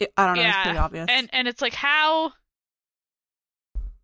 it, 0.00 0.12
I 0.16 0.26
don't 0.26 0.36
know. 0.36 0.42
It's 0.48 0.56
pretty 0.62 0.78
obvious. 0.78 1.06
And 1.08 1.30
and 1.32 1.48
it's 1.48 1.62
like 1.62 1.74
how 1.74 2.32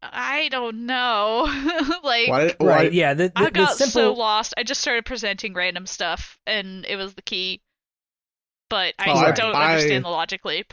I 0.03 0.49
don't 0.51 0.86
know. 0.86 1.43
like 2.03 2.28
Why? 2.28 2.55
why 2.59 2.66
Right? 2.66 2.93
Yeah. 2.93 3.14
The, 3.14 3.24
the, 3.28 3.32
I 3.36 3.45
the 3.47 3.51
got 3.51 3.76
so 3.76 4.12
lost. 4.14 4.55
I 4.57 4.62
just 4.62 4.80
started 4.80 5.05
presenting 5.05 5.53
random 5.55 5.86
stuff 5.86 6.38
and 6.47 6.86
it 6.86 6.97
was 6.97 7.14
the 7.14 7.22
key. 7.22 7.61
But 8.70 8.95
I 8.99 9.11
Oh, 9.11 9.32
don't 9.32 9.55
I- 9.55 9.72
understand 9.74 10.05
the 10.05 10.09
logic 10.11 10.45
leap. 10.45 10.72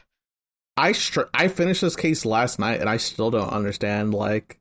I 0.80 0.92
str- 0.92 1.22
I 1.34 1.48
finished 1.48 1.82
this 1.82 1.96
case 1.96 2.24
last 2.24 2.60
night 2.60 2.80
and 2.80 2.88
I 2.90 2.98
still 2.98 3.32
don't 3.32 3.50
understand 3.50 4.14
like 4.14 4.60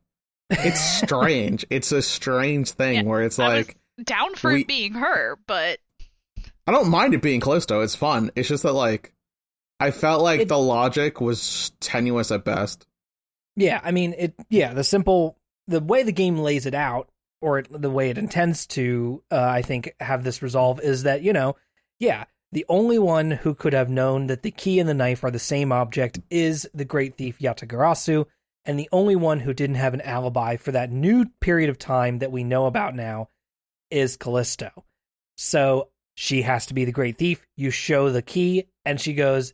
it's 0.48 0.80
strange. 1.02 1.66
it's 1.68 1.92
a 1.92 2.00
strange 2.00 2.70
thing 2.70 2.94
Yeah, 2.94 3.02
where 3.02 3.22
it's 3.22 3.38
I 3.38 3.48
like 3.48 3.76
Down 4.02 4.34
for 4.34 4.52
We- 4.52 4.62
it 4.62 4.66
being 4.66 4.94
her, 4.94 5.38
but 5.46 5.78
I 6.66 6.72
don't 6.72 6.88
mind 6.88 7.12
it 7.14 7.20
being 7.22 7.40
Callisto. 7.40 7.82
It's 7.82 7.94
fun. 7.94 8.30
It's 8.34 8.48
just 8.48 8.62
that 8.64 8.72
like 8.72 9.12
I 9.78 9.90
felt 9.90 10.22
like 10.22 10.40
It- 10.42 10.48
the 10.48 10.58
logic 10.58 11.20
was 11.20 11.72
tenuous 11.80 12.30
at 12.30 12.44
best. 12.44 12.86
Yeah, 13.56 13.80
I 13.82 13.90
mean 13.90 14.14
it. 14.16 14.34
Yeah, 14.50 14.72
the 14.74 14.84
simple 14.84 15.38
the 15.68 15.80
way 15.80 16.02
the 16.02 16.12
game 16.12 16.38
lays 16.38 16.66
it 16.66 16.74
out, 16.74 17.10
or 17.40 17.62
the 17.62 17.90
way 17.90 18.08
it 18.10 18.18
intends 18.18 18.66
to, 18.68 19.22
uh, 19.32 19.40
I 19.40 19.62
think, 19.62 19.92
have 20.00 20.22
this 20.24 20.42
resolve 20.42 20.80
is 20.80 21.02
that 21.04 21.22
you 21.22 21.32
know, 21.32 21.56
yeah, 21.98 22.24
the 22.52 22.64
only 22.68 22.98
one 22.98 23.30
who 23.32 23.54
could 23.54 23.72
have 23.72 23.90
known 23.90 24.28
that 24.28 24.42
the 24.42 24.50
key 24.50 24.78
and 24.78 24.88
the 24.88 24.94
knife 24.94 25.24
are 25.24 25.30
the 25.30 25.38
same 25.38 25.72
object 25.72 26.20
is 26.30 26.68
the 26.72 26.84
great 26.84 27.16
thief 27.16 27.38
Yatagarasu, 27.38 28.26
and 28.64 28.78
the 28.78 28.88
only 28.92 29.16
one 29.16 29.40
who 29.40 29.52
didn't 29.52 29.76
have 29.76 29.94
an 29.94 30.00
alibi 30.02 30.56
for 30.56 30.72
that 30.72 30.90
new 30.92 31.26
period 31.40 31.68
of 31.68 31.78
time 31.78 32.18
that 32.20 32.32
we 32.32 32.44
know 32.44 32.66
about 32.66 32.94
now 32.94 33.28
is 33.90 34.16
Callisto. 34.16 34.84
So 35.36 35.88
she 36.14 36.42
has 36.42 36.66
to 36.66 36.74
be 36.74 36.84
the 36.84 36.92
great 36.92 37.16
thief. 37.18 37.44
You 37.56 37.70
show 37.70 38.10
the 38.10 38.22
key, 38.22 38.66
and 38.84 39.00
she 39.00 39.12
goes, 39.14 39.52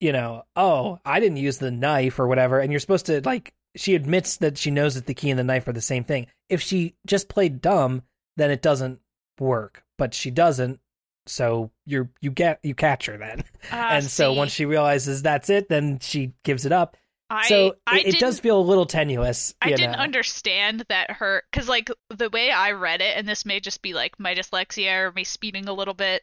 you 0.00 0.12
know, 0.12 0.44
oh, 0.56 0.98
I 1.04 1.20
didn't 1.20 1.38
use 1.38 1.58
the 1.58 1.70
knife 1.70 2.18
or 2.18 2.26
whatever. 2.26 2.60
And 2.60 2.72
you're 2.72 2.80
supposed 2.80 3.06
to, 3.06 3.20
like, 3.24 3.54
she 3.76 3.94
admits 3.94 4.38
that 4.38 4.58
she 4.58 4.70
knows 4.70 4.94
that 4.94 5.06
the 5.06 5.14
key 5.14 5.30
and 5.30 5.38
the 5.38 5.44
knife 5.44 5.68
are 5.68 5.72
the 5.72 5.80
same 5.80 6.04
thing. 6.04 6.26
If 6.48 6.60
she 6.60 6.94
just 7.06 7.28
played 7.28 7.60
dumb, 7.60 8.02
then 8.36 8.50
it 8.50 8.62
doesn't 8.62 9.00
work. 9.38 9.84
But 9.96 10.14
she 10.14 10.30
doesn't. 10.30 10.80
So 11.26 11.70
you're 11.84 12.08
you 12.22 12.30
get 12.30 12.58
you 12.62 12.74
catch 12.74 13.04
her 13.04 13.18
then, 13.18 13.40
uh, 13.70 13.74
and 13.90 14.04
so 14.06 14.32
see, 14.32 14.38
once 14.38 14.50
she 14.50 14.64
realizes 14.64 15.20
that's 15.20 15.50
it, 15.50 15.68
then 15.68 15.98
she 16.00 16.32
gives 16.42 16.64
it 16.64 16.72
up. 16.72 16.96
I, 17.28 17.48
so 17.48 17.76
I 17.86 17.98
it, 17.98 18.14
it 18.14 18.18
does 18.18 18.40
feel 18.40 18.58
a 18.58 18.62
little 18.62 18.86
tenuous. 18.86 19.54
I 19.60 19.68
you 19.68 19.76
didn't 19.76 19.92
know. 19.92 19.98
understand 19.98 20.86
that 20.88 21.10
her 21.10 21.42
because 21.52 21.68
like 21.68 21.90
the 22.08 22.30
way 22.30 22.50
I 22.50 22.72
read 22.72 23.02
it, 23.02 23.14
and 23.14 23.28
this 23.28 23.44
may 23.44 23.60
just 23.60 23.82
be 23.82 23.92
like 23.92 24.18
my 24.18 24.34
dyslexia 24.34 25.02
or 25.02 25.12
me 25.12 25.24
speeding 25.24 25.68
a 25.68 25.74
little 25.74 25.92
bit. 25.92 26.22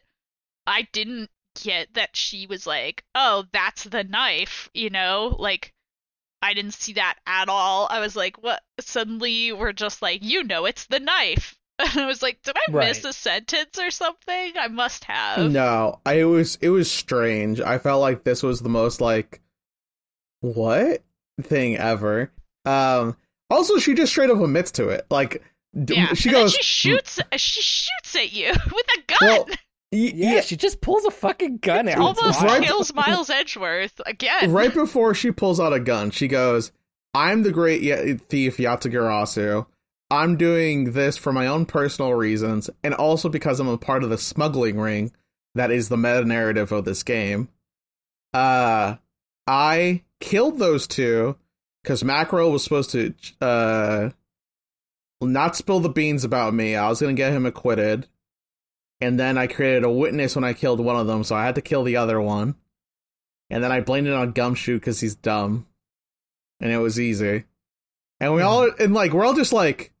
I 0.66 0.88
didn't 0.92 1.30
get 1.62 1.94
that 1.94 2.16
she 2.16 2.46
was 2.46 2.66
like, 2.66 3.04
"Oh, 3.14 3.44
that's 3.52 3.84
the 3.84 4.04
knife," 4.04 4.68
you 4.74 4.90
know, 4.90 5.36
like. 5.38 5.72
I 6.42 6.52
didn't 6.52 6.74
see 6.74 6.92
that 6.92 7.16
at 7.26 7.48
all. 7.48 7.88
I 7.90 7.98
was 7.98 8.14
like, 8.14 8.40
"What?" 8.42 8.62
Suddenly, 8.78 9.52
we're 9.52 9.72
just 9.72 10.02
like, 10.02 10.22
"You 10.22 10.44
know, 10.44 10.66
it's 10.66 10.86
the 10.86 11.00
knife." 11.00 11.56
And 11.78 11.98
I 12.00 12.06
was 12.06 12.22
like, 12.22 12.40
"Did 12.42 12.56
I 12.68 12.70
miss 12.72 13.04
a 13.04 13.12
sentence 13.12 13.78
or 13.78 13.90
something?" 13.90 14.52
I 14.58 14.68
must 14.68 15.04
have. 15.04 15.50
No, 15.50 16.00
I 16.06 16.14
it 16.20 16.24
was 16.24 16.56
it 16.60 16.68
was 16.68 16.90
strange. 16.90 17.60
I 17.60 17.78
felt 17.78 18.00
like 18.00 18.22
this 18.24 18.42
was 18.42 18.60
the 18.60 18.68
most 18.68 19.00
like 19.00 19.40
what 20.40 21.02
thing 21.42 21.76
ever. 21.76 22.30
Um 22.64 23.16
also 23.50 23.78
she 23.78 23.94
just 23.94 24.12
straight 24.12 24.30
up 24.30 24.40
admits 24.40 24.70
to 24.72 24.88
it. 24.88 25.06
Like 25.10 25.42
Yeah. 25.74 26.14
she 26.14 26.28
and 26.30 26.36
goes 26.36 26.52
she 26.54 26.62
shoots. 26.62 27.20
She 27.36 27.62
shoots 27.62 28.14
at 28.16 28.32
you 28.32 28.48
with 28.72 28.86
a 28.98 29.02
gun. 29.06 29.18
Well, 29.20 29.46
y- 29.92 30.12
Yeah, 30.14 30.34
yeah, 30.34 30.40
she 30.40 30.56
just 30.56 30.80
pulls 30.80 31.04
a 31.04 31.10
fucking 31.10 31.58
gun 31.58 31.88
out. 31.88 31.98
Almost 31.98 32.40
right- 32.40 32.46
wild. 32.60 32.64
kills 32.64 32.94
Miles 32.94 33.30
Edgeworth 33.30 34.00
again. 34.06 34.50
right 34.52 34.72
before 34.72 35.14
she 35.14 35.30
pulls 35.30 35.60
out 35.60 35.72
a 35.72 35.80
gun, 35.80 36.10
she 36.10 36.28
goes, 36.28 36.72
"I'm 37.14 37.42
the 37.42 37.52
great 37.52 37.82
y- 37.82 38.18
thief 38.28 38.56
Yatagarasu. 38.58 39.66
I'm 40.10 40.36
doing 40.36 40.92
this 40.92 41.16
for 41.16 41.32
my 41.32 41.46
own 41.48 41.66
personal 41.66 42.14
reasons, 42.14 42.70
and 42.84 42.94
also 42.94 43.28
because 43.28 43.58
I'm 43.58 43.68
a 43.68 43.76
part 43.78 44.04
of 44.04 44.10
the 44.10 44.18
smuggling 44.18 44.78
ring 44.78 45.12
that 45.56 45.70
is 45.72 45.88
the 45.88 45.96
meta 45.96 46.24
narrative 46.24 46.70
of 46.70 46.84
this 46.84 47.02
game. 47.02 47.48
Uh, 48.34 48.96
I 49.46 50.02
killed 50.20 50.58
those 50.58 50.86
two 50.86 51.36
because 51.82 52.04
Mack 52.04 52.32
Rell 52.32 52.50
was 52.52 52.62
supposed 52.64 52.90
to 52.90 53.14
uh 53.40 54.10
not 55.22 55.56
spill 55.56 55.80
the 55.80 55.88
beans 55.88 56.24
about 56.24 56.52
me. 56.54 56.76
I 56.76 56.88
was 56.88 57.00
gonna 57.00 57.14
get 57.14 57.32
him 57.32 57.46
acquitted." 57.46 58.06
And 59.00 59.20
then 59.20 59.36
I 59.36 59.46
created 59.46 59.84
a 59.84 59.90
witness 59.90 60.34
when 60.34 60.44
I 60.44 60.54
killed 60.54 60.80
one 60.80 60.96
of 60.96 61.06
them, 61.06 61.22
so 61.24 61.36
I 61.36 61.44
had 61.44 61.56
to 61.56 61.60
kill 61.60 61.84
the 61.84 61.96
other 61.96 62.20
one. 62.20 62.54
And 63.50 63.62
then 63.62 63.70
I 63.70 63.80
blamed 63.80 64.06
it 64.06 64.14
on 64.14 64.32
Gumshoe 64.32 64.78
because 64.78 65.00
he's 65.00 65.14
dumb. 65.14 65.66
And 66.60 66.72
it 66.72 66.78
was 66.78 66.98
easy. 66.98 67.44
And 68.18 68.34
we 68.34 68.42
all, 68.42 68.70
and 68.78 68.94
like, 68.94 69.12
we're 69.12 69.26
all 69.26 69.34
just 69.34 69.52
like, 69.52 69.92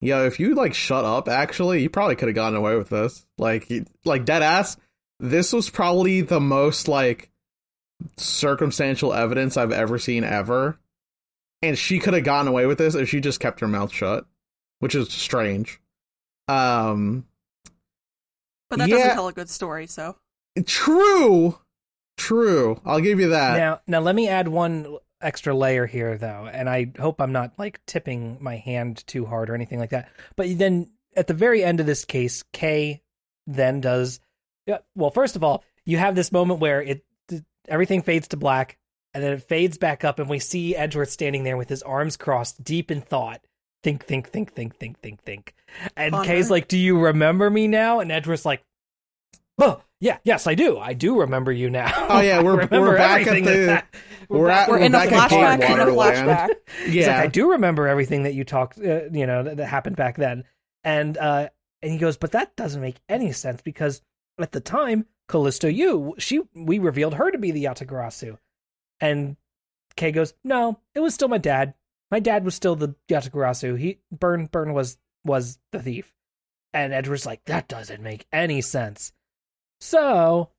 yo, 0.00 0.26
if 0.26 0.40
you 0.40 0.54
like 0.54 0.74
shut 0.74 1.04
up, 1.04 1.28
actually, 1.28 1.82
you 1.82 1.90
probably 1.90 2.16
could 2.16 2.28
have 2.28 2.34
gotten 2.34 2.58
away 2.58 2.76
with 2.76 2.88
this. 2.88 3.24
Like, 3.38 3.70
like, 4.04 4.24
dead 4.24 4.42
ass, 4.42 4.76
this 5.20 5.52
was 5.52 5.70
probably 5.70 6.20
the 6.20 6.40
most 6.40 6.88
like 6.88 7.30
circumstantial 8.16 9.12
evidence 9.12 9.56
I've 9.56 9.72
ever 9.72 9.98
seen 9.98 10.24
ever. 10.24 10.78
And 11.62 11.78
she 11.78 11.98
could 11.98 12.14
have 12.14 12.24
gotten 12.24 12.48
away 12.48 12.66
with 12.66 12.78
this 12.78 12.94
if 12.94 13.08
she 13.08 13.20
just 13.20 13.40
kept 13.40 13.60
her 13.60 13.68
mouth 13.68 13.92
shut, 13.92 14.26
which 14.80 14.94
is 14.94 15.10
strange. 15.10 15.80
Um, 16.46 17.26
But 18.70 18.78
that 18.80 18.88
Yeah. 18.88 18.96
doesn't 18.96 19.14
tell 19.14 19.28
a 19.28 19.32
good 19.32 19.50
story, 19.50 19.86
so. 19.86 20.16
True. 20.66 21.58
True. 22.16 22.80
I'll 22.84 23.00
give 23.00 23.20
you 23.20 23.28
that. 23.30 23.56
Now, 23.56 23.80
now 23.86 24.00
let 24.00 24.14
me 24.14 24.28
add 24.28 24.48
one 24.48 24.98
extra 25.20 25.54
layer 25.54 25.86
here, 25.86 26.18
though, 26.18 26.48
and 26.52 26.68
I 26.68 26.92
hope 26.98 27.20
I'm 27.20 27.32
not 27.32 27.58
like 27.58 27.80
tipping 27.86 28.38
my 28.40 28.56
hand 28.56 29.06
too 29.06 29.24
hard 29.24 29.50
or 29.50 29.54
anything 29.54 29.78
like 29.78 29.90
that. 29.90 30.08
But 30.36 30.58
then 30.58 30.90
at 31.16 31.26
the 31.26 31.34
very 31.34 31.62
end 31.64 31.80
of 31.80 31.86
this 31.86 32.04
case, 32.04 32.42
Kay 32.52 33.02
then 33.46 33.80
does. 33.80 34.20
Yeah, 34.66 34.78
well, 34.94 35.10
first 35.10 35.36
of 35.36 35.44
all, 35.44 35.64
you 35.84 35.96
have 35.98 36.14
this 36.14 36.32
moment 36.32 36.60
where 36.60 36.82
it 36.82 37.04
everything 37.68 38.02
fades 38.02 38.28
to 38.28 38.36
black, 38.36 38.78
and 39.14 39.22
then 39.22 39.32
it 39.32 39.42
fades 39.42 39.78
back 39.78 40.04
up, 40.04 40.18
and 40.18 40.28
we 40.28 40.38
see 40.38 40.74
Edgeworth 40.76 41.10
standing 41.10 41.44
there 41.44 41.56
with 41.56 41.68
his 41.68 41.82
arms 41.82 42.16
crossed, 42.16 42.62
deep 42.62 42.90
in 42.90 43.00
thought. 43.00 43.44
Think, 43.82 44.04
think, 44.04 44.28
think, 44.28 44.52
think, 44.54 44.76
think, 44.76 44.98
think, 45.00 45.20
think. 45.22 45.54
And 45.96 46.12
Ponder. 46.12 46.26
Kay's 46.26 46.50
like, 46.50 46.66
"Do 46.68 46.76
you 46.76 46.98
remember 46.98 47.48
me 47.48 47.68
now?" 47.68 48.00
And 48.00 48.10
Edgeworth's 48.10 48.44
like, 48.44 48.62
"Oh, 49.58 49.80
yeah, 50.00 50.18
yes, 50.24 50.46
I 50.46 50.54
do. 50.54 50.78
I 50.78 50.94
do 50.94 51.20
remember 51.20 51.52
you 51.52 51.70
now." 51.70 51.92
Oh, 52.08 52.20
yeah, 52.20 52.42
we're- 52.42 52.66
we're 52.70 52.96
back 52.96 53.26
at 53.26 53.34
the- 53.44 53.66
that- 53.66 53.94
we're 54.28 54.48
back- 54.48 54.68
at- 54.68 54.68
We're 54.70 54.76
We're 54.78 54.84
in 54.84 54.94
a 54.94 55.02
in 55.04 55.08
flashback 55.10 55.54
in 55.70 55.80
a 55.80 55.86
flashback. 55.86 56.48
Yeah. 56.86 57.06
like, 57.06 57.16
I 57.16 57.26
do 57.28 57.52
remember 57.52 57.86
everything 57.88 58.24
that 58.24 58.34
you 58.34 58.44
talked, 58.44 58.78
uh, 58.78 59.04
you 59.12 59.26
know, 59.26 59.42
that, 59.44 59.56
that 59.58 59.66
happened 59.66 59.96
back 59.96 60.16
then. 60.16 60.44
And 60.84 61.16
uh, 61.16 61.48
and 61.82 61.92
he 61.92 61.98
goes, 61.98 62.16
but 62.16 62.32
that 62.32 62.54
doesn't 62.56 62.80
make 62.80 62.96
any 63.08 63.32
sense 63.32 63.62
because 63.62 64.02
at 64.40 64.52
the 64.52 64.60
time, 64.60 65.06
Callisto, 65.28 65.68
Yu, 65.68 66.14
she, 66.18 66.40
we 66.54 66.78
revealed 66.78 67.14
her 67.14 67.30
to 67.30 67.38
be 67.38 67.50
the 67.52 67.64
Yatagarasu. 67.64 68.36
And 69.00 69.36
Kay 69.96 70.10
goes, 70.12 70.34
no, 70.44 70.78
it 70.94 71.00
was 71.00 71.14
still 71.14 71.28
my 71.28 71.38
dad. 71.38 71.74
My 72.10 72.20
dad 72.20 72.44
was 72.44 72.54
still 72.54 72.74
the 72.76 72.94
Yatagarasu. 73.08 73.78
He, 73.78 73.98
Byrne, 74.10 74.46
Byrne 74.46 74.72
was 74.72 74.96
was 75.24 75.58
the 75.72 75.78
thief. 75.80 76.12
And 76.72 76.92
Edward's 76.92 77.26
like, 77.26 77.44
that 77.46 77.68
doesn't 77.68 78.02
make 78.02 78.26
any 78.32 78.60
sense. 78.60 79.12
So 79.80 80.50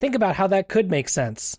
think 0.00 0.14
about 0.14 0.36
how 0.36 0.46
that 0.48 0.68
could 0.68 0.90
make 0.90 1.08
sense. 1.08 1.58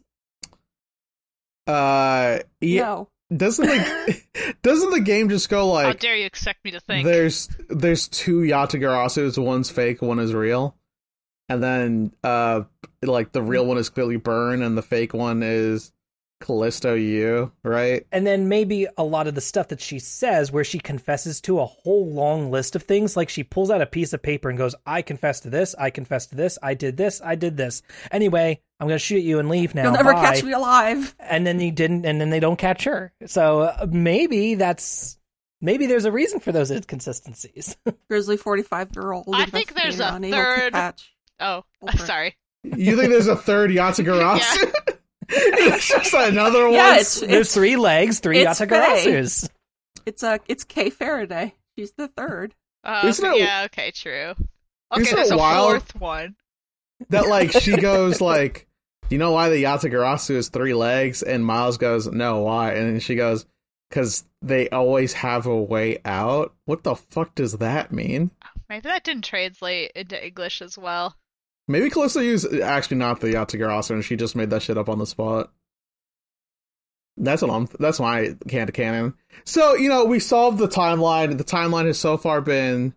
uh, 1.68 2.40
yeah. 2.60 2.82
No. 2.82 3.10
Doesn't 3.36 3.66
the 3.66 4.22
doesn't 4.62 4.92
the 4.92 5.00
game 5.00 5.30
just 5.30 5.48
go 5.50 5.70
like 5.72 5.86
How 5.86 5.94
dare 5.94 6.18
you 6.18 6.26
expect 6.26 6.66
me 6.66 6.72
to 6.72 6.82
think? 6.82 7.06
there's 7.06 7.48
there's 7.70 8.10
two 8.10 8.42
Yatagarasus, 8.42 9.42
one's 9.42 9.70
fake, 9.70 10.02
one 10.02 10.20
is 10.20 10.34
real, 10.34 10.76
and 11.48 11.64
then 11.64 12.14
uh 12.26 12.64
like 13.02 13.32
the 13.32 13.42
real 13.42 13.66
one 13.66 13.78
is 13.78 13.90
clearly 13.90 14.18
Byrne, 14.18 14.62
and 14.62 14.78
the 14.78 14.82
fake 14.82 15.14
one 15.14 15.44
is 15.44 15.94
Callisto. 16.42 16.94
You 16.94 17.52
right? 17.64 18.06
and 18.12 18.26
then 18.28 18.50
maybe 18.50 18.88
a 18.98 19.04
lot 19.04 19.28
of 19.28 19.36
the 19.36 19.42
stuff 19.42 19.70
that 19.70 19.80
she 19.82 20.00
says 20.00 20.52
where 20.52 20.64
she 20.64 20.80
confesses 20.80 21.40
to 21.42 21.60
a 21.60 21.66
whole 21.66 22.08
long 22.12 22.52
list 22.52 22.76
of 22.76 22.84
things 22.84 23.16
like 23.16 23.30
she 23.30 23.44
pulls 23.44 23.70
out 23.72 23.82
a 23.82 23.86
piece 23.86 24.12
of 24.14 24.22
paper 24.22 24.50
and 24.50 24.58
goes 24.58 24.76
i 24.86 25.02
confess 25.02 25.40
to 25.42 25.50
this 25.50 25.74
i 25.80 25.90
confess 25.90 26.28
to 26.28 26.36
this 26.36 26.58
i 26.62 26.74
did 26.74 26.98
this 26.98 27.22
i 27.24 27.36
did 27.36 27.56
this 27.58 27.82
anyway 28.12 28.60
i'm 28.80 28.88
gonna 28.88 29.00
shoot 29.00 29.20
you 29.24 29.40
and 29.40 29.50
leave 29.50 29.74
now 29.76 29.84
You'll 29.84 29.94
never 29.94 30.14
Bye." 30.14 30.22
catch 30.22 30.44
me 30.44 30.52
alive. 30.52 31.16
and 31.20 31.46
then 31.48 31.60
he 31.60 31.72
didn't 31.72 32.06
and 32.06 32.20
then 32.20 32.30
they 32.30 32.40
don't 32.40 32.58
catch 32.58 32.84
her 32.84 33.14
so 33.26 33.62
uh, 33.62 33.86
maybe 33.90 34.56
that's 34.56 35.18
maybe 35.62 35.86
there's 35.86 36.06
a 36.06 36.12
reason 36.12 36.40
for 36.40 36.52
those 36.52 36.72
inconsistencies 36.72 37.78
Grizzly 38.10 38.38
45 38.38 38.90
year 38.96 39.12
old. 39.12 39.28
I 39.34 39.46
think 39.46 39.74
there's 39.74 40.00
a 40.00 40.20
third- 40.20 40.76
oh, 41.40 41.64
Over. 41.82 41.98
sorry. 41.98 42.36
You 42.64 42.96
think 42.98 43.10
there's 43.10 43.28
a 43.28 43.36
third 43.36 43.72
Yatagarasu? 43.72 44.72
It's 45.32 45.88
just 45.88 46.14
another 46.14 46.66
one. 46.66 46.74
Yeah, 46.74 46.98
it's 47.00 47.20
there's 47.22 47.54
three 47.54 47.76
legs 47.78 48.20
three 48.20 48.40
it's 48.40 48.60
Yatagarasus 48.60 49.50
it's 50.06 50.24
a 50.24 50.40
it's 50.48 50.64
Kay 50.64 50.90
Faraday. 50.90 51.54
She's 51.78 51.94
the 51.94 52.08
third. 52.10 52.54
Uh, 52.84 53.04
Isn't 53.06 53.26
it- 53.34 53.40
yeah, 53.40 53.64
okay, 53.66 53.92
true. 53.92 54.34
Okay, 54.92 55.02
Isn't 55.02 55.16
there's 55.16 55.30
it 55.32 55.34
a 55.36 55.38
wild? 55.38 55.70
fourth 55.72 55.96
one. 56.02 56.36
that 57.10 57.28
like 57.28 57.52
she 57.52 57.76
goes 57.78 58.20
like 58.22 58.68
do 59.10 59.16
you 59.16 59.20
know 59.20 59.32
why 59.32 59.50
the 59.50 59.64
Yatagarasu 59.64 60.32
is 60.36 60.50
three 60.50 60.74
legs 60.74 61.22
and 61.24 61.46
Miles 61.46 61.78
goes 61.78 62.08
no 62.08 62.42
why 62.42 62.74
and 62.74 62.90
then 62.94 63.00
she 63.00 63.16
goes 63.16 63.46
because 63.90 64.26
they 64.42 64.70
always 64.70 65.14
have 65.14 65.46
a 65.48 65.56
way 65.62 66.00
out 66.06 66.54
what 66.66 66.84
the 66.84 66.96
fuck 66.96 67.36
does 67.36 67.58
that 67.58 67.92
mean 67.92 68.32
Maybe 68.70 68.82
that 68.84 69.04
didn't 69.04 69.26
translate 69.26 69.92
into 69.96 70.26
English 70.26 70.62
as 70.62 70.78
well. 70.78 71.16
Maybe 71.72 71.90
Callisto 71.90 72.20
is 72.20 72.46
actually 72.62 72.98
not 72.98 73.20
the 73.22 73.28
Yatagarasu 73.34 73.92
and 73.92 74.06
she 74.06 74.16
just 74.16 74.36
made 74.36 74.50
that 74.50 74.62
shit 74.62 74.78
up 74.78 74.90
on 74.90 75.00
the 75.00 75.06
spot 75.08 75.52
That's 77.18 77.42
what 77.42 77.52
I'm. 77.52 77.68
That's 77.80 78.00
my 78.00 78.36
can 78.48 78.68
to 78.68 78.74
canon. 78.74 79.14
So 79.46 79.76
you 79.76 79.90
know, 79.90 80.06
we 80.06 80.20
solved 80.20 80.58
the 80.58 80.68
timeline. 80.68 81.38
The 81.38 81.44
timeline 81.44 81.86
has 81.86 82.00
so 82.00 82.18
far 82.18 82.42
been 82.42 82.94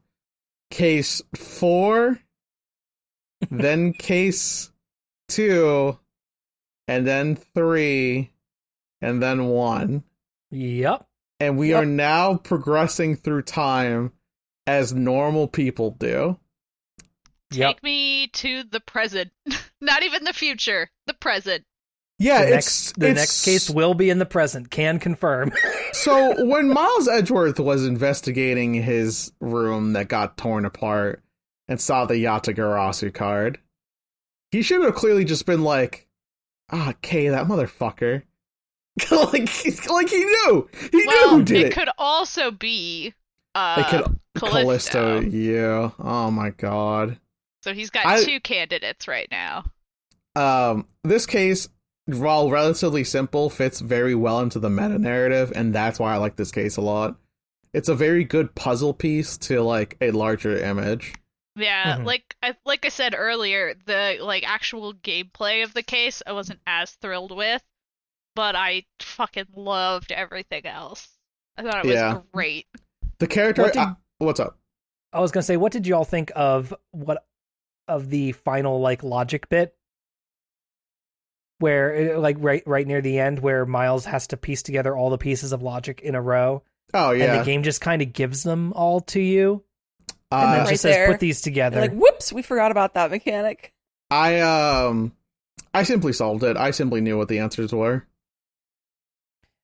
case 0.70 1.20
four, 1.34 2.20
then 3.50 3.92
case 3.92 4.70
two, 5.28 5.98
and 6.88 7.06
then 7.06 7.36
three, 7.36 8.30
and 9.02 9.22
then 9.22 9.46
one, 9.46 10.04
Yep. 10.50 11.06
and 11.40 11.58
we 11.58 11.70
Yep. 11.70 11.82
are 11.82 11.86
now 11.86 12.36
progressing 12.36 13.16
through 13.16 13.42
time 13.42 14.12
as 14.66 14.94
normal 14.94 15.48
people 15.48 15.90
do. 15.90 16.38
Yep. 17.56 17.68
Take 17.76 17.82
me 17.82 18.26
to 18.28 18.64
the 18.64 18.80
present. 18.80 19.30
Not 19.80 20.02
even 20.02 20.24
the 20.24 20.32
future. 20.32 20.90
The 21.06 21.14
present. 21.14 21.64
Yeah, 22.18 22.38
the 22.44 22.44
it's 22.44 22.52
next 22.54 22.98
the 22.98 23.06
it's- 23.10 23.16
next 23.16 23.44
case 23.44 23.68
will 23.70 23.94
be 23.94 24.08
in 24.10 24.18
the 24.18 24.26
present. 24.26 24.70
Can 24.70 24.98
confirm. 24.98 25.52
So 25.94 26.44
when 26.46 26.70
Miles 26.70 27.06
Edgeworth 27.06 27.60
was 27.60 27.86
investigating 27.86 28.74
his 28.74 29.30
room 29.40 29.92
that 29.92 30.08
got 30.08 30.36
torn 30.36 30.64
apart 30.64 31.22
and 31.68 31.80
saw 31.80 32.04
the 32.04 32.14
Yatagarasu 32.14 33.14
card, 33.14 33.60
he 34.50 34.60
should 34.60 34.82
have 34.82 34.96
clearly 34.96 35.24
just 35.24 35.46
been 35.46 35.62
like, 35.62 36.08
"Ah, 36.72 36.94
Kay, 37.00 37.28
that 37.28 37.46
motherfucker." 37.46 38.22
like, 39.10 39.88
like 39.88 40.08
he 40.10 40.24
knew, 40.24 40.68
he 40.90 40.98
knew 40.98 41.28
who 41.30 41.44
did 41.44 41.56
it 41.58 41.66
it. 41.68 41.72
could 41.74 41.90
also 41.96 42.50
be 42.50 43.14
uh, 43.54 43.76
It 43.78 43.86
could 43.86 44.18
Callisto. 44.36 45.20
Callisto, 45.20 45.20
yeah. 45.30 45.90
Oh 46.00 46.28
my 46.32 46.50
god. 46.50 47.20
So 47.64 47.72
he's 47.72 47.88
got 47.88 48.04
I- 48.04 48.22
two 48.24 48.40
candidates 48.40 49.08
right 49.08 49.26
now. 49.30 49.64
Um, 50.36 50.86
this 51.02 51.24
case, 51.24 51.68
while 52.04 52.50
relatively 52.50 53.04
simple, 53.04 53.48
fits 53.48 53.80
very 53.80 54.14
well 54.14 54.40
into 54.40 54.58
the 54.58 54.68
meta 54.68 54.98
narrative, 54.98 55.50
and 55.56 55.74
that's 55.74 55.98
why 55.98 56.12
I 56.12 56.18
like 56.18 56.36
this 56.36 56.50
case 56.50 56.76
a 56.76 56.82
lot. 56.82 57.16
It's 57.72 57.88
a 57.88 57.94
very 57.94 58.22
good 58.24 58.54
puzzle 58.54 58.92
piece 58.92 59.38
to 59.38 59.62
like 59.62 59.96
a 60.02 60.10
larger 60.10 60.54
image. 60.58 61.14
Yeah, 61.56 61.96
Mhm. 61.98 62.04
like 62.04 62.36
I 62.42 62.54
like 62.66 62.84
I 62.84 62.88
said 62.90 63.14
earlier, 63.16 63.74
the 63.86 64.18
like 64.20 64.46
actual 64.46 64.92
gameplay 64.92 65.64
of 65.64 65.72
the 65.72 65.82
case 65.84 66.20
I 66.26 66.32
wasn't 66.32 66.60
as 66.66 66.90
thrilled 66.90 67.34
with, 67.34 67.62
but 68.34 68.56
I 68.56 68.84
fucking 69.00 69.46
loved 69.56 70.12
everything 70.12 70.66
else. 70.66 71.08
I 71.56 71.62
thought 71.62 71.84
it 71.84 71.88
was 71.88 71.94
Yeah. 71.94 72.20
great. 72.32 72.66
The 73.20 73.26
character. 73.28 73.62
What 73.62 73.72
did- 73.72 73.78
uh, 73.80 73.94
what's 74.18 74.40
up? 74.40 74.58
I 75.12 75.20
was 75.20 75.30
gonna 75.30 75.44
say, 75.44 75.56
what 75.56 75.72
did 75.72 75.86
you 75.86 75.94
all 75.94 76.04
think 76.04 76.32
of 76.34 76.74
what 76.90 77.24
of 77.88 78.08
the 78.10 78.32
final 78.32 78.80
like 78.80 79.02
logic 79.02 79.48
bit, 79.48 79.74
where 81.58 82.16
uh, 82.16 82.18
like 82.20 82.36
right 82.40 82.62
right 82.66 82.86
near 82.86 83.00
the 83.00 83.18
end, 83.18 83.38
where 83.40 83.64
Miles 83.66 84.04
has 84.06 84.26
to 84.28 84.36
piece 84.36 84.62
together 84.62 84.96
all 84.96 85.10
the 85.10 85.18
pieces 85.18 85.52
of 85.52 85.62
logic 85.62 86.00
in 86.00 86.14
a 86.14 86.20
row, 86.22 86.62
Oh 86.92 87.10
yeah. 87.12 87.24
and 87.32 87.40
the 87.40 87.44
game 87.44 87.62
just 87.62 87.80
kind 87.80 88.02
of 88.02 88.12
gives 88.12 88.42
them 88.42 88.72
all 88.72 89.00
to 89.00 89.20
you, 89.20 89.64
and 90.30 90.42
then 90.52 90.60
Uh, 90.60 90.62
Right 90.64 90.68
just 90.70 90.82
says, 90.82 90.94
there. 90.94 91.06
"Put 91.08 91.20
these 91.20 91.40
together." 91.40 91.80
Like, 91.80 91.92
whoops, 91.94 92.32
we 92.32 92.42
forgot 92.42 92.70
about 92.70 92.94
that 92.94 93.10
mechanic. 93.10 93.72
I 94.10 94.40
um, 94.40 95.12
I 95.72 95.82
simply 95.82 96.12
solved 96.12 96.42
it. 96.44 96.56
I 96.56 96.70
simply 96.72 97.00
knew 97.00 97.16
what 97.16 97.28
the 97.28 97.38
answers 97.38 97.72
were. 97.72 98.06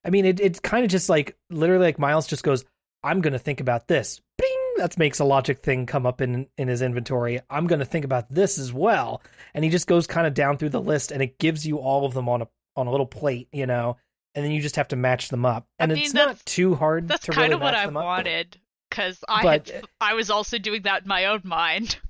I 0.03 0.09
mean, 0.09 0.25
it 0.25 0.39
it's 0.39 0.59
kind 0.59 0.83
of 0.83 0.89
just 0.91 1.09
like 1.09 1.37
literally 1.49 1.85
like 1.85 1.99
Miles 1.99 2.25
just 2.27 2.43
goes, 2.43 2.65
"I'm 3.03 3.21
gonna 3.21 3.39
think 3.39 3.59
about 3.59 3.87
this." 3.87 4.21
Bing! 4.37 4.47
That 4.77 4.97
makes 4.97 5.19
a 5.19 5.25
logic 5.25 5.59
thing 5.61 5.85
come 5.85 6.05
up 6.05 6.21
in 6.21 6.47
in 6.57 6.67
his 6.67 6.81
inventory. 6.81 7.39
I'm 7.49 7.67
gonna 7.67 7.85
think 7.85 8.05
about 8.05 8.33
this 8.33 8.57
as 8.57 8.71
well, 8.73 9.21
and 9.53 9.63
he 9.63 9.69
just 9.69 9.87
goes 9.87 10.07
kind 10.07 10.25
of 10.25 10.33
down 10.33 10.57
through 10.57 10.69
the 10.69 10.81
list, 10.81 11.11
and 11.11 11.21
it 11.21 11.37
gives 11.39 11.65
you 11.67 11.77
all 11.77 12.05
of 12.05 12.13
them 12.13 12.27
on 12.29 12.41
a 12.43 12.47
on 12.75 12.87
a 12.87 12.91
little 12.91 13.05
plate, 13.05 13.49
you 13.51 13.65
know, 13.65 13.97
and 14.33 14.45
then 14.45 14.51
you 14.51 14.61
just 14.61 14.77
have 14.77 14.87
to 14.89 14.95
match 14.95 15.27
them 15.29 15.45
up, 15.45 15.67
I 15.79 15.83
and 15.83 15.91
mean, 15.93 16.01
it's 16.03 16.13
not 16.13 16.43
too 16.45 16.73
hard. 16.75 17.07
That's 17.07 17.25
to 17.25 17.31
kind 17.31 17.51
really 17.51 17.55
of 17.55 17.61
what 17.61 17.75
I 17.75 17.85
wanted 17.87 18.57
because 18.89 19.23
I 19.27 19.43
But- 19.43 19.69
had 19.69 19.83
uh, 19.83 19.87
I 19.99 20.13
was 20.13 20.29
also 20.29 20.57
doing 20.57 20.83
that 20.83 21.01
in 21.03 21.07
my 21.07 21.25
own 21.25 21.41
mind. 21.43 21.97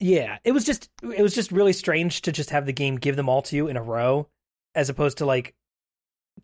Yeah, 0.00 0.38
it 0.44 0.52
was 0.52 0.62
just 0.64 0.88
it 1.02 1.20
was 1.22 1.34
just 1.34 1.50
really 1.50 1.72
strange 1.72 2.22
to 2.22 2.30
just 2.30 2.50
have 2.50 2.66
the 2.66 2.72
game 2.72 2.94
give 2.98 3.16
them 3.16 3.28
all 3.28 3.42
to 3.42 3.56
you 3.56 3.66
in 3.66 3.76
a 3.76 3.82
row, 3.82 4.28
as 4.76 4.88
opposed 4.88 5.18
to 5.18 5.26
like 5.26 5.56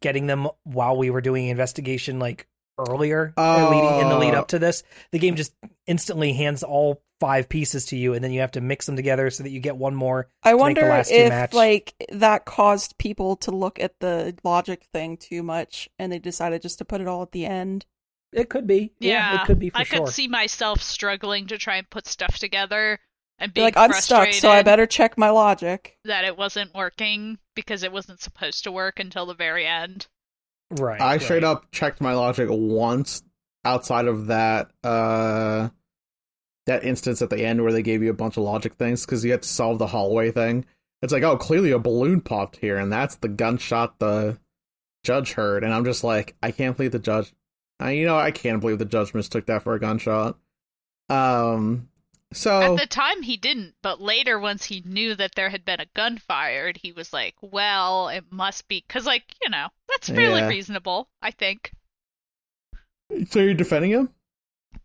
getting 0.01 0.27
them 0.27 0.49
while 0.65 0.97
we 0.97 1.09
were 1.09 1.21
doing 1.21 1.47
investigation 1.47 2.19
like 2.19 2.49
earlier 2.79 3.33
or 3.37 3.71
leading 3.71 4.01
in 4.01 4.09
the 4.09 4.19
lead 4.19 4.35
Oh. 4.35 4.39
up 4.41 4.49
to 4.49 4.57
oh. 4.57 4.61
this. 4.61 4.83
The 5.13 5.19
game 5.19 5.37
just 5.37 5.55
instantly 5.87 6.33
hands 6.33 6.63
all 6.63 7.03
five 7.21 7.49
pieces 7.49 7.87
to 7.87 7.97
you, 7.97 8.15
and 8.15 8.23
then 8.25 8.33
you 8.33 8.41
have 8.41 8.51
to 8.53 8.61
mix 8.61 8.87
them 8.87 8.97
together 8.97 9.31
so 9.31 9.43
that 9.45 9.51
you 9.51 9.61
get 9.61 9.77
one 9.77 9.95
more. 9.95 10.29
I 10.43 10.51
make 10.51 10.57
the 10.57 10.61
wonder 10.63 10.89
last 10.89 11.11
if 11.11 11.29
match. 11.29 11.53
like 11.55 11.95
that 12.11 12.45
caused 12.45 12.99
people 12.99 13.37
to 13.37 13.51
look 13.51 13.79
at 13.79 14.01
the 14.01 14.37
logic 14.45 14.85
thing 14.93 15.17
too 15.17 15.43
much, 15.43 15.89
and 15.99 16.11
they 16.13 16.19
decided 16.19 16.63
just 16.63 16.79
to 16.79 16.85
put 16.85 17.01
it 17.01 17.07
all 17.09 17.23
at 17.23 17.33
the 17.33 17.47
end. 17.47 17.87
It 18.33 18.51
could 18.51 18.67
be, 18.67 18.93
yeah, 18.99 19.41
it 19.43 19.47
could 19.47 19.61
be 19.61 19.71
for 19.71 19.79
I 19.79 19.85
sure. 19.85 20.07
could 20.07 20.09
see 20.13 20.27
myself 20.27 20.83
struggling 20.83 21.47
to 21.47 21.57
try 21.59 21.77
and 21.77 21.89
put 21.89 22.09
stuff 22.09 22.37
together 22.37 22.99
and 23.39 23.55
Be 23.55 23.61
being 23.61 23.67
like, 23.67 23.77
I'm 23.77 23.93
stuck, 23.93 24.33
so 24.33 24.51
I 24.51 24.63
better 24.63 24.87
check 24.87 25.17
my 25.17 25.31
logic. 25.31 25.99
that 26.05 26.25
it 26.25 26.37
wasn't 26.37 26.75
working 26.75 27.39
because 27.55 27.85
it 27.85 27.93
wasn't 27.93 28.21
supposed 28.21 28.65
to 28.65 28.73
work 28.73 28.99
until 28.99 29.27
the 29.27 29.35
very 29.35 29.65
end. 29.67 30.09
Right. 30.71 31.01
I 31.01 31.13
right. 31.13 31.23
straight 31.23 31.45
up 31.45 31.71
checked 31.71 32.01
my 32.01 32.15
logic 32.15 32.49
once 32.51 33.23
outside 33.65 34.07
of 34.07 34.27
that 34.27 34.71
uh 34.83 35.71
that 36.67 36.85
instance 36.85 37.21
at 37.23 37.31
the 37.31 37.45
end 37.45 37.63
where 37.63 37.73
they 37.73 37.83
gave 37.83 38.03
you 38.03 38.11
a 38.11 38.15
bunch 38.15 38.37
of 38.37 38.43
logic 38.43 38.75
things 38.75 39.05
because 39.05 39.25
you 39.25 39.31
had 39.31 39.43
to 39.43 39.49
solve 39.49 39.79
the 39.79 39.89
hallway 39.89 40.31
thing. 40.31 40.65
It's 41.03 41.13
like, 41.13 41.23
oh, 41.23 41.37
clearly 41.37 41.71
a 41.71 41.79
balloon 41.79 42.23
popped 42.23 42.57
here, 42.57 42.79
and 42.79 42.91
that's 42.91 43.17
the 43.17 43.29
gunshot 43.29 43.99
the 43.99 44.39
judge 45.05 45.33
heard. 45.33 45.63
And 45.63 45.75
I'm 45.75 45.85
just 45.85 46.03
like, 46.03 46.35
I 46.43 46.51
can't 46.51 46.77
believe 46.77 46.93
the 46.93 46.99
judge. 46.99 47.35
I, 47.79 47.91
you 47.91 48.07
know, 48.07 48.17
I 48.17 48.31
can't 48.31 48.61
believe 48.61 48.79
the 48.79 48.87
judge 48.87 49.13
mistook 49.13 49.47
that 49.47 49.63
for 49.63 49.75
a 49.75 49.81
gunshot. 49.81 50.39
Um, 51.11 51.91
so 52.33 52.75
At 52.75 52.81
the 52.81 52.87
time, 52.87 53.23
he 53.23 53.37
didn't, 53.37 53.75
but 53.83 54.01
later, 54.01 54.39
once 54.41 54.65
he 54.65 54.83
knew 54.85 55.15
that 55.15 55.35
there 55.35 55.51
had 55.51 55.65
been 55.65 55.81
a 55.81 55.87
gun 55.95 56.19
fired, 56.19 56.77
he 56.79 56.93
was 56.93 57.13
like, 57.13 57.35
well, 57.41 58.09
it 58.09 58.25
must 58.31 58.67
be. 58.69 58.85
Because, 58.87 59.07
like, 59.07 59.35
you 59.43 59.51
know, 59.51 59.69
that's 59.89 60.09
fairly 60.09 60.41
Yeah. 60.41 60.49
reasonable, 60.49 61.09
I 61.23 61.31
think. 61.31 61.73
so 63.29 63.39
you're 63.41 63.55
defending 63.55 63.91
him? 63.93 64.15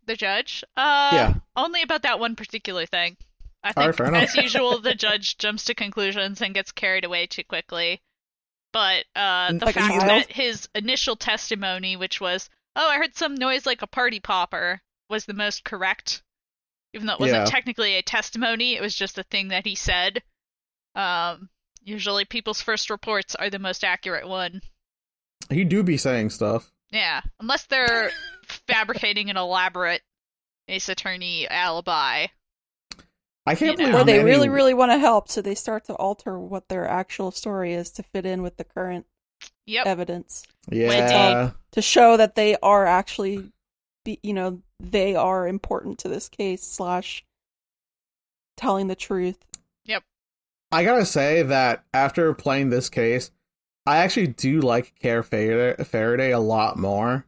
The 0.06 0.16
judge? 0.16 0.62
Uh, 0.76 1.10
Yeah. 1.12 1.34
Only 1.56 1.82
about 1.82 2.02
that 2.02 2.20
one 2.20 2.36
particular 2.36 2.86
thing. 2.86 3.16
I 3.62 3.72
think, 3.72 3.98
right, 3.98 4.22
as 4.22 4.34
usual, 4.36 4.78
the 4.80 4.94
judge 4.94 5.36
jumps 5.36 5.64
to 5.64 5.74
conclusions 5.74 6.40
and 6.40 6.54
gets 6.54 6.72
carried 6.72 7.04
away 7.04 7.26
too 7.26 7.44
quickly. 7.44 8.00
But 8.72 9.04
uh, 9.16 9.52
the 9.52 9.66
Like 9.66 9.74
fact 9.74 10.06
that 10.06 10.32
his 10.32 10.68
initial 10.74 11.16
testimony, 11.16 11.96
which 11.96 12.20
was, 12.20 12.48
oh, 12.76 12.88
I 12.88 12.96
heard 12.96 13.16
some 13.16 13.34
noise 13.34 13.66
like 13.66 13.82
a 13.82 13.86
party 13.86 14.20
popper, 14.20 14.80
was 15.10 15.26
the 15.26 15.34
most 15.34 15.64
correct. 15.64 16.22
Even 16.94 17.06
though 17.06 17.14
it 17.14 17.20
wasn't 17.20 17.44
Yeah. 17.46 17.50
technically 17.50 17.94
a 17.96 18.02
testimony, 18.02 18.74
it 18.74 18.80
was 18.82 18.94
just 18.94 19.18
a 19.18 19.22
thing 19.24 19.48
that 19.48 19.66
he 19.66 19.74
said. 19.74 20.22
Um, 20.94 21.48
usually 21.82 22.24
people's 22.24 22.60
first 22.60 22.90
reports 22.90 23.34
are 23.36 23.48
the 23.50 23.58
most 23.58 23.84
accurate 23.84 24.28
one. 24.28 24.60
He 25.50 25.64
do 25.64 25.82
be 25.82 25.96
saying 25.96 26.30
stuff. 26.30 26.72
Yeah, 26.90 27.20
unless 27.38 27.66
they're 27.66 28.10
fabricating 28.66 29.30
an 29.30 29.36
elaborate 29.36 30.02
ace 30.68 30.88
attorney 30.88 31.48
alibi. 31.48 32.26
I 33.46 33.54
can't 33.54 33.78
You 33.78 33.86
know. 33.86 33.92
believe 33.92 34.00
Or 34.00 34.04
they 34.04 34.12
many- 34.18 34.24
really, 34.30 34.48
really 34.48 34.74
want 34.74 34.92
to 34.92 34.98
help, 34.98 35.28
so 35.28 35.40
they 35.40 35.54
start 35.54 35.84
to 35.86 35.94
alter 35.94 36.38
what 36.38 36.68
their 36.68 36.86
actual 36.86 37.30
story 37.30 37.72
is 37.72 37.90
to 37.92 38.02
fit 38.02 38.26
in 38.26 38.42
with 38.42 38.56
the 38.56 38.64
current 38.64 39.06
Yep. 39.66 39.86
evidence 39.86 40.42
yeah. 40.68 41.52
to 41.72 41.80
show 41.82 42.16
that 42.16 42.34
they 42.34 42.56
are 42.56 42.86
actually, 42.86 43.50
be, 44.04 44.18
you 44.22 44.34
know, 44.34 44.62
they 44.80 45.14
are 45.14 45.46
important 45.46 45.98
to 45.98 46.08
this 46.08 46.28
case 46.28 46.62
slash 46.62 47.24
telling 48.56 48.86
the 48.88 48.94
truth. 48.94 49.38
Yep. 49.84 50.02
I 50.72 50.84
gotta 50.84 51.06
say 51.06 51.42
that 51.42 51.84
after 51.92 52.32
playing 52.34 52.70
this 52.70 52.88
case, 52.88 53.30
I 53.86 53.98
actually 53.98 54.28
do 54.28 54.60
like 54.60 54.94
Kay 55.00 55.20
Faraday, 55.22 55.82
Faraday 55.84 56.30
a 56.32 56.38
lot 56.38 56.78
more. 56.78 57.26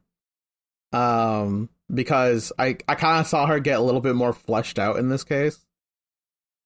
Um, 0.92 1.70
because 1.92 2.52
I 2.58 2.76
I 2.88 2.94
kind 2.94 3.20
of 3.20 3.26
saw 3.26 3.46
her 3.46 3.60
get 3.60 3.78
a 3.78 3.82
little 3.82 4.00
bit 4.00 4.14
more 4.14 4.32
fleshed 4.32 4.78
out 4.78 4.96
in 4.96 5.08
this 5.08 5.24
case. 5.24 5.58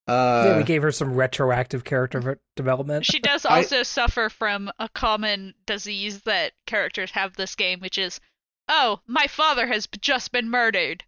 Uh, 0.08 0.44
yeah, 0.46 0.56
we 0.58 0.62
gave 0.64 0.82
her 0.82 0.92
some 0.92 1.14
retroactive 1.14 1.82
character 1.82 2.38
development. 2.54 3.04
She 3.04 3.18
does 3.18 3.44
I- 3.44 3.58
also 3.58 3.82
suffer 3.82 4.28
from 4.28 4.70
a 4.78 4.88
common 4.88 5.54
disease 5.66 6.20
that 6.22 6.52
characters 6.66 7.10
have 7.12 7.34
this 7.34 7.56
game, 7.56 7.80
which 7.80 7.98
is, 7.98 8.20
oh, 8.68 9.00
my 9.06 9.26
father 9.26 9.66
has 9.66 9.88
just 10.00 10.32
been 10.32 10.50
murdered. 10.50 11.04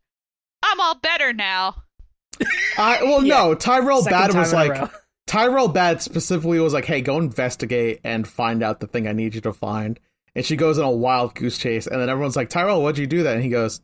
I'm 0.62 0.80
all 0.80 0.96
better 0.96 1.32
now. 1.32 1.82
I 2.78 3.02
well 3.02 3.24
Yeah. 3.24 3.34
no, 3.34 3.54
Tyrell 3.54 4.02
Second 4.02 4.18
Bad 4.18 4.34
was 4.34 4.52
like 4.52 4.72
row. 4.72 4.88
Tyrell 5.26 5.68
Badd 5.72 6.00
specifically 6.00 6.58
was 6.60 6.72
like, 6.72 6.84
"Hey, 6.86 7.00
go 7.00 7.18
investigate 7.18 8.00
and 8.04 8.26
find 8.26 8.62
out 8.62 8.80
the 8.80 8.86
thing 8.86 9.06
I 9.06 9.12
need 9.12 9.34
you 9.34 9.40
to 9.42 9.52
find." 9.52 9.98
And 10.34 10.44
she 10.44 10.56
goes 10.56 10.78
on 10.78 10.84
a 10.84 10.90
wild 10.90 11.34
goose 11.34 11.58
chase, 11.58 11.86
and 11.86 12.00
then 12.00 12.08
everyone's 12.08 12.36
like, 12.36 12.48
"Tyrell, 12.48 12.82
what'd 12.82 12.98
you 12.98 13.06
do 13.06 13.24
that?" 13.24 13.34
And 13.34 13.42
he 13.42 13.50
goes, 13.50 13.80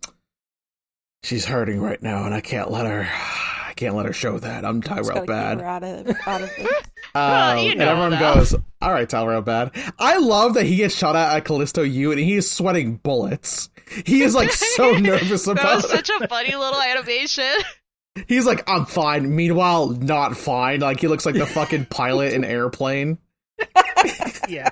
"She's 1.22 1.44
hurting 1.46 1.80
right 1.80 2.02
now, 2.02 2.24
and 2.24 2.34
I 2.34 2.40
can't 2.40 2.70
let 2.70 2.86
her. 2.86 3.08
I 3.66 3.72
can't 3.76 3.96
let 3.96 4.06
her 4.06 4.12
show 4.12 4.38
that. 4.38 4.64
I'm 4.64 4.80
Just 4.80 5.10
Tyrell 5.10 5.26
Badd." 5.26 5.60
Her 5.60 5.66
out 5.66 5.82
of, 5.82 6.16
out 6.26 6.42
of 6.42 6.50
it. 6.56 6.73
Well, 7.14 7.58
Um, 7.58 7.64
you 7.64 7.70
and 7.70 7.78
know, 7.78 7.88
everyone 7.90 8.10
though. 8.12 8.34
goes, 8.34 8.54
All 8.82 8.92
right, 8.92 9.10
real 9.12 9.40
bad. 9.42 9.70
I 9.98 10.18
love 10.18 10.54
that 10.54 10.64
he 10.66 10.76
gets 10.76 10.94
shot 10.96 11.14
at 11.16 11.36
at 11.36 11.44
Callisto 11.44 11.82
Yu 11.82 12.10
and 12.10 12.20
he 12.20 12.34
is 12.34 12.50
sweating 12.50 12.96
bullets. 12.96 13.70
He 14.04 14.22
is 14.22 14.34
like 14.34 14.50
so 14.52 14.92
nervous 14.98 15.44
that 15.44 15.52
about 15.52 15.76
was 15.76 15.84
it. 15.84 15.90
such 16.06 16.10
a 16.20 16.26
funny 16.28 16.54
little 16.54 16.80
animation. 16.80 17.44
He's 18.28 18.46
like, 18.46 18.68
I'm 18.68 18.86
fine. 18.86 19.34
Meanwhile, 19.34 19.88
not 19.90 20.36
fine. 20.36 20.80
Like 20.80 21.00
he 21.00 21.08
looks 21.08 21.26
like 21.26 21.34
the 21.34 21.46
fucking 21.46 21.86
pilot 21.86 22.32
in 22.32 22.44
airplane. 22.44 23.18
yeah. 24.48 24.70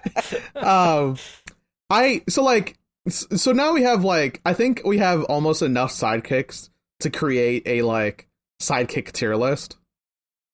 um 0.57 1.17
i 1.89 2.21
so 2.29 2.43
like 2.43 2.77
so 3.09 3.53
now 3.53 3.73
we 3.73 3.83
have 3.83 4.05
like 4.05 4.41
i 4.45 4.53
think 4.55 4.83
we 4.85 4.99
have 4.99 5.23
almost 5.25 5.63
enough 5.63 5.93
sidekicks 5.93 6.69
to 6.99 7.09
create 7.11 7.63
a 7.67 7.83
like 7.83 8.27
sidekick 8.61 9.13
tier 9.13 9.37
list 9.37 9.77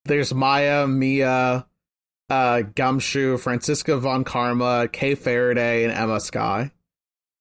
there's 0.05 0.35
maya 0.35 0.87
mia 0.87 1.67
uh 2.31 2.61
gumshoe 2.75 3.39
franziska 3.39 3.97
von 3.97 4.25
karma 4.25 4.89
kay 4.93 5.15
faraday 5.15 5.85
and 5.85 5.93
ema 5.93 6.21
skye. 6.21 6.71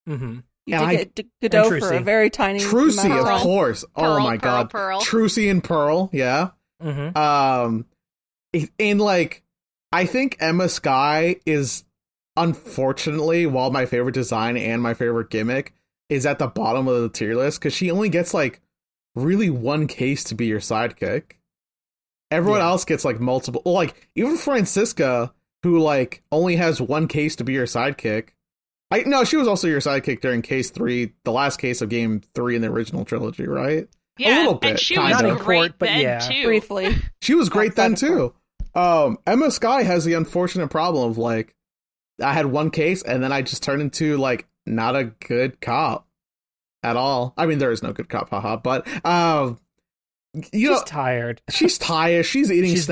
Mm-hmm. 0.07 0.39
You 0.65 0.75
And 0.75 0.89
did 0.89 0.99
I- 0.99 1.03
get 1.39 1.51
Godot 1.51 1.73
and 1.75 1.83
for 1.83 1.93
a 1.93 1.99
very 2.01 2.29
tiny 2.29 2.59
trucy 2.59 3.09
of 3.17 3.25
time. 3.25 3.39
course. 3.41 3.85
Oh 3.95 4.19
my 4.19 4.37
Pearl, 4.37 4.63
god. 4.63 4.69
Pearl. 4.69 5.01
trucy 5.01 5.49
and 5.49 5.63
pearl 5.63 6.09
yeah. 6.13 6.49
Hmm 6.81 7.17
um 7.17 7.85
in 8.77 8.97
like 8.99 9.43
i 9.91 10.05
think 10.05 10.37
ema 10.41 10.69
skye 10.69 11.37
is 11.45 11.83
unfortunately 12.35 13.45
while 13.45 13.71
my 13.71 13.85
favorite 13.85 14.13
design 14.13 14.55
and 14.57 14.81
my 14.81 14.93
favorite 14.93 15.29
gimmick 15.29 15.73
is 16.09 16.25
at 16.25 16.39
the 16.39 16.47
bottom 16.47 16.87
of 16.87 17.01
the 17.01 17.09
tier 17.09 17.35
list 17.35 17.59
because 17.59 17.73
she 17.73 17.89
only 17.91 18.09
gets 18.09 18.33
like 18.33 18.61
really 19.15 19.49
one 19.49 19.87
case 19.87 20.23
to 20.23 20.35
be 20.35 20.45
your 20.45 20.59
sidekick 20.59 21.31
everyone 22.31 22.59
Yeah. 22.59 22.67
else 22.67 22.85
gets 22.85 23.03
like 23.05 23.19
multiple 23.19 23.61
like 23.65 24.07
even 24.15 24.37
franziska 24.37 25.33
who 25.63 25.79
like 25.79 26.23
only 26.31 26.55
has 26.55 26.81
one 26.81 27.07
case 27.07 27.35
to 27.37 27.43
be 27.43 27.53
your 27.53 27.65
sidekick 27.65 28.29
i 28.91 28.99
no 29.05 29.23
she 29.23 29.37
was 29.37 29.47
also 29.47 29.67
your 29.67 29.79
sidekick 29.81 30.21
during 30.21 30.41
case 30.41 30.69
three 30.71 31.13
the 31.23 31.31
last 31.31 31.57
case 31.57 31.81
of 31.81 31.89
game 31.89 32.21
three 32.35 32.55
in 32.55 32.61
the 32.61 32.67
original 32.69 33.05
trilogy 33.05 33.47
right 33.47 33.87
Yeah, 34.17 34.37
a 34.37 34.39
little 34.39 34.53
bit, 34.55 34.69
and 34.71 34.79
she 34.79 34.95
kind 34.95 35.09
was 35.11 35.19
of. 35.21 35.27
Not 35.27 35.37
in 35.37 35.43
great 35.43 35.57
court, 35.59 35.73
but 35.79 35.85
then 35.87 36.01
yeah. 36.01 36.19
too. 36.19 36.43
briefly. 36.45 36.95
She 37.21 37.35
was 37.35 37.49
great 37.49 37.75
then 37.75 37.93
too. 37.95 38.33
Um, 38.73 39.17
Ema 39.29 39.51
Skye 39.51 39.83
has 39.83 40.05
the 40.05 40.13
unfortunate 40.15 40.69
problem 40.69 41.09
of 41.11 41.17
like, 41.17 41.53
I 42.21 42.33
had 42.33 42.47
one 42.47 42.71
case 42.71 43.03
and 43.03 43.21
then 43.23 43.31
I 43.31 43.41
just 43.43 43.61
turned 43.63 43.81
into 43.81 44.17
like 44.17 44.47
not 44.65 44.95
a 44.95 45.05
good 45.05 45.61
cop 45.61 46.07
at 46.83 46.95
all. 46.97 47.33
I 47.37 47.45
mean, 47.45 47.57
there 47.59 47.71
is 47.71 47.83
no 47.83 47.91
good 47.93 48.09
cop, 48.09 48.29
haha. 48.29 48.55
But 48.57 48.87
um, 49.05 49.59
you 50.33 50.43
She's 50.53 50.69
know, 50.69 50.83
tired. 50.85 51.41
she's 51.49 51.77
tired. 51.77 52.25
She's 52.25 52.51
eating 52.51 52.71
She's. 52.71 52.87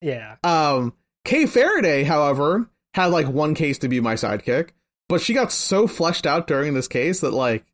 Yeah. 0.00 0.36
Um, 0.44 0.92
Kay 1.24 1.46
Faraday, 1.46 2.04
however, 2.04 2.68
had 2.94 3.06
like 3.06 3.26
one 3.28 3.54
case 3.54 3.78
to 3.78 3.88
be 3.88 4.00
my 4.00 4.14
sidekick, 4.14 4.70
but 5.08 5.20
she 5.20 5.34
got 5.34 5.50
so 5.52 5.86
fleshed 5.86 6.26
out 6.26 6.46
during 6.46 6.74
this 6.74 6.88
case 6.88 7.20
that 7.20 7.32
like 7.32 7.64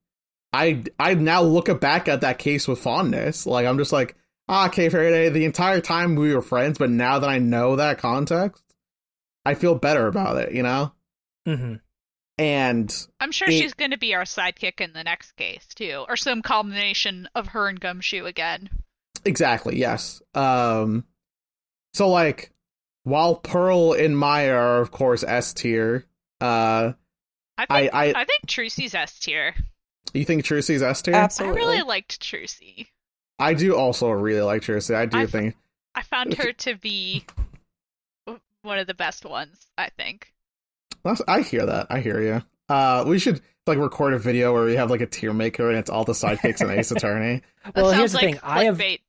I 0.53 0.85
I 0.99 1.15
now 1.15 1.43
look 1.43 1.81
back 1.81 2.09
at 2.09 2.23
that 2.23 2.39
case 2.39 2.67
with 2.67 2.79
fondness. 2.79 3.47
Like 3.47 3.67
I'm 3.67 3.79
just 3.79 3.93
like, 3.93 4.15
ah, 4.49 4.69
Kay 4.69 4.89
Faraday, 4.89 5.29
the 5.29 5.45
entire 5.45 5.81
time 5.81 6.15
we 6.15 6.35
were 6.35 6.43
friends, 6.43 6.79
but 6.79 6.91
now 6.91 7.19
that 7.19 7.29
I 7.29 7.39
know 7.39 7.77
that 7.77 7.99
context, 7.99 8.63
I 9.45 9.55
feel 9.55 9.75
better 9.75 10.07
about 10.07 10.37
it, 10.37 10.53
you 10.53 10.63
know? 10.63 10.93
hmm 11.47 11.75
And 12.41 13.07
I'm 13.21 13.33
sure 13.33 13.49
It- 13.49 13.53
she's 13.59 13.75
going 13.75 13.91
to 13.91 13.99
be 13.99 14.15
our 14.15 14.23
sidekick 14.25 14.81
in 14.81 14.95
the 14.95 15.05
next 15.05 15.33
case 15.33 15.67
too, 15.75 16.07
or 16.09 16.17
some 16.17 16.41
combination 16.41 17.29
of 17.35 17.49
her 17.49 17.69
and 17.69 17.79
Gumshoe 17.79 18.25
again. 18.25 18.71
exactly, 19.27 19.79
yes. 19.79 20.23
Um 20.35 21.05
so 21.93 22.09
like 22.09 22.51
while 23.03 23.35
Pearl 23.37 23.93
and 23.93 24.17
Maya 24.17 24.55
are 24.55 24.81
of 24.81 24.91
course 24.91 25.23
S 25.23 25.53
tier, 25.53 26.07
uh 26.41 26.93
I 27.59 27.67
I 27.69 27.81
think 27.83 27.95
I 27.95 28.05
I, 28.21 28.25
think 28.25 28.47
Trucy's 28.47 28.95
S 28.95 29.19
tier. 29.19 29.55
you 30.15 30.25
think 30.25 30.45
Trucy's 30.45 30.83
S 30.83 31.03
tier? 31.03 31.15
Absolutely. 31.15 31.61
I 31.61 31.65
really 31.67 31.83
liked 31.83 32.21
Trucy. 32.23 32.87
I 33.39 33.53
do 33.53 33.77
also 33.77 34.09
really 34.11 34.41
like 34.41 34.63
Trucy. 34.63 34.95
I 34.95 35.05
do 35.05 35.19
I- 35.19 35.27
think 35.27 35.57
I 35.95 36.01
found 36.03 36.33
her 36.39 36.53
to 36.55 36.75
be 36.77 37.25
one 38.63 38.79
of 38.79 38.87
the 38.87 38.95
best 38.95 39.27
ones. 39.27 39.67
I 39.77 39.91
think. 39.91 40.33
That's- 41.05 41.23
I 41.27 41.43
hear 41.43 41.67
that. 41.67 41.87
I 41.91 42.01
hear 42.01 42.21
you. 42.21 42.43
Uh, 42.69 43.05
we 43.07 43.19
should 43.19 43.41
like 43.67 43.79
record 43.79 44.15
a 44.15 44.19
video 44.19 44.53
where 44.53 44.65
we 44.65 44.77
have 44.77 44.91
like 44.91 45.01
a 45.01 45.07
tier 45.07 45.33
maker 45.33 45.69
and 45.69 45.79
it's 45.79 45.91
all 45.91 46.05
the 46.05 46.13
sidekicks 46.13 46.61
and 46.61 46.71
Ace 46.71 46.91
Attorney. 46.91 47.43
Well, 47.77 47.93
here's 47.93 48.13
the 48.13 48.17
like 48.17 48.25
thing. 48.25 48.41
I 48.43 48.65
have 48.65 48.79
clickbait. 48.79 49.01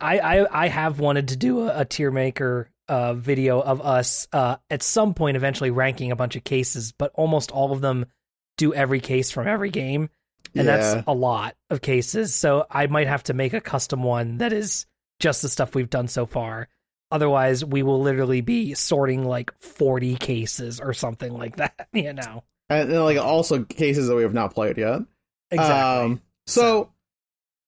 I, 0.00 0.18
I 0.18 0.64
I 0.64 0.68
have 0.68 0.98
wanted 0.98 1.28
to 1.28 1.36
do 1.36 1.68
a, 1.68 1.80
a 1.80 1.84
tier 1.84 2.10
maker 2.10 2.70
uh, 2.88 3.14
video 3.14 3.60
of 3.60 3.80
us 3.82 4.26
uh, 4.32 4.56
at 4.70 4.82
some 4.82 5.12
point 5.12 5.36
eventually 5.36 5.70
ranking 5.70 6.10
a 6.10 6.16
bunch 6.16 6.36
of 6.36 6.44
cases, 6.44 6.92
but 6.92 7.12
almost 7.14 7.50
all 7.50 7.72
of 7.72 7.82
them 7.82 8.06
do 8.56 8.72
every 8.72 9.00
case 9.00 9.30
from 9.30 9.46
every 9.46 9.70
game, 9.70 10.08
and 10.56 10.66
yeah. 10.66 10.76
that's 10.76 11.04
a 11.06 11.12
lot 11.12 11.54
of 11.68 11.82
cases. 11.82 12.34
So 12.34 12.66
I 12.70 12.86
might 12.86 13.08
have 13.08 13.24
to 13.24 13.34
make 13.34 13.52
a 13.52 13.60
custom 13.60 14.02
one 14.02 14.38
that 14.38 14.52
is 14.52 14.86
just 15.20 15.42
the 15.42 15.48
stuff 15.48 15.74
we've 15.74 15.90
done 15.90 16.08
so 16.08 16.24
far. 16.26 16.68
Otherwise, 17.10 17.64
we 17.64 17.82
will 17.82 18.00
literally 18.00 18.40
be 18.40 18.74
sorting 18.74 19.24
like 19.24 19.52
forty 19.60 20.16
cases 20.16 20.80
or 20.80 20.92
something 20.92 21.32
like 21.32 21.56
that. 21.56 21.88
You 21.92 22.12
know 22.12 22.44
and 22.70 22.90
then, 22.90 23.02
like 23.02 23.18
also 23.18 23.64
cases 23.64 24.06
that 24.08 24.14
we 24.14 24.22
have 24.22 24.32
not 24.34 24.54
played 24.54 24.78
yet. 24.78 25.00
exactly. 25.50 26.04
Um, 26.12 26.22
so, 26.46 26.90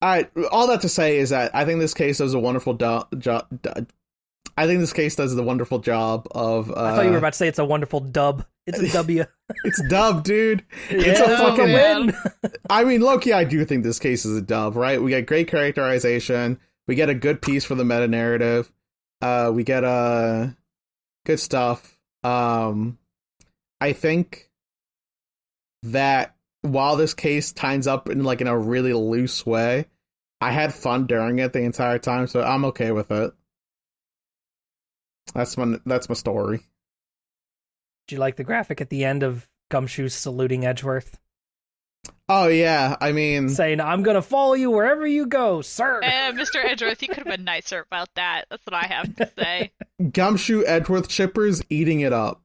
I 0.01 0.29
all 0.51 0.67
that 0.67 0.81
to 0.81 0.89
say 0.89 1.17
is 1.17 1.29
that 1.31 1.53
I 1.53 1.65
think 1.65 1.79
this 1.81 1.93
case 1.93 2.19
does 2.19 2.33
a 2.33 2.39
wonderful 2.39 2.73
do- 2.73 3.03
jo- 3.17 3.43
do- 3.61 3.85
I 4.55 4.65
think 4.67 4.79
this 4.79 4.93
case 4.93 5.15
does 5.15 5.35
the 5.35 5.43
wonderful 5.43 5.79
job 5.79 6.27
of. 6.31 6.71
Uh, 6.71 6.75
I 6.75 6.95
thought 6.95 7.05
you 7.05 7.11
were 7.11 7.17
about 7.17 7.33
to 7.33 7.37
say 7.37 7.47
it's 7.47 7.59
a 7.59 7.65
wonderful 7.65 7.99
dub. 7.99 8.45
It's 8.65 8.79
a 8.79 8.89
W. 8.93 9.25
It's 9.65 9.81
dub, 9.89 10.23
dude. 10.23 10.63
It's 10.89 11.19
Yeah, 11.19 11.31
a 11.33 11.37
fucking 11.37 11.65
win. 11.73 12.13
I 12.69 12.83
mean, 12.85 13.01
Loki, 13.01 13.33
I 13.33 13.43
do 13.43 13.63
think 13.65 13.83
this 13.83 13.99
case 13.99 14.25
is 14.25 14.37
a 14.37 14.41
dub, 14.41 14.75
right? 14.75 15.01
We 15.01 15.09
get 15.11 15.25
great 15.27 15.47
characterization. 15.47 16.59
We 16.87 16.95
get 16.95 17.09
a 17.09 17.13
good 17.13 17.41
piece 17.41 17.65
for 17.65 17.75
the 17.75 17.83
meta 17.85 18.07
narrative. 18.07 18.71
Uh, 19.23 19.49
we 19.53 19.63
get 19.63 19.85
uh, 19.85 20.47
good 21.25 21.39
stuff. 21.39 21.97
Um, 22.25 22.97
I 23.79 23.93
think 23.93 24.49
that 25.83 26.35
while 26.61 26.97
this 26.97 27.13
case 27.13 27.53
ties 27.53 27.87
up 27.87 28.09
in 28.09 28.25
like 28.25 28.41
in 28.41 28.47
a 28.47 28.57
really 28.57 28.91
loose 28.91 29.45
way, 29.45 29.85
I 30.41 30.51
had 30.51 30.73
fun 30.73 31.07
during 31.07 31.39
it 31.39 31.53
the 31.53 31.61
entire 31.61 31.99
time, 31.99 32.27
so 32.27 32.41
I'm 32.41 32.65
okay 32.65 32.91
with 32.91 33.11
it. 33.11 33.31
That's 35.33 35.55
my 35.57 35.77
that's 35.85 36.09
my 36.09 36.15
story. 36.15 36.59
Do 38.09 38.15
you 38.15 38.19
like 38.19 38.35
the 38.35 38.43
graphic 38.43 38.81
at 38.81 38.89
the 38.89 39.05
end 39.05 39.23
of 39.23 39.47
Gumshoe 39.71 40.09
saluting 40.09 40.65
Edgeworth, 40.65 41.17
Oh 42.29 42.47
yeah, 42.47 42.95
I 43.01 43.11
mean, 43.11 43.49
saying, 43.49 43.81
"I'm 43.81 44.01
gonna 44.01 44.21
follow 44.21 44.53
you 44.53 44.71
wherever 44.71 45.05
you 45.05 45.25
go, 45.27 45.61
sir." 45.61 45.99
Eh, 46.01 46.31
Mr. 46.31 46.63
Edgeworth, 46.63 47.01
you 47.01 47.09
could 47.09 47.17
have 47.17 47.27
been 47.27 47.43
nicer 47.43 47.81
about 47.81 48.07
that. 48.15 48.45
That's 48.49 48.65
what 48.65 48.73
I 48.73 48.85
have 48.87 49.15
to 49.17 49.29
say. 49.37 49.71
Gumshoe 50.11 50.63
Edgeworth 50.65 51.09
chippers 51.09 51.63
eating 51.69 51.99
it 51.99 52.13
up. 52.13 52.41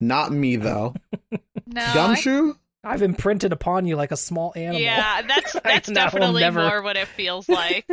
Not 0.00 0.32
me 0.32 0.56
though. 0.56 0.94
No, 1.66 1.80
Gumshoe? 1.94 2.54
I've 2.84 3.00
imprinted 3.00 3.52
upon 3.52 3.86
you 3.86 3.96
like 3.96 4.12
a 4.12 4.16
small 4.18 4.52
animal. 4.54 4.80
yeah, 4.82 5.22
that's 5.22 5.52
that's 5.64 5.88
know, 5.88 6.00
I'll 6.02 6.06
definitely 6.10 6.42
never- 6.42 6.60
more 6.68 6.82
what 6.82 6.96
it 6.98 7.08
feels 7.08 7.48
like. 7.48 7.86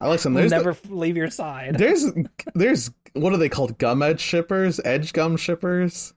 I 0.00 0.08
listen. 0.08 0.32
I'll 0.32 0.40
There's 0.40 0.50
never 0.50 0.76
leave 0.88 1.16
your 1.16 1.30
side. 1.30 1.76
there's 1.78 2.06
there's 2.54 2.90
what 3.12 3.32
are 3.32 3.36
they 3.36 3.48
called? 3.48 3.78
Gum 3.78 4.02
edge 4.02 4.20
shippers, 4.20 4.80
edge 4.84 5.12
gum 5.12 5.36
shippers. 5.36 6.12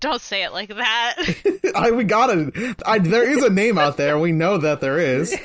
Don't 0.00 0.20
say 0.20 0.44
it 0.44 0.52
like 0.52 0.68
that. 0.68 1.16
I 1.74 1.90
we 1.90 2.04
got 2.04 2.30
it. 2.30 2.82
I 2.86 2.98
there 2.98 3.28
is 3.28 3.42
a 3.42 3.50
name 3.50 3.78
out 3.78 3.96
there. 3.96 4.18
We 4.18 4.32
know 4.32 4.58
that 4.58 4.80
there 4.80 4.98
is. 4.98 5.36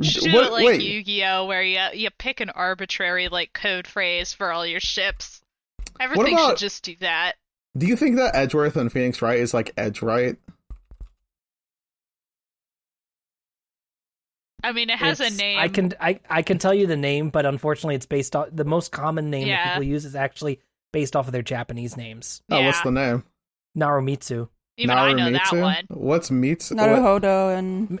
Shoot 0.00 0.32
What- 0.34 0.52
like 0.52 0.64
wait, 0.66 0.82
Yu-Gi-Oh, 0.82 1.46
where 1.46 1.62
you 1.62 1.80
you 1.94 2.10
pick 2.10 2.40
an 2.40 2.50
arbitrary 2.50 3.28
like 3.28 3.52
code 3.52 3.86
phrase 3.86 4.32
for 4.32 4.52
all 4.52 4.66
your 4.66 4.80
ships. 4.80 5.40
Everything 6.00 6.34
about- 6.34 6.50
should 6.50 6.58
just 6.58 6.84
do 6.84 6.96
that. 7.00 7.34
do 7.76 7.86
you 7.86 7.96
think 7.96 8.16
that 8.16 8.34
Edgeworth 8.34 8.76
and 8.76 8.92
Phoenix 8.92 9.22
Wright 9.22 9.38
is 9.38 9.54
like 9.54 9.72
Edge 9.76 10.02
Wright? 10.02 10.36
I 14.64 14.72
mean, 14.72 14.90
it 14.90 14.98
has 14.98 15.20
a 15.20 15.30
name. 15.30 15.58
I 15.58 15.68
can 15.68 15.92
I, 16.00 16.18
I 16.28 16.42
can 16.42 16.58
tell 16.58 16.74
you 16.74 16.86
the 16.86 16.96
name, 16.96 17.30
but 17.30 17.46
unfortunately, 17.46 17.94
it's 17.94 18.06
based 18.06 18.34
on 18.34 18.48
the 18.52 18.64
most 18.64 18.90
common 18.90 19.30
name 19.30 19.48
that 19.48 19.72
people 19.74 19.84
use 19.84 20.04
is 20.04 20.16
actually 20.16 20.60
based 20.92 21.14
off 21.14 21.26
of 21.26 21.32
their 21.32 21.42
Japanese 21.42 21.96
names. 21.96 22.42
Oh, 22.50 22.62
what's 22.62 22.80
the 22.80 22.90
name? 22.90 23.22
Narumitsu. 23.76 24.48
Even 24.78 24.96
I 24.96 25.12
know 25.12 25.30
that 25.30 25.42
Narumitsu? 25.42 25.60
one. 25.62 25.84
What's 25.88 26.30
Mitsu? 26.30 26.74
what- 26.76 26.88
Naruhodo 26.88 27.56
and 27.58 28.00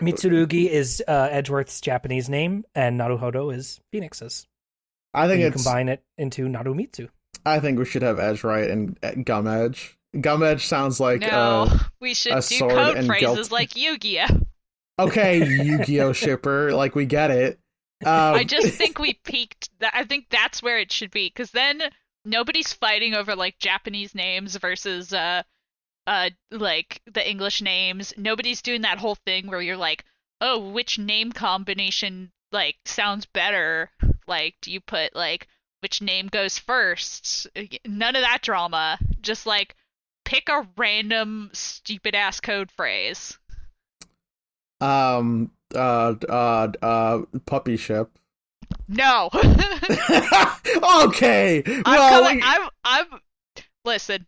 Mitsurugi 0.00 0.68
is 0.68 1.02
uh, 1.06 1.28
Edgeworth's 1.30 1.80
Japanese 1.80 2.28
name, 2.28 2.64
and 2.74 2.98
Naruhodo 2.98 3.54
is 3.54 3.80
Phoenix's. 3.92 4.46
I 5.12 5.28
think 5.28 5.40
you 5.40 5.46
it's. 5.48 5.62
combine 5.62 5.88
it 5.88 6.02
into 6.18 6.46
Narumitsu. 6.48 7.08
I 7.46 7.60
think 7.60 7.78
we 7.78 7.84
should 7.84 8.02
have 8.02 8.18
Edge 8.18 8.42
right 8.42 8.68
and 8.68 8.98
uh, 9.02 9.12
Gum 9.22 9.46
Edge. 9.46 9.96
Gum 10.20 10.42
Edge 10.42 10.66
sounds 10.66 10.98
like 10.98 11.20
no, 11.20 11.28
uh, 11.68 11.78
we 12.00 12.14
should 12.14 12.32
a 12.32 12.36
do 12.36 12.40
sword 12.42 12.72
code 12.72 13.06
phrases 13.06 13.20
guilt. 13.36 13.52
like 13.52 13.76
Yu-Gi-Oh. 13.76 14.40
okay, 14.98 15.44
Yu-Gi-Oh 15.64 16.12
shipper. 16.12 16.72
Like 16.72 16.94
we 16.94 17.06
get 17.06 17.30
it. 17.30 17.58
Um, 18.04 18.34
I 18.34 18.44
just 18.44 18.68
think 18.78 18.98
we 18.98 19.14
peaked. 19.24 19.70
That 19.80 19.92
I 19.94 20.04
think 20.04 20.26
that's 20.30 20.62
where 20.62 20.78
it 20.78 20.90
should 20.90 21.10
be, 21.12 21.28
because 21.28 21.50
then 21.52 21.82
nobody's 22.24 22.72
fighting 22.72 23.14
over 23.14 23.36
like 23.36 23.58
Japanese 23.58 24.14
names 24.14 24.56
versus 24.56 25.12
uh 25.12 25.42
uh 26.06 26.30
like 26.50 27.00
the 27.06 27.28
English 27.28 27.62
names. 27.62 28.14
Nobody's 28.16 28.62
doing 28.62 28.82
that 28.82 28.98
whole 28.98 29.16
thing 29.16 29.46
where 29.46 29.62
you're 29.62 29.76
like, 29.76 30.04
"Oh, 30.40 30.70
which 30.70 30.98
name 30.98 31.32
combination 31.32 32.32
like 32.52 32.76
sounds 32.84 33.26
better?" 33.26 33.90
Like, 34.26 34.56
do 34.62 34.72
you 34.72 34.80
put 34.80 35.14
like 35.14 35.48
which 35.80 36.00
name 36.00 36.28
goes 36.28 36.58
first? 36.58 37.46
None 37.86 38.16
of 38.16 38.22
that 38.22 38.42
drama. 38.42 38.98
Just 39.20 39.46
like 39.46 39.76
pick 40.24 40.48
a 40.48 40.66
random 40.76 41.50
stupid 41.52 42.14
ass 42.14 42.40
code 42.40 42.70
phrase. 42.70 43.38
Um. 44.80 45.50
Uh. 45.74 46.14
Uh. 46.28 46.68
Uh. 46.82 47.22
Puppy 47.46 47.76
ship. 47.76 48.18
No. 48.88 49.30
okay. 51.06 51.62
I'm 51.66 51.82
well, 51.84 52.22
coming. 52.22 52.40
I'm. 52.44 52.68
I'm. 52.84 53.06
Listen, 53.84 54.26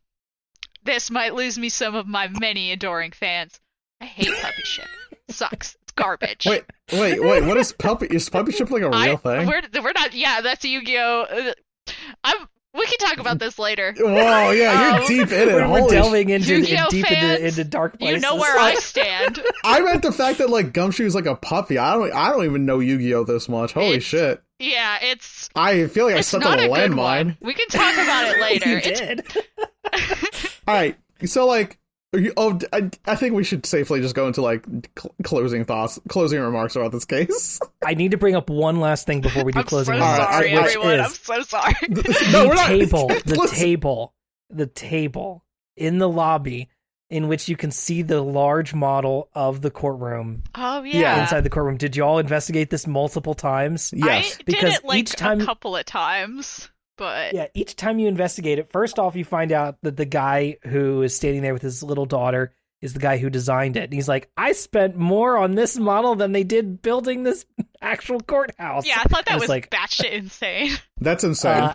this 0.84 1.11
might 1.11 1.34
lose 1.34 1.59
me 1.59 1.68
some 1.68 1.94
of 1.94 2.07
my 2.07 2.28
many 2.28 2.72
adoring 2.72 3.12
fans. 3.12 3.61
I 4.00 4.04
hate 4.07 4.32
puppy 4.40 4.62
ship. 4.62 4.86
Sucks. 5.28 5.76
It's 5.82 5.92
garbage. 5.92 6.46
wait, 6.46 6.64
wait, 6.92 7.22
wait. 7.22 7.44
What 7.44 7.57
is 7.57 7.72
puppy? 7.72 8.07
Is 8.07 8.28
puppy 8.28 8.52
ship 8.52 8.70
like 8.70 8.82
a 8.82 8.90
real 8.90 8.94
I, 8.94 9.16
thing? 9.16 9.46
We're 9.46 9.62
we're 9.82 9.92
not. 9.92 10.14
Yeah, 10.14 10.40
that's 10.40 10.64
a 10.64 10.68
Yu-Gi-Oh. 10.68 11.26
Uh, 11.30 11.92
I'm. 12.24 12.36
We 12.74 12.84
can 12.84 12.98
talk 12.98 13.16
about 13.18 13.38
this 13.38 13.59
later. 13.59 13.94
Whoa, 13.98 14.50
yeah, 14.50 14.90
you're 14.90 15.00
Um, 15.00 15.07
deep 15.07 15.32
in 15.32 15.48
it. 15.48 15.54
We're, 15.54 15.70
we're 15.70 15.80
Holy 15.80 15.94
delving 15.96 16.28
into 16.28 16.59
Yu-Gi-Oh 16.59 16.90
deep 16.90 17.11
into, 17.11 17.20
fans, 17.20 17.40
into 17.40 17.64
dark 17.64 17.98
places. 17.98 18.16
You 18.16 18.20
know 18.20 18.36
where 18.36 18.59
I 18.59 18.74
stand. 18.74 19.40
I 19.64 19.80
meant 19.80 20.02
the 20.02 20.12
fact 20.12 20.38
that 20.38 20.50
like 20.50 20.74
Gumshoe 20.74 21.07
is 21.07 21.14
like 21.14 21.24
a 21.24 21.36
puppy. 21.36 21.78
I 21.78 21.94
don't. 21.94 22.12
I 22.12 22.30
don't 22.30 22.44
even 22.44 22.66
know 22.66 22.80
Yu-Gi-Oh 22.80 23.24
this 23.24 23.48
much. 23.48 23.72
Holy 23.72 23.88
It's- 23.96 24.02
shit! 24.02 24.42
Yeah, 24.59 24.98
it's. 25.02 25.48
I 25.54 25.86
feel 25.86 26.07
like 26.07 26.16
I 26.16 26.20
stepped 26.22 26.46
on 26.46 26.59
a 26.59 26.62
a 26.62 26.68
landmine. 26.68 27.36
We 27.40 27.52
can 27.54 27.68
talk 27.68 27.92
about 27.94 28.26
it 28.28 28.40
later. 28.40 28.70
you 28.70 28.80
It's 28.82 29.00
did. 29.00 29.26
All 30.66 30.74
right, 30.74 30.96
so 31.24 31.46
like, 31.46 31.78
you- 32.14 32.32
oh, 32.36 32.59
I, 32.72 32.90
I 33.07 33.16
think 33.16 33.34
we 33.34 33.44
should 33.44 33.66
safely 33.66 34.00
just 34.00 34.14
go 34.14 34.26
into 34.26 34.40
like 34.42 34.64
cl- 34.98 35.14
closing 35.24 35.64
thoughts, 35.64 35.98
closing 36.09 36.40
remarks 36.40 36.74
about 36.74 36.92
this 36.92 37.04
case. 37.04 37.61
I 37.84 37.94
need 37.94 38.12
to 38.12 38.16
bring 38.16 38.34
up 38.34 38.48
one 38.50 38.80
last 38.80 39.07
thing 39.07 39.20
before 39.20 39.44
we 39.44 39.52
do 39.52 39.59
I'm 39.61 39.64
closing 39.66 39.94
All 39.94 40.00
right, 40.00 40.14
remarks, 40.16 40.32
sorry, 40.34 40.52
which 40.54 40.62
everyone. 40.64 41.00
I'm 41.00 41.11
so 41.11 41.42
sorry. 41.42 41.74
no, 42.32 42.48
we're 42.48 42.54
not. 42.54 42.66
table, 42.68 43.09
the 43.09 43.48
table, 43.52 44.14
the 44.50 44.66
table 44.66 45.44
in 45.76 45.98
the 45.98 46.09
lobby 46.09 46.68
in 47.11 47.28
which 47.28 47.48
you 47.48 47.57
can 47.57 47.70
see 47.70 48.02
the 48.02 48.20
large 48.20 48.74
model 48.74 49.28
of 49.34 49.61
the 49.62 49.70
courtroom 49.70 50.42
Oh 50.54 50.82
Yeah. 50.82 51.00
yeah. 51.00 51.20
inside 51.22 51.42
the 51.42 51.50
courtroom. 51.50 51.76
Did 51.76 51.96
you 51.96 52.04
all 52.04 52.18
investigate 52.18 52.70
this 52.70 52.86
multiple 52.86 53.34
times? 53.34 53.92
Yes, 53.94 54.34
I 54.34 54.36
did 54.38 54.46
because 54.46 54.74
it 54.76 54.84
like 54.84 54.98
each 54.98 55.12
time- 55.12 55.40
a 55.40 55.44
couple 55.44 55.76
of 55.76 55.84
times, 55.84 56.68
but 56.98 57.32
Yeah, 57.34 57.46
each 57.54 57.76
time 57.76 57.98
you 57.98 58.09
investigate 58.09 58.59
it, 58.59 58.70
first 58.72 58.98
off, 58.98 59.14
you 59.16 59.24
find 59.24 59.52
out 59.52 59.76
that 59.82 59.96
the 59.96 60.04
guy 60.04 60.57
who 60.64 61.02
is 61.02 61.14
standing 61.14 61.42
there 61.42 61.52
with 61.52 61.62
his 61.62 61.82
little 61.82 62.07
daughter 62.07 62.52
is 62.82 62.92
the 62.92 63.00
guy 63.00 63.16
who 63.16 63.30
designed 63.30 63.76
it. 63.76 63.84
And 63.84 63.92
he's 63.92 64.09
like, 64.09 64.30
I 64.36 64.52
spent 64.52 64.96
more 64.96 65.38
on 65.38 65.54
this 65.54 65.78
model 65.78 66.14
than 66.14 66.32
they 66.32 66.44
did 66.44 66.82
building 66.82 67.22
this 67.22 67.46
actual 67.80 68.20
courthouse. 68.20 68.86
yeah, 68.86 68.98
I 68.98 69.04
thought 69.09 69.24
that 69.26 69.32
And 69.32 69.36
was 69.40 69.44
it's 69.44 69.48
like, 69.48 69.70
batshit 69.70 70.11
insane. 70.12 70.72
That's 71.00 71.24
insane. 71.24 71.62
Uh, 71.62 71.72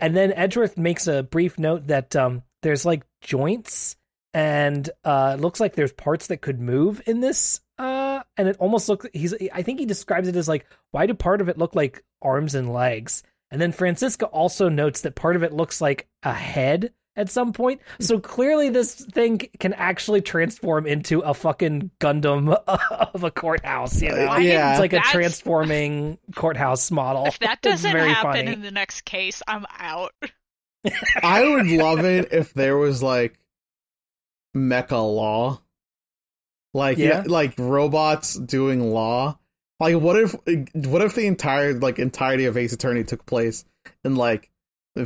and 0.00 0.16
then 0.16 0.32
Edgeworth 0.32 0.78
makes 0.78 1.06
a 1.06 1.22
brief 1.22 1.58
note 1.58 1.88
that 1.88 2.14
um, 2.16 2.42
there's 2.62 2.86
like 2.86 3.02
joints 3.20 3.96
and 4.38 4.88
uh, 5.04 5.34
it 5.36 5.40
looks 5.40 5.58
like 5.58 5.74
there's 5.74 5.92
parts 5.92 6.28
that 6.28 6.40
could 6.40 6.60
move 6.60 7.02
in 7.06 7.18
this. 7.18 7.60
Uh, 7.76 8.22
and 8.36 8.46
it 8.48 8.56
almost 8.60 8.88
looks 8.88 9.06
he's 9.12 9.34
I 9.52 9.62
think 9.62 9.80
he 9.80 9.86
describes 9.86 10.28
it 10.28 10.36
as 10.36 10.48
like 10.48 10.64
why 10.92 11.06
do 11.06 11.14
part 11.14 11.40
of 11.40 11.48
it 11.48 11.58
look 11.58 11.74
like 11.74 12.04
arms 12.22 12.54
and 12.54 12.72
legs? 12.72 13.24
And 13.50 13.60
then 13.60 13.72
Franziska 13.72 14.26
also 14.26 14.68
notes 14.68 15.00
that 15.00 15.16
part 15.16 15.34
of 15.34 15.42
it 15.42 15.52
looks 15.52 15.80
like 15.80 16.06
a 16.22 16.32
head 16.32 16.92
at 17.16 17.30
some 17.30 17.52
point. 17.52 17.80
So 17.98 18.20
clearly 18.20 18.68
this 18.68 18.94
thing 19.06 19.40
can 19.58 19.72
actually 19.72 20.20
transform 20.20 20.86
into 20.86 21.18
a 21.20 21.34
fucking 21.34 21.90
Gundam 21.98 22.52
of 23.14 23.24
a 23.24 23.32
courthouse, 23.32 24.00
you 24.00 24.10
know. 24.10 24.28
Uh, 24.28 24.38
yeah. 24.38 24.70
It's 24.70 24.80
like 24.80 24.92
a 24.92 24.96
That's- 24.96 25.12
transforming 25.12 26.18
courthouse 26.36 26.92
model. 26.92 27.26
If 27.26 27.40
that 27.40 27.60
doesn't 27.60 27.90
very 27.90 28.10
happen 28.10 28.32
funny. 28.32 28.52
in 28.52 28.62
the 28.62 28.70
next 28.70 29.00
case, 29.00 29.42
I'm 29.48 29.66
out. 29.78 30.12
I 31.22 31.42
would 31.48 31.66
love 31.66 32.04
it 32.04 32.32
if 32.32 32.54
there 32.54 32.76
was 32.76 33.02
like 33.02 33.36
mecha 34.56 34.92
law, 34.92 35.60
like 36.74 36.98
Yeah. 36.98 37.24
like 37.26 37.54
robots 37.58 38.34
doing 38.34 38.92
law. 38.92 39.38
Like, 39.80 39.96
what 39.96 40.16
if 40.18 40.34
what 40.74 41.02
if 41.02 41.14
the 41.14 41.26
entire 41.26 41.72
like 41.74 41.98
entirety 41.98 42.46
of 42.46 42.56
Ace 42.56 42.72
Attorney 42.72 43.04
took 43.04 43.24
place 43.26 43.64
and 44.04 44.18
like 44.18 44.50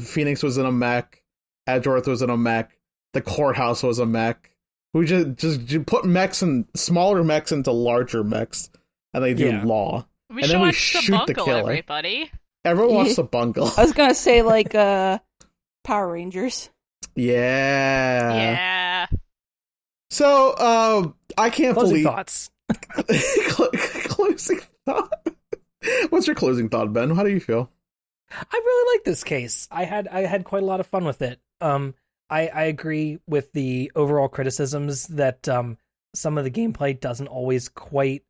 Phoenix 0.01 0.43
was 0.43 0.57
in 0.59 0.64
a 0.66 0.72
mech, 0.72 1.22
Edgeworth 1.66 2.07
was 2.07 2.22
in 2.22 2.30
a 2.30 2.36
mech, 2.36 2.76
the 3.12 3.20
courthouse 3.20 3.82
was 3.82 3.99
a 3.99 4.07
mech. 4.07 4.51
We 4.95 5.07
just 5.07 5.36
just, 5.36 5.64
just 5.66 5.86
put 5.86 6.05
mechs 6.05 6.43
and 6.43 6.66
smaller 6.74 7.22
mechs 7.24 7.53
into 7.53 7.70
larger 7.72 8.24
mechs, 8.24 8.70
and 9.14 9.22
they 9.22 9.34
do 9.34 9.47
Yeah. 9.49 9.64
law. 9.64 10.07
We 10.30 10.36
And 10.36 10.45
should 10.47 10.51
then 10.55 10.61
we 10.62 10.68
watch 10.68 10.93
the 10.95 10.99
shoot 11.01 11.12
the 11.26 11.34
bungle, 11.34 11.45
killer. 11.45 11.61
everybody. 11.61 12.30
Everyone 12.64 12.95
wants 12.95 13.11
Yeah. 13.12 13.16
to 13.16 13.22
bungle. 13.24 13.70
I 13.76 13.82
was 13.82 13.93
gonna 13.93 14.14
say 14.14 14.40
like 14.43 14.74
uh 14.74 15.18
Power 15.84 16.12
Rangers. 16.12 16.70
yeah. 17.14 18.34
yeah. 18.34 18.82
So, 20.13 20.51
uh, 20.51 21.09
I 21.39 21.49
can't 21.49 21.73
Closing 21.73 22.03
believe 22.03 22.05
thoughts. 22.05 22.51
Closing 24.09 24.61
thought. 24.85 25.11
What's 26.11 26.27
your 26.27 26.37
closing 26.37 26.69
thought, 26.69 26.93
Ben? 26.93 27.17
How 27.17 27.25
do 27.25 27.31
you 27.31 27.41
feel? 27.41 27.71
I 28.31 28.57
really 28.63 28.95
like 28.95 29.05
this 29.05 29.25
case. 29.25 29.67
I 29.71 29.85
had 29.85 30.09
I 30.09 30.27
had 30.27 30.45
quite 30.45 30.63
a 30.63 30.67
lot 30.67 30.81
of 30.81 30.87
fun 30.87 31.07
with 31.07 31.23
it. 31.23 31.41
Um, 31.63 31.95
I 32.29 32.49
I 32.49 32.65
agree 32.65 33.21
with 33.27 33.53
the 33.53 33.91
overall 33.95 34.29
criticisms 34.29 35.07
that 35.09 35.49
um 35.49 35.79
some 36.15 36.37
of 36.37 36.45
the 36.45 36.51
gameplay 36.51 36.99
doesn't 37.01 37.29
always 37.29 37.71
quite 37.71 38.23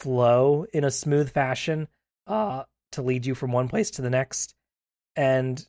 flow 0.00 0.64
in 0.72 0.84
a 0.84 0.90
smooth 0.90 1.30
fashion 1.30 1.86
uh 2.26 2.64
to 2.92 3.02
lead 3.02 3.26
you 3.26 3.34
from 3.34 3.52
one 3.52 3.68
place 3.68 3.90
to 3.92 4.02
the 4.02 4.08
next. 4.10 4.54
And 5.16 5.62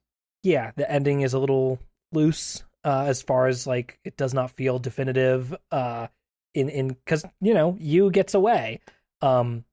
yeah, 0.43 0.71
the 0.77 0.89
ending 0.89 1.21
is 1.21 1.33
a 1.33 1.39
little 1.39 1.77
loose 2.13 2.63
uh 2.85 3.05
as 3.07 3.21
far 3.21 3.47
as 3.47 3.67
like 3.67 3.99
it 4.05 4.15
does 4.15 4.33
not 4.33 4.51
feel 4.51 4.79
definitive 4.79 5.53
uh 5.71 6.07
in 6.53 6.69
in 6.69 6.95
cuz 7.05 7.25
you 7.41 7.53
know, 7.53 7.75
you 7.79 8.09
gets 8.11 8.33
away. 8.33 8.79
Um 9.21 9.65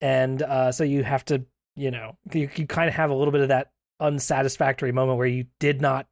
and 0.00 0.42
uh 0.42 0.72
so 0.72 0.82
you 0.82 1.04
have 1.04 1.24
to 1.26 1.44
you 1.76 1.90
know 1.90 2.16
you, 2.32 2.48
you 2.56 2.66
kind 2.66 2.88
of 2.88 2.94
have 2.94 3.10
a 3.10 3.14
little 3.14 3.32
bit 3.32 3.42
of 3.42 3.48
that 3.48 3.70
unsatisfactory 4.00 4.90
moment 4.92 5.18
where 5.18 5.26
you 5.26 5.46
did 5.60 5.80
not 5.80 6.08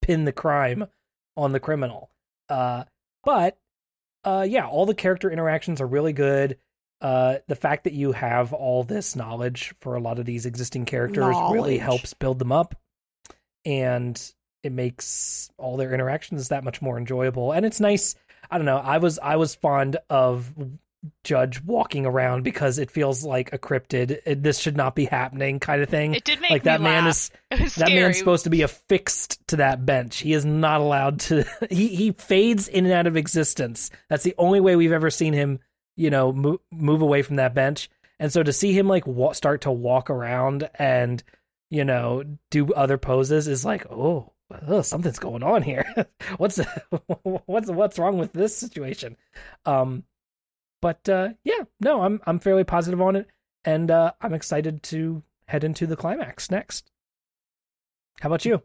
pin 0.00 0.24
the 0.24 0.32
crime 0.32 0.86
on 1.36 1.52
the 1.52 1.60
criminal. 1.60 2.10
Uh 2.48 2.84
but 3.24 3.58
uh 4.24 4.46
yeah 4.48 4.66
all 4.66 4.86
the 4.86 4.94
character 4.94 5.30
interactions 5.30 5.80
are 5.80 5.86
really 5.86 6.12
good. 6.12 6.56
Uh 7.00 7.38
the 7.48 7.56
fact 7.56 7.84
that 7.84 7.92
you 7.92 8.12
have 8.12 8.52
all 8.52 8.84
this 8.84 9.16
knowledge 9.16 9.74
for 9.80 9.96
a 9.96 10.00
lot 10.00 10.20
of 10.20 10.24
these 10.24 10.46
existing 10.46 10.84
characters 10.84 11.34
really 11.52 11.78
helps 11.78 12.14
build 12.14 12.38
them 12.38 12.52
up. 12.52 12.76
And 13.64 14.20
it 14.64 14.72
makes 14.72 15.50
all 15.58 15.76
their 15.76 15.92
interactions 15.94 16.48
that 16.48 16.64
much 16.64 16.80
more 16.82 16.98
enjoyable 16.98 17.52
and 17.52 17.64
it's 17.66 17.80
nice 17.80 18.14
i 18.50 18.56
don't 18.58 18.64
know 18.66 18.78
i 18.78 18.98
was 18.98 19.18
i 19.20 19.36
was 19.36 19.54
fond 19.54 19.96
of 20.10 20.52
judge 21.22 21.62
walking 21.62 22.06
around 22.06 22.44
because 22.44 22.78
it 22.78 22.90
feels 22.90 23.24
like 23.24 23.52
a 23.52 23.58
cryptid 23.58 24.20
it- 24.24 24.42
this 24.42 24.58
should 24.58 24.76
not 24.76 24.94
be 24.94 25.04
happening 25.04 25.60
kind 25.60 25.82
of 25.82 25.88
thing 25.90 26.14
It 26.14 26.24
did 26.24 26.40
make 26.40 26.50
like 26.50 26.62
me 26.64 26.70
that 26.70 26.80
man 26.80 27.04
laugh. 27.04 27.10
is 27.10 27.30
that 27.50 27.70
scary. 27.88 27.94
man's 28.00 28.18
supposed 28.18 28.44
to 28.44 28.50
be 28.50 28.62
affixed 28.62 29.46
to 29.48 29.56
that 29.56 29.84
bench. 29.84 30.20
He 30.20 30.32
is 30.32 30.46
not 30.46 30.80
allowed 30.80 31.20
to. 31.20 31.44
He 31.70 31.88
he 31.88 32.12
fades 32.12 32.68
in 32.68 32.86
and 32.86 32.94
out 32.94 33.06
of 33.06 33.18
existence. 33.18 33.90
That's 34.08 34.24
the 34.24 34.34
only 34.38 34.60
way 34.60 34.76
we've 34.76 34.92
ever 34.92 35.10
seen 35.10 35.34
him, 35.34 35.58
you 35.96 36.08
know, 36.08 36.32
move, 36.32 36.60
move 36.72 37.02
away 37.02 37.20
from 37.20 37.36
that 37.36 37.54
bench. 37.54 37.90
And 38.18 38.32
so 38.32 38.42
to 38.42 38.52
see 38.52 38.72
him 38.72 38.88
like 38.88 39.06
wa- 39.06 39.32
start 39.32 39.60
to 39.62 39.70
walk 39.72 40.08
around 40.08 40.70
and 40.76 41.22
you 41.70 41.84
know 41.84 42.24
do 42.50 42.72
other 42.72 42.96
poses 42.96 43.46
is 43.46 43.62
like, 43.64 43.84
oh, 43.90 44.32
ugh, 44.68 44.84
something's 44.84 45.18
going 45.18 45.42
on 45.42 45.62
here. 45.62 45.84
what's 46.36 46.58
what's 47.22 47.70
what's 47.70 47.98
wrong 47.98 48.18
with 48.18 48.32
this 48.32 48.56
situation? 48.56 49.16
Um, 49.66 50.04
but 50.82 51.08
uh, 51.08 51.30
yeah, 51.44 51.64
no, 51.80 52.02
I'm 52.02 52.20
I'm 52.26 52.38
fairly 52.38 52.64
positive 52.64 53.00
on 53.00 53.16
it, 53.16 53.28
and 53.64 53.90
uh, 53.90 54.12
I'm 54.20 54.34
excited 54.34 54.82
to 54.84 55.22
head 55.48 55.64
into 55.64 55.86
the 55.86 55.96
climax 55.96 56.50
next. 56.50 56.90
How 58.20 58.28
about 58.28 58.44
you, 58.44 58.62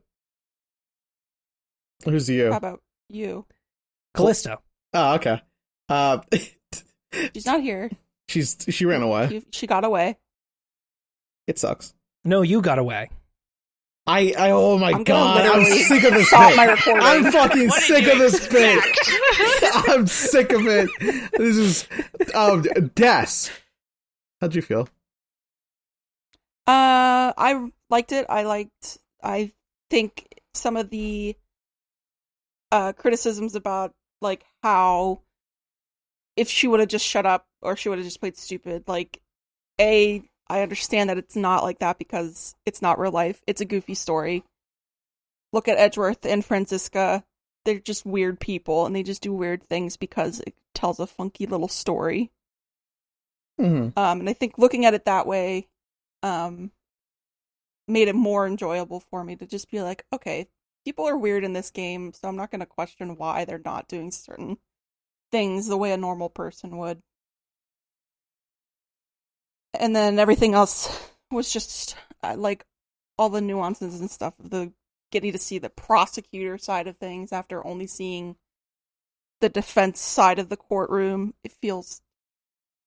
Who's 2.05 2.29
you? 2.29 2.51
How 2.51 2.57
about 2.57 2.81
you? 3.09 3.45
Callisto? 4.15 4.61
Oh, 4.93 5.15
okay. 5.15 5.41
Uh, 5.89 6.19
She's 7.33 7.45
not 7.45 7.61
here. 7.61 7.89
she's 8.27 8.55
she 8.69 8.85
ran 8.85 9.01
away. 9.01 9.27
She, 9.29 9.43
she 9.51 9.67
got 9.67 9.83
away. 9.83 10.17
It 11.47 11.57
sucks. 11.57 11.95
No, 12.23 12.41
you 12.43 12.61
got 12.61 12.77
away. 12.77 13.09
I, 14.09 14.33
I 14.39 14.51
oh 14.51 14.79
my 14.79 14.91
I'm 14.91 15.03
god, 15.03 15.45
I'm 15.45 15.63
sick 15.65 16.03
of 16.03 16.13
this 16.15 16.27
stop 16.29 16.49
bit. 16.49 16.57
my. 16.57 16.99
I'm 16.99 17.31
fucking 17.31 17.69
sick 17.69 18.07
of 18.07 18.17
this 18.17 18.47
bit. 18.47 18.83
I'm 19.87 20.07
sick 20.07 20.51
of 20.51 20.65
it. 20.65 20.89
This 21.37 21.57
is 21.57 21.87
um 22.33 22.63
Des. 22.95 23.51
How'd 24.41 24.55
you 24.55 24.63
feel? 24.63 24.89
Uh, 26.65 27.33
I 27.37 27.69
liked 27.91 28.11
it. 28.11 28.25
I 28.29 28.43
liked. 28.43 28.97
I 29.21 29.51
think 29.91 30.41
some 30.55 30.75
of 30.75 30.89
the 30.89 31.35
uh, 32.71 32.93
criticisms 32.93 33.53
about 33.53 33.93
like 34.21 34.43
how 34.63 35.21
if 36.35 36.49
she 36.49 36.67
would 36.67 36.79
have 36.79 36.89
just 36.89 37.05
shut 37.05 37.27
up 37.27 37.45
or 37.61 37.75
she 37.75 37.89
would 37.89 37.99
have 37.99 38.07
just 38.07 38.19
played 38.19 38.37
stupid, 38.37 38.85
like 38.87 39.21
a 39.79 40.23
I 40.49 40.61
understand 40.61 41.09
that 41.09 41.17
it's 41.17 41.35
not 41.35 41.63
like 41.63 41.79
that 41.79 41.99
because 41.99 42.55
it's 42.65 42.81
not 42.81 42.99
real 42.99 43.11
life. 43.11 43.41
It's 43.45 43.61
a 43.61 43.65
goofy 43.65 43.93
story. 43.93 44.43
Look 45.53 45.67
at 45.67 45.77
Edgeworth 45.77 46.25
and 46.25 46.43
Franziska. 46.43 47.23
They're 47.65 47.79
just 47.79 48.05
weird 48.05 48.39
people 48.39 48.85
and 48.85 48.95
they 48.95 49.03
just 49.03 49.21
do 49.21 49.33
weird 49.33 49.63
things 49.63 49.97
because 49.97 50.39
it 50.41 50.55
tells 50.73 50.99
a 50.99 51.07
funky 51.07 51.45
little 51.45 51.67
story. 51.67 52.31
Mhm. 53.59 53.97
Um, 53.97 54.19
and 54.21 54.29
I 54.29 54.33
think 54.33 54.57
looking 54.57 54.85
at 54.85 54.93
it 54.93 55.05
that 55.05 55.27
way, 55.27 55.67
um, 56.23 56.71
made 57.87 58.07
it 58.07 58.15
more 58.15 58.47
enjoyable 58.47 58.99
for 58.99 59.23
me 59.23 59.35
to 59.35 59.45
just 59.45 59.69
be 59.69 59.81
like, 59.81 60.05
okay, 60.13 60.47
people 60.85 61.05
are 61.05 61.17
weird 61.17 61.43
in 61.43 61.53
this 61.53 61.69
game, 61.71 62.13
so 62.13 62.27
I'm 62.27 62.35
not 62.35 62.51
going 62.51 62.59
to 62.61 62.65
question 62.65 63.17
why 63.17 63.45
they're 63.45 63.61
not 63.63 63.87
doing 63.87 64.11
certain 64.11 64.57
things 65.31 65.67
the 65.67 65.77
way 65.77 65.91
a 65.91 65.97
normal 65.97 66.29
person 66.29 66.77
would. 66.77 67.01
And 69.73 69.95
then 69.95 70.19
everything 70.19 70.53
else 70.53 71.09
was 71.31 71.51
just 71.51 71.95
uh, 72.23 72.35
like 72.37 72.65
all 73.17 73.29
the 73.29 73.41
nuances 73.41 73.99
and 73.99 74.09
stuff 74.09 74.39
of 74.39 74.49
the 74.49 74.71
getting 75.11 75.31
to 75.31 75.37
see 75.37 75.57
the 75.57 75.69
prosecutor 75.69 76.57
side 76.57 76.87
of 76.87 76.97
things 76.97 77.31
after 77.31 77.65
only 77.65 77.87
seeing 77.87 78.35
the 79.41 79.49
defense 79.49 79.99
side 79.99 80.39
of 80.39 80.49
the 80.49 80.57
courtroom. 80.57 81.33
It 81.43 81.51
feels 81.61 82.01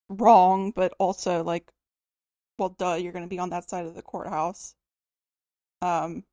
wrong, 0.08 0.72
but 0.74 0.92
also 0.98 1.42
like, 1.42 1.70
well, 2.58 2.70
duh, 2.70 2.94
you're 2.94 3.12
going 3.12 3.24
to 3.24 3.28
be 3.28 3.38
on 3.38 3.50
that 3.50 3.68
side 3.68 3.86
of 3.86 3.94
the 3.94 4.02
courthouse. 4.02 4.74
Um, 5.80 6.24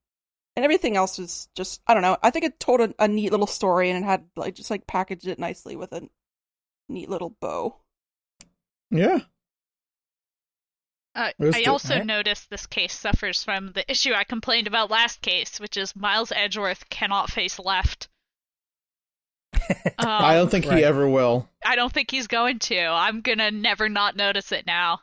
and 0.55 0.63
everything 0.63 0.97
else 0.97 1.17
was 1.17 1.47
just, 1.55 1.81
I 1.87 1.93
don't 1.93 2.03
know. 2.03 2.17
I 2.21 2.29
think 2.29 2.45
it 2.45 2.59
told 2.59 2.81
a, 2.81 2.93
a 2.99 3.07
neat 3.07 3.31
little 3.31 3.47
story 3.47 3.89
and 3.89 4.03
it 4.03 4.07
had 4.07 4.25
like 4.35 4.55
just 4.55 4.69
like 4.69 4.85
packaged 4.85 5.27
it 5.27 5.39
nicely 5.39 5.75
with 5.75 5.93
a 5.93 6.07
neat 6.87 7.09
little 7.09 7.35
bow. 7.39 7.77
Yeah. 8.91 9.19
Uh, 11.19 11.31
I 11.53 11.63
also 11.63 11.95
right? 11.95 12.05
noticed 12.05 12.49
this 12.49 12.65
case 12.65 12.93
suffers 12.93 13.43
from 13.43 13.73
the 13.73 13.89
issue 13.91 14.13
I 14.13 14.23
complained 14.23 14.67
about 14.67 14.89
last 14.89 15.21
case, 15.21 15.59
which 15.59 15.75
is 15.75 15.93
Miles 15.93 16.31
Edgeworth 16.33 16.87
cannot 16.89 17.29
face 17.29 17.59
left. 17.59 18.07
Um, 19.99 20.07
I 20.07 20.33
don't 20.33 20.49
think 20.49 20.65
right. 20.65 20.79
he 20.79 20.83
ever 20.83 21.07
will. 21.07 21.47
I 21.63 21.75
don't 21.75 21.91
think 21.91 22.09
he's 22.09 22.25
going 22.27 22.57
to. 22.59 22.79
I'm 22.79 23.21
gonna 23.21 23.51
never 23.51 23.87
not 23.87 24.15
notice 24.15 24.51
it 24.51 24.65
now. 24.65 25.01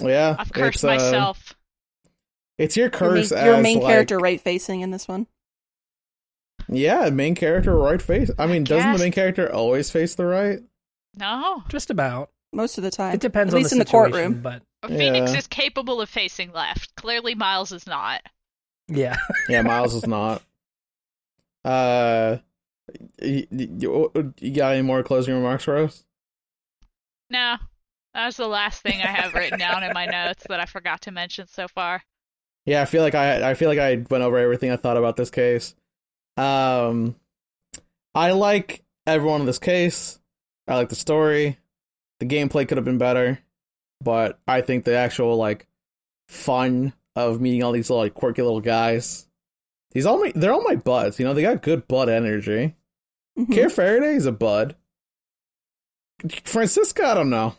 Yeah. 0.00 0.36
I've 0.38 0.52
cursed 0.52 0.76
it's, 0.76 0.84
uh, 0.84 0.88
myself. 0.88 1.54
It's 2.56 2.76
your 2.76 2.90
Your 2.92 3.10
main, 3.10 3.22
curse 3.22 3.30
your 3.30 3.54
as, 3.54 3.62
main 3.62 3.78
like- 3.80 3.86
character 3.86 4.18
right 4.18 4.40
facing 4.40 4.82
in 4.82 4.90
this 4.90 5.08
one. 5.08 5.26
Yeah, 6.68 7.08
main 7.10 7.34
character 7.34 7.74
right 7.76 8.00
face. 8.00 8.30
I 8.38 8.46
mean, 8.46 8.64
doesn't 8.64 8.92
the 8.92 8.98
main 8.98 9.12
character 9.12 9.52
always 9.52 9.90
face 9.90 10.14
the 10.14 10.26
right? 10.26 10.60
No, 11.16 11.64
Just 11.68 11.90
about. 11.90 12.30
Most 12.52 12.78
of 12.78 12.84
the 12.84 12.90
time. 12.90 13.14
It 13.14 13.20
depends 13.20 13.54
At 13.54 13.56
on 13.56 13.62
least 13.62 13.70
the 13.70 13.76
in 13.76 13.78
the 13.78 13.84
courtroom. 13.84 14.40
but 14.42 14.62
Phoenix 14.86 15.32
Yeah. 15.32 15.38
is 15.38 15.46
capable 15.46 16.00
of 16.00 16.08
facing 16.08 16.52
left. 16.52 16.94
Clearly, 16.96 17.34
Miles 17.34 17.70
is 17.72 17.86
not. 17.86 18.22
yeah. 18.88 19.16
Yeah, 19.48 19.62
Miles 19.62 19.94
is 19.94 20.06
not. 20.06 20.42
Uh, 21.64 22.38
you, 23.22 23.46
you, 23.50 24.32
you 24.40 24.50
got 24.52 24.72
any 24.72 24.82
more 24.82 25.02
closing 25.02 25.34
remarks, 25.34 25.64
for 25.64 25.76
us? 25.76 26.04
No, 27.28 27.56
that 28.14 28.26
was 28.26 28.36
the 28.36 28.48
last 28.48 28.82
thing 28.82 29.00
I 29.00 29.06
have 29.06 29.34
written 29.34 29.58
down 29.58 29.84
in 29.84 29.92
my 29.92 30.06
notes 30.06 30.44
that 30.48 30.58
I 30.58 30.64
forgot 30.66 31.02
to 31.02 31.12
mention 31.12 31.46
so 31.46 31.68
far. 31.68 32.02
Yeah, 32.66 32.82
I 32.82 32.84
feel 32.86 33.02
like 33.02 33.14
I 33.14 33.50
I 33.50 33.54
feel 33.54 33.68
like 33.68 33.78
I 33.78 34.04
went 34.10 34.24
over 34.24 34.38
everything 34.38 34.70
I 34.72 34.76
thought 34.76 34.96
about 34.96 35.16
this 35.16 35.30
case. 35.30 35.74
Um, 36.36 37.14
I 38.14 38.32
like 38.32 38.82
everyone 39.06 39.40
in 39.40 39.46
this 39.46 39.58
case. 39.60 40.18
I 40.66 40.74
like 40.74 40.88
the 40.88 40.96
story. 40.96 41.58
The 42.20 42.26
gameplay 42.26 42.68
could 42.68 42.76
have 42.78 42.84
been 42.84 42.98
better, 42.98 43.40
but 44.02 44.38
I 44.46 44.60
think 44.60 44.84
the 44.84 44.94
actual 44.94 45.36
like 45.36 45.66
fun 46.28 46.92
of 47.16 47.40
meeting 47.40 47.62
all 47.62 47.72
these 47.72 47.90
little, 47.90 48.02
like 48.04 48.14
quirky 48.14 48.42
little 48.42 48.60
guys. 48.60 49.26
These 49.92 50.06
all 50.06 50.18
my 50.18 50.32
they're 50.34 50.52
all 50.52 50.62
my 50.62 50.76
buds. 50.76 51.18
You 51.18 51.24
know, 51.24 51.34
they 51.34 51.42
got 51.42 51.62
good 51.62 51.88
bud 51.88 52.08
energy. 52.08 52.76
Mhm. 53.38 53.52
Kay 53.52 53.68
Faraday 53.68 54.14
is 54.14 54.26
a 54.26 54.32
bud. 54.32 54.76
Franziska, 56.44 57.04
I 57.06 57.14
don't 57.14 57.30
know. 57.30 57.54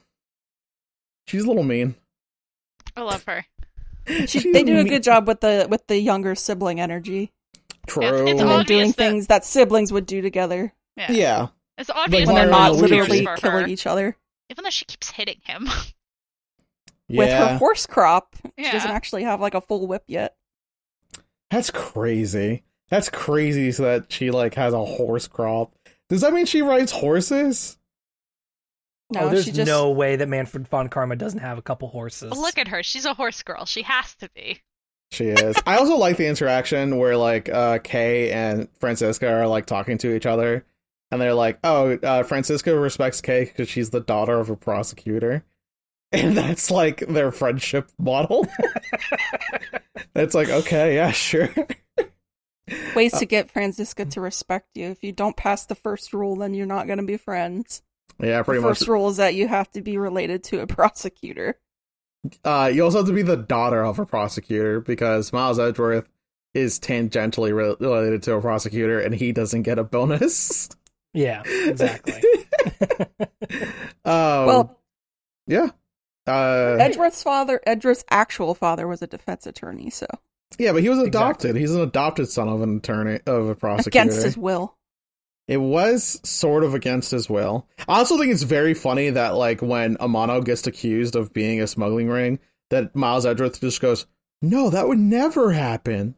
She's 1.28 1.43
a 1.43 1.47
little 1.47 1.64
mean. 1.64 1.95
I 2.95 3.01
love 3.01 3.24
her. 3.26 3.45
She, 4.26 4.51
they 4.51 4.64
do 4.64 4.80
a 4.80 4.84
good 4.84 5.03
job 5.03 5.28
with 5.28 5.41
the 5.41 5.68
with 5.70 5.86
the 5.86 5.95
younger 5.99 6.34
sibling 6.34 6.80
energy 6.82 7.32
True. 7.86 8.03
It's 8.28 8.32
and 8.41 8.49
then 8.49 8.66
doing 8.66 8.88
that- 8.88 8.95
things 8.95 9.28
that 9.28 9.45
siblings 9.45 9.93
would 9.93 10.07
do 10.07 10.22
together 10.24 10.74
Yeah, 10.97 11.12
yeah. 11.12 11.47
it's 11.78 11.91
obvious 11.91 12.26
when 12.26 12.36
they're 12.36 12.47
not 12.47 12.59
Miles 12.74 12.82
and 12.82 12.89
Luigi. 12.89 12.95
cares 12.95 13.09
literally 13.09 13.39
killing 13.41 13.64
her, 13.66 13.68
each 13.70 13.86
other. 13.86 14.18
Even 14.52 14.64
though 14.64 14.70
she 14.70 14.86
keeps 14.86 15.10
hitting 15.10 15.39
him. 15.43 15.68
With 17.10 17.30
her 17.30 17.58
horse 17.58 17.86
crop, 17.88 18.36
she 18.58 18.66
Yeah. 18.66 18.72
doesn't 18.72 18.91
actually 18.91 19.24
have 19.24 19.41
like 19.41 19.54
a 19.54 19.60
full 19.62 19.86
whip 19.88 20.04
yet. 20.08 20.36
That's 21.49 21.70
crazy. 21.70 22.64
That's 22.89 23.10
crazy 23.10 23.72
so 23.72 23.84
that 23.84 24.12
she 24.12 24.32
like 24.32 24.54
has 24.56 24.74
a 24.74 24.86
horse 24.86 25.28
crop. 25.28 25.74
Does 26.10 26.22
that 26.22 26.32
mean 26.34 26.45
she 26.45 26.62
rides 26.62 26.91
horses? 26.91 27.78
No, 29.10 29.22
oh, 29.22 29.30
there's 29.30 29.43
she 29.45 29.52
just 29.52 29.68
no 29.68 29.91
way 29.91 30.16
that 30.16 30.30
Manfred 30.30 30.70
von 30.70 30.88
Karma 30.88 31.18
doesn't 31.18 31.39
have 31.39 31.58
a 31.58 31.62
couple 31.62 31.89
horses. 31.89 32.32
Look 32.32 32.58
at 32.58 32.70
her; 32.70 32.82
she's 32.82 33.06
a 33.06 33.14
horse 33.14 33.43
girl. 33.43 33.66
She 33.66 33.82
has 33.82 34.16
to 34.16 34.30
be. 34.34 34.62
She 35.12 35.26
is. 35.26 35.58
I 35.66 35.76
also 35.76 35.97
like 35.97 36.16
the 36.16 36.28
interaction 36.28 36.97
where 36.97 37.18
like 37.18 37.49
uh 37.49 37.80
Kay 37.80 38.32
and 38.32 38.70
Franziska 38.80 39.30
are 39.30 39.47
like 39.47 39.66
talking 39.66 39.97
to 39.97 40.16
each 40.16 40.26
other 40.26 40.66
and 41.12 41.22
they're 41.22 41.34
like, 41.34 41.59
"Oh, 41.64 41.93
uh 42.03 42.24
Franziska 42.24 42.78
respects 42.78 43.22
Kay 43.22 43.45
cuz 43.47 43.70
she's 43.70 43.89
the 43.91 43.99
daughter 43.99 44.39
of 44.39 44.49
a 44.49 44.55
prosecutor." 44.55 45.43
And 46.14 46.36
that's 46.36 46.70
like 46.70 46.99
their 47.07 47.32
friendship 47.32 47.89
model. 47.97 48.45
it's 50.16 50.36
like, 50.36 50.49
"Okay, 50.49 50.95
yeah, 50.95 51.12
sure." 51.12 51.47
ways 52.95 53.18
to 53.20 53.26
get 53.26 53.49
Franziska 53.49 54.05
to 54.05 54.22
respect 54.22 54.68
you. 54.76 54.88
If 54.89 55.03
you 55.03 55.12
don't 55.14 55.38
pass 55.38 55.66
the 55.66 55.76
first 55.76 56.14
rule, 56.14 56.36
then 56.36 56.53
you're 56.53 56.66
not 56.66 56.88
going 56.88 56.99
to 56.99 57.05
be 57.05 57.18
friends. 57.18 57.82
yeah, 58.20 58.43
pretty 58.43 58.59
the 58.59 58.68
much. 58.68 58.80
first 58.80 58.88
rule 58.89 59.09
is 59.09 59.18
that 59.18 59.36
you 59.36 59.47
have 59.47 59.72
to 59.72 59.82
be 59.82 59.97
related 59.97 60.43
to 60.45 60.59
a 60.59 60.68
prosecutor. 60.68 61.59
Uh, 62.43 62.70
you 62.74 62.84
also 62.84 62.99
have 62.99 63.07
to 63.07 63.14
be 63.14 63.24
the 63.24 63.38
daughter 63.38 63.84
of 63.84 63.97
a 63.97 64.05
prosecutor 64.05 64.80
because 64.80 65.34
Miles 65.34 65.59
Edgeworth 65.59 66.07
is 66.53 66.80
tangentially 66.80 67.53
re- 67.53 67.76
related 67.80 68.22
to 68.24 68.34
a 68.34 68.41
prosecutor, 68.41 68.99
and 68.99 69.16
he 69.16 69.32
doesn't 69.32 69.64
get 69.64 69.80
a 69.80 69.84
bonus. 69.84 70.70
Yeah, 71.14 71.43
exactly. 71.45 72.22
um, 74.05 74.45
well, 74.45 74.80
yeah. 75.47 75.70
Uh, 76.28 76.78
Edgeworth's 76.80 77.24
father, 77.24 77.59
Edgeworth's 77.66 78.05
actual 78.09 78.53
father, 78.55 78.88
was 78.88 79.01
a 79.01 79.07
defense 79.07 79.45
attorney, 79.47 79.89
so 79.89 80.05
yeah, 80.57 80.72
but 80.72 80.84
he 80.84 80.89
was 80.89 80.99
Exactly. 80.99 81.20
adopted. 81.20 81.55
He's 81.55 81.74
an 81.74 81.82
adopted 81.82 82.30
son 82.30 82.47
of 82.47 82.62
an 82.62 82.78
attorney 82.78 83.20
of 83.26 83.47
a 83.49 83.55
prosecutor. 83.55 83.89
against 84.09 84.24
his 84.24 84.38
will. 84.38 84.78
It 85.47 85.57
was 85.57 86.22
sort 86.24 86.64
of 86.64 86.76
against 86.76 87.12
his 87.12 87.30
will. 87.30 87.68
I 87.88 87.97
also 87.97 88.18
think 88.18 88.32
it's 88.32 88.43
very 88.43 88.74
funny 88.74 89.09
that 89.09 89.36
like 89.36 89.62
when 89.62 89.97
Amano 89.97 90.43
gets 90.45 90.66
accused 90.68 91.16
of 91.16 91.34
being 91.34 91.59
a 91.62 91.68
smuggling 91.68 92.07
ring, 92.09 92.39
that 92.70 92.95
Miles 92.95 93.26
Edgeworth 93.26 93.59
just 93.59 93.82
goes, 93.82 94.05
"No, 94.41 94.70
that 94.70 94.88
would 94.88 94.99
never 94.99 95.51
happen. 95.51 96.16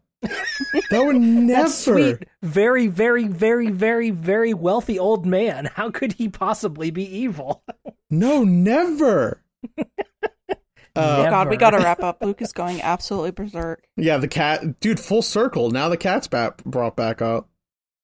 That 0.90 1.04
would 1.06 1.16
never." 1.22 1.64
That 1.64 1.70
sweet, 1.72 2.28
very, 2.42 2.88
very, 2.88 3.28
very, 3.28 3.70
very, 3.70 4.10
very 4.12 4.54
wealthy 4.54 4.98
old 5.00 5.26
man. 5.26 5.70
How 5.76 5.92
could 5.92 6.14
he 6.14 6.30
possibly 6.30 6.92
be 6.92 7.04
evil? 7.04 7.64
No, 8.10 8.44
never. 8.44 9.42
Uh, 9.68 9.84
Never. 10.96 11.30
God, 11.32 11.50
we 11.50 11.58
gotta 11.58 11.80
wrap 11.80 12.04
up. 12.04 12.22
Luke 12.22 12.44
is 12.44 12.54
going 12.54 12.80
absolutely 12.84 13.32
berserk. 13.32 13.84
yeah, 13.98 14.18
the 14.18 14.28
cat, 14.28 14.80
dude, 14.80 15.00
full 15.00 15.24
circle. 15.24 15.72
Now 15.72 15.90
the 15.90 15.98
cat's 15.98 16.28
back, 16.28 16.64
brought 16.64 16.96
back 16.96 17.24
up. 17.24 17.50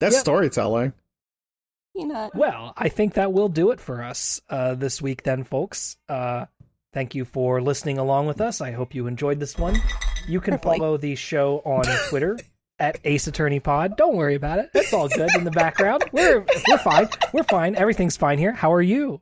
That's 0.00 0.16
Yep. 0.16 0.20
storytelling. 0.22 0.92
Peanut. 1.96 2.34
Well, 2.34 2.72
I 2.76 2.88
think 2.88 3.14
that 3.14 3.32
will 3.32 3.48
do 3.48 3.70
it 3.70 3.78
for 3.78 4.02
us 4.02 4.40
uh, 4.50 4.74
this 4.74 5.00
week, 5.00 5.22
then, 5.22 5.44
folks. 5.44 5.96
Uh, 6.08 6.46
thank 6.92 7.14
you 7.14 7.24
for 7.24 7.62
listening 7.62 7.98
along 7.98 8.26
with 8.26 8.40
us. 8.40 8.60
I 8.60 8.72
hope 8.72 8.96
you 8.96 9.06
enjoyed 9.06 9.38
this 9.38 9.56
one. 9.56 9.76
You 10.26 10.40
can 10.40 10.58
follow 10.58 10.96
the 10.96 11.14
show 11.14 11.62
on 11.64 11.84
Twitter 12.08 12.38
at 12.78 12.98
Ace 13.04 13.26
Attorney 13.26 13.60
Pod. 13.60 13.96
Don't 13.96 14.16
worry 14.16 14.34
about 14.34 14.58
it; 14.58 14.70
it's 14.74 14.92
all 14.92 15.08
good 15.08 15.30
in 15.36 15.44
the 15.44 15.50
background. 15.50 16.04
We're 16.12 16.44
we're 16.68 16.78
fine. 16.78 17.08
We're 17.32 17.42
fine. 17.44 17.74
Everything's 17.76 18.16
fine 18.16 18.38
here. 18.38 18.52
How 18.52 18.72
are 18.72 18.82
you? 18.82 19.20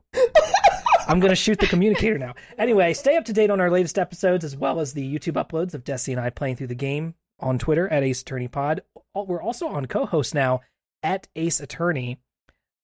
I'm 1.07 1.19
going 1.19 1.31
to 1.31 1.35
shoot 1.35 1.59
the 1.59 1.65
communicator 1.65 2.19
now. 2.19 2.35
Anyway, 2.59 2.93
stay 2.93 3.17
up 3.17 3.25
to 3.25 3.33
date 3.33 3.49
on 3.49 3.59
our 3.59 3.71
latest 3.71 3.97
episodes 3.97 4.45
as 4.45 4.55
well 4.55 4.79
as 4.79 4.93
the 4.93 5.01
YouTube 5.03 5.43
uploads 5.43 5.73
of 5.73 5.83
Dessy 5.83 6.11
and 6.11 6.21
I 6.21 6.29
playing 6.29 6.57
through 6.57 6.67
the 6.67 6.75
game 6.75 7.15
on 7.39 7.57
Twitter 7.57 7.87
at 7.87 8.03
Ace 8.03 8.21
Attorney 8.21 8.47
Pod. 8.47 8.81
We're 9.15 9.41
also 9.41 9.67
on 9.69 9.87
Cohost 9.87 10.35
now 10.35 10.61
at 11.01 11.27
Ace 11.35 11.61
Attorney 11.61 12.19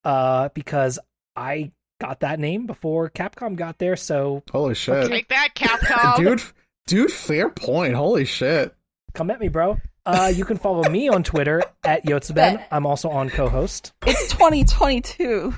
uh, 0.04 0.50
because 0.56 0.98
I 1.36 1.72
got 2.02 2.22
that 2.22 2.40
name 2.40 2.66
before 2.66 3.10
Capcom 3.10 3.56
got 3.56 3.78
there. 3.78 3.96
So 3.96 4.44
Holy 4.52 4.74
shit, 4.74 5.08
Take 5.10 5.28
that, 5.30 5.50
Capcom. 5.56 6.18
dude, 6.18 6.44
dude, 6.88 7.12
fair 7.12 7.50
point. 7.50 7.96
Holy 7.96 8.26
shit. 8.26 8.74
come 9.14 9.30
at 9.32 9.40
me, 9.40 9.48
bro. 9.48 9.78
Uh, 10.06 10.32
you 10.34 10.46
can 10.46 10.58
follow 10.58 10.88
me 10.90 11.10
on 11.10 11.24
Twitter 11.24 11.64
at 11.84 12.06
Yotsuben. 12.06 12.64
I'm 12.72 12.86
also 12.86 13.10
on 13.10 13.30
Cohost. 13.30 13.94
It's 14.06 14.32
2022. 14.32 15.54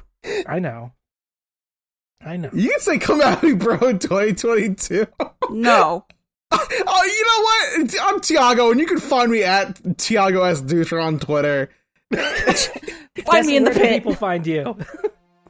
I 0.47 0.59
know. 0.59 0.91
I 2.25 2.37
know. 2.37 2.49
You 2.53 2.69
can 2.69 2.79
say 2.79 2.97
come 2.97 3.21
at 3.21 3.43
me, 3.43 3.53
bro, 3.53 3.77
in 3.87 3.99
2022. 3.99 5.05
No. 5.51 6.05
oh, 6.51 6.67
you 7.05 7.25
know 7.25 7.83
what? 7.83 7.95
I'm 8.01 8.19
Tiago, 8.21 8.71
and 8.71 8.79
you 8.79 8.85
can 8.85 8.99
find 8.99 9.29
me 9.31 9.43
at 9.43 9.97
Tiago 9.97 10.43
S. 10.43 10.61
Dutra 10.61 11.03
on 11.03 11.19
Twitter. 11.19 11.69
Find 13.25 13.45
me 13.45 13.57
in 13.57 13.63
the 13.65 13.71
where 13.71 13.73
do 13.73 13.79
pit. 13.81 13.91
people 13.91 14.13
find 14.15 14.47
you. 14.47 14.77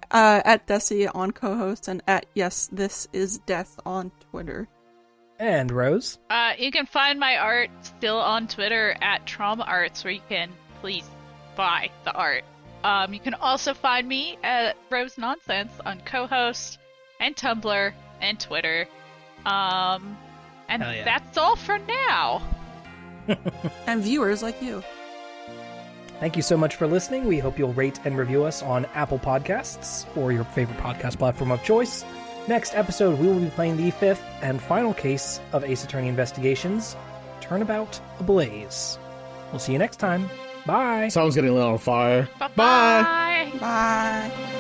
Uh, 0.10 0.42
at 0.44 0.66
Dessy 0.66 1.08
on 1.14 1.32
Cohost 1.32 1.88
and 1.88 2.02
at 2.08 2.26
yes, 2.34 2.68
this 2.72 3.08
is 3.14 3.38
des 3.40 3.66
on 3.86 4.10
Twitter. 4.32 4.68
And 5.40 5.72
Rose. 5.72 6.18
Uh, 6.30 6.54
you 6.58 6.72
can 6.72 6.86
find 6.86 7.20
my 7.20 7.38
art 7.38 7.70
still 7.82 8.18
on 8.18 8.48
Twitter 8.48 8.96
at 9.02 9.26
Tromarts, 9.26 10.04
where 10.04 10.14
you 10.14 10.22
can 10.30 10.50
please 10.82 11.08
buy 11.56 11.90
the 12.04 12.14
art. 12.14 12.44
Um, 12.84 13.14
you 13.14 13.20
can 13.20 13.34
also 13.36 13.74
find 13.74 14.08
me 14.08 14.38
at 14.44 14.78
Rose 14.90 15.18
Nonsense 15.18 15.72
on 15.86 16.02
Cohost 16.02 16.80
and 17.20 17.36
Tumblr 17.36 17.94
and 18.22 18.40
Twitter. 18.40 18.88
Um, 19.46 20.18
and 20.70 20.82
yeah. 20.82 21.04
that's 21.04 21.38
all 21.38 21.56
for 21.56 21.78
now. 21.80 22.42
And 23.88 24.02
viewers 24.02 24.42
like 24.42 24.62
you. 24.62 24.82
Thank 26.20 26.36
you 26.36 26.42
so 26.42 26.56
much 26.56 26.76
for 26.76 26.88
listening. 26.88 27.28
We 27.28 27.40
hope 27.40 27.60
you'll 27.60 27.74
rate 27.74 28.00
and 28.06 28.18
review 28.18 28.44
us 28.44 28.64
on 28.64 28.86
Apple 28.96 29.20
Podcasts 29.20 30.06
or 30.18 30.32
your 30.32 30.46
favorite 30.46 30.78
podcast 30.78 31.18
platform 31.18 31.52
of 31.52 31.62
choice. 31.64 32.06
Next 32.48 32.76
episode, 32.76 33.20
we 33.20 33.28
will 33.28 33.40
be 33.40 33.50
playing 33.50 33.78
the 33.78 33.92
fifth 33.92 34.24
and 34.42 34.62
final 34.62 34.94
case 34.94 35.42
of 35.52 35.66
Ace 35.66 35.84
Attorney 35.84 36.08
Investigations 36.08 36.96
Turnabout 37.42 38.00
Ablaze. 38.20 38.98
We'll 39.52 39.60
see 39.60 39.74
you 39.74 39.80
next 39.80 39.98
time. 39.98 40.30
Bye. 40.66 41.10
Someone's 41.10 41.36
getting 41.36 41.54
lit 41.54 41.64
on 41.64 41.78
fire. 41.78 42.28
Bye-bye. 42.40 43.52
Bye. 43.60 44.54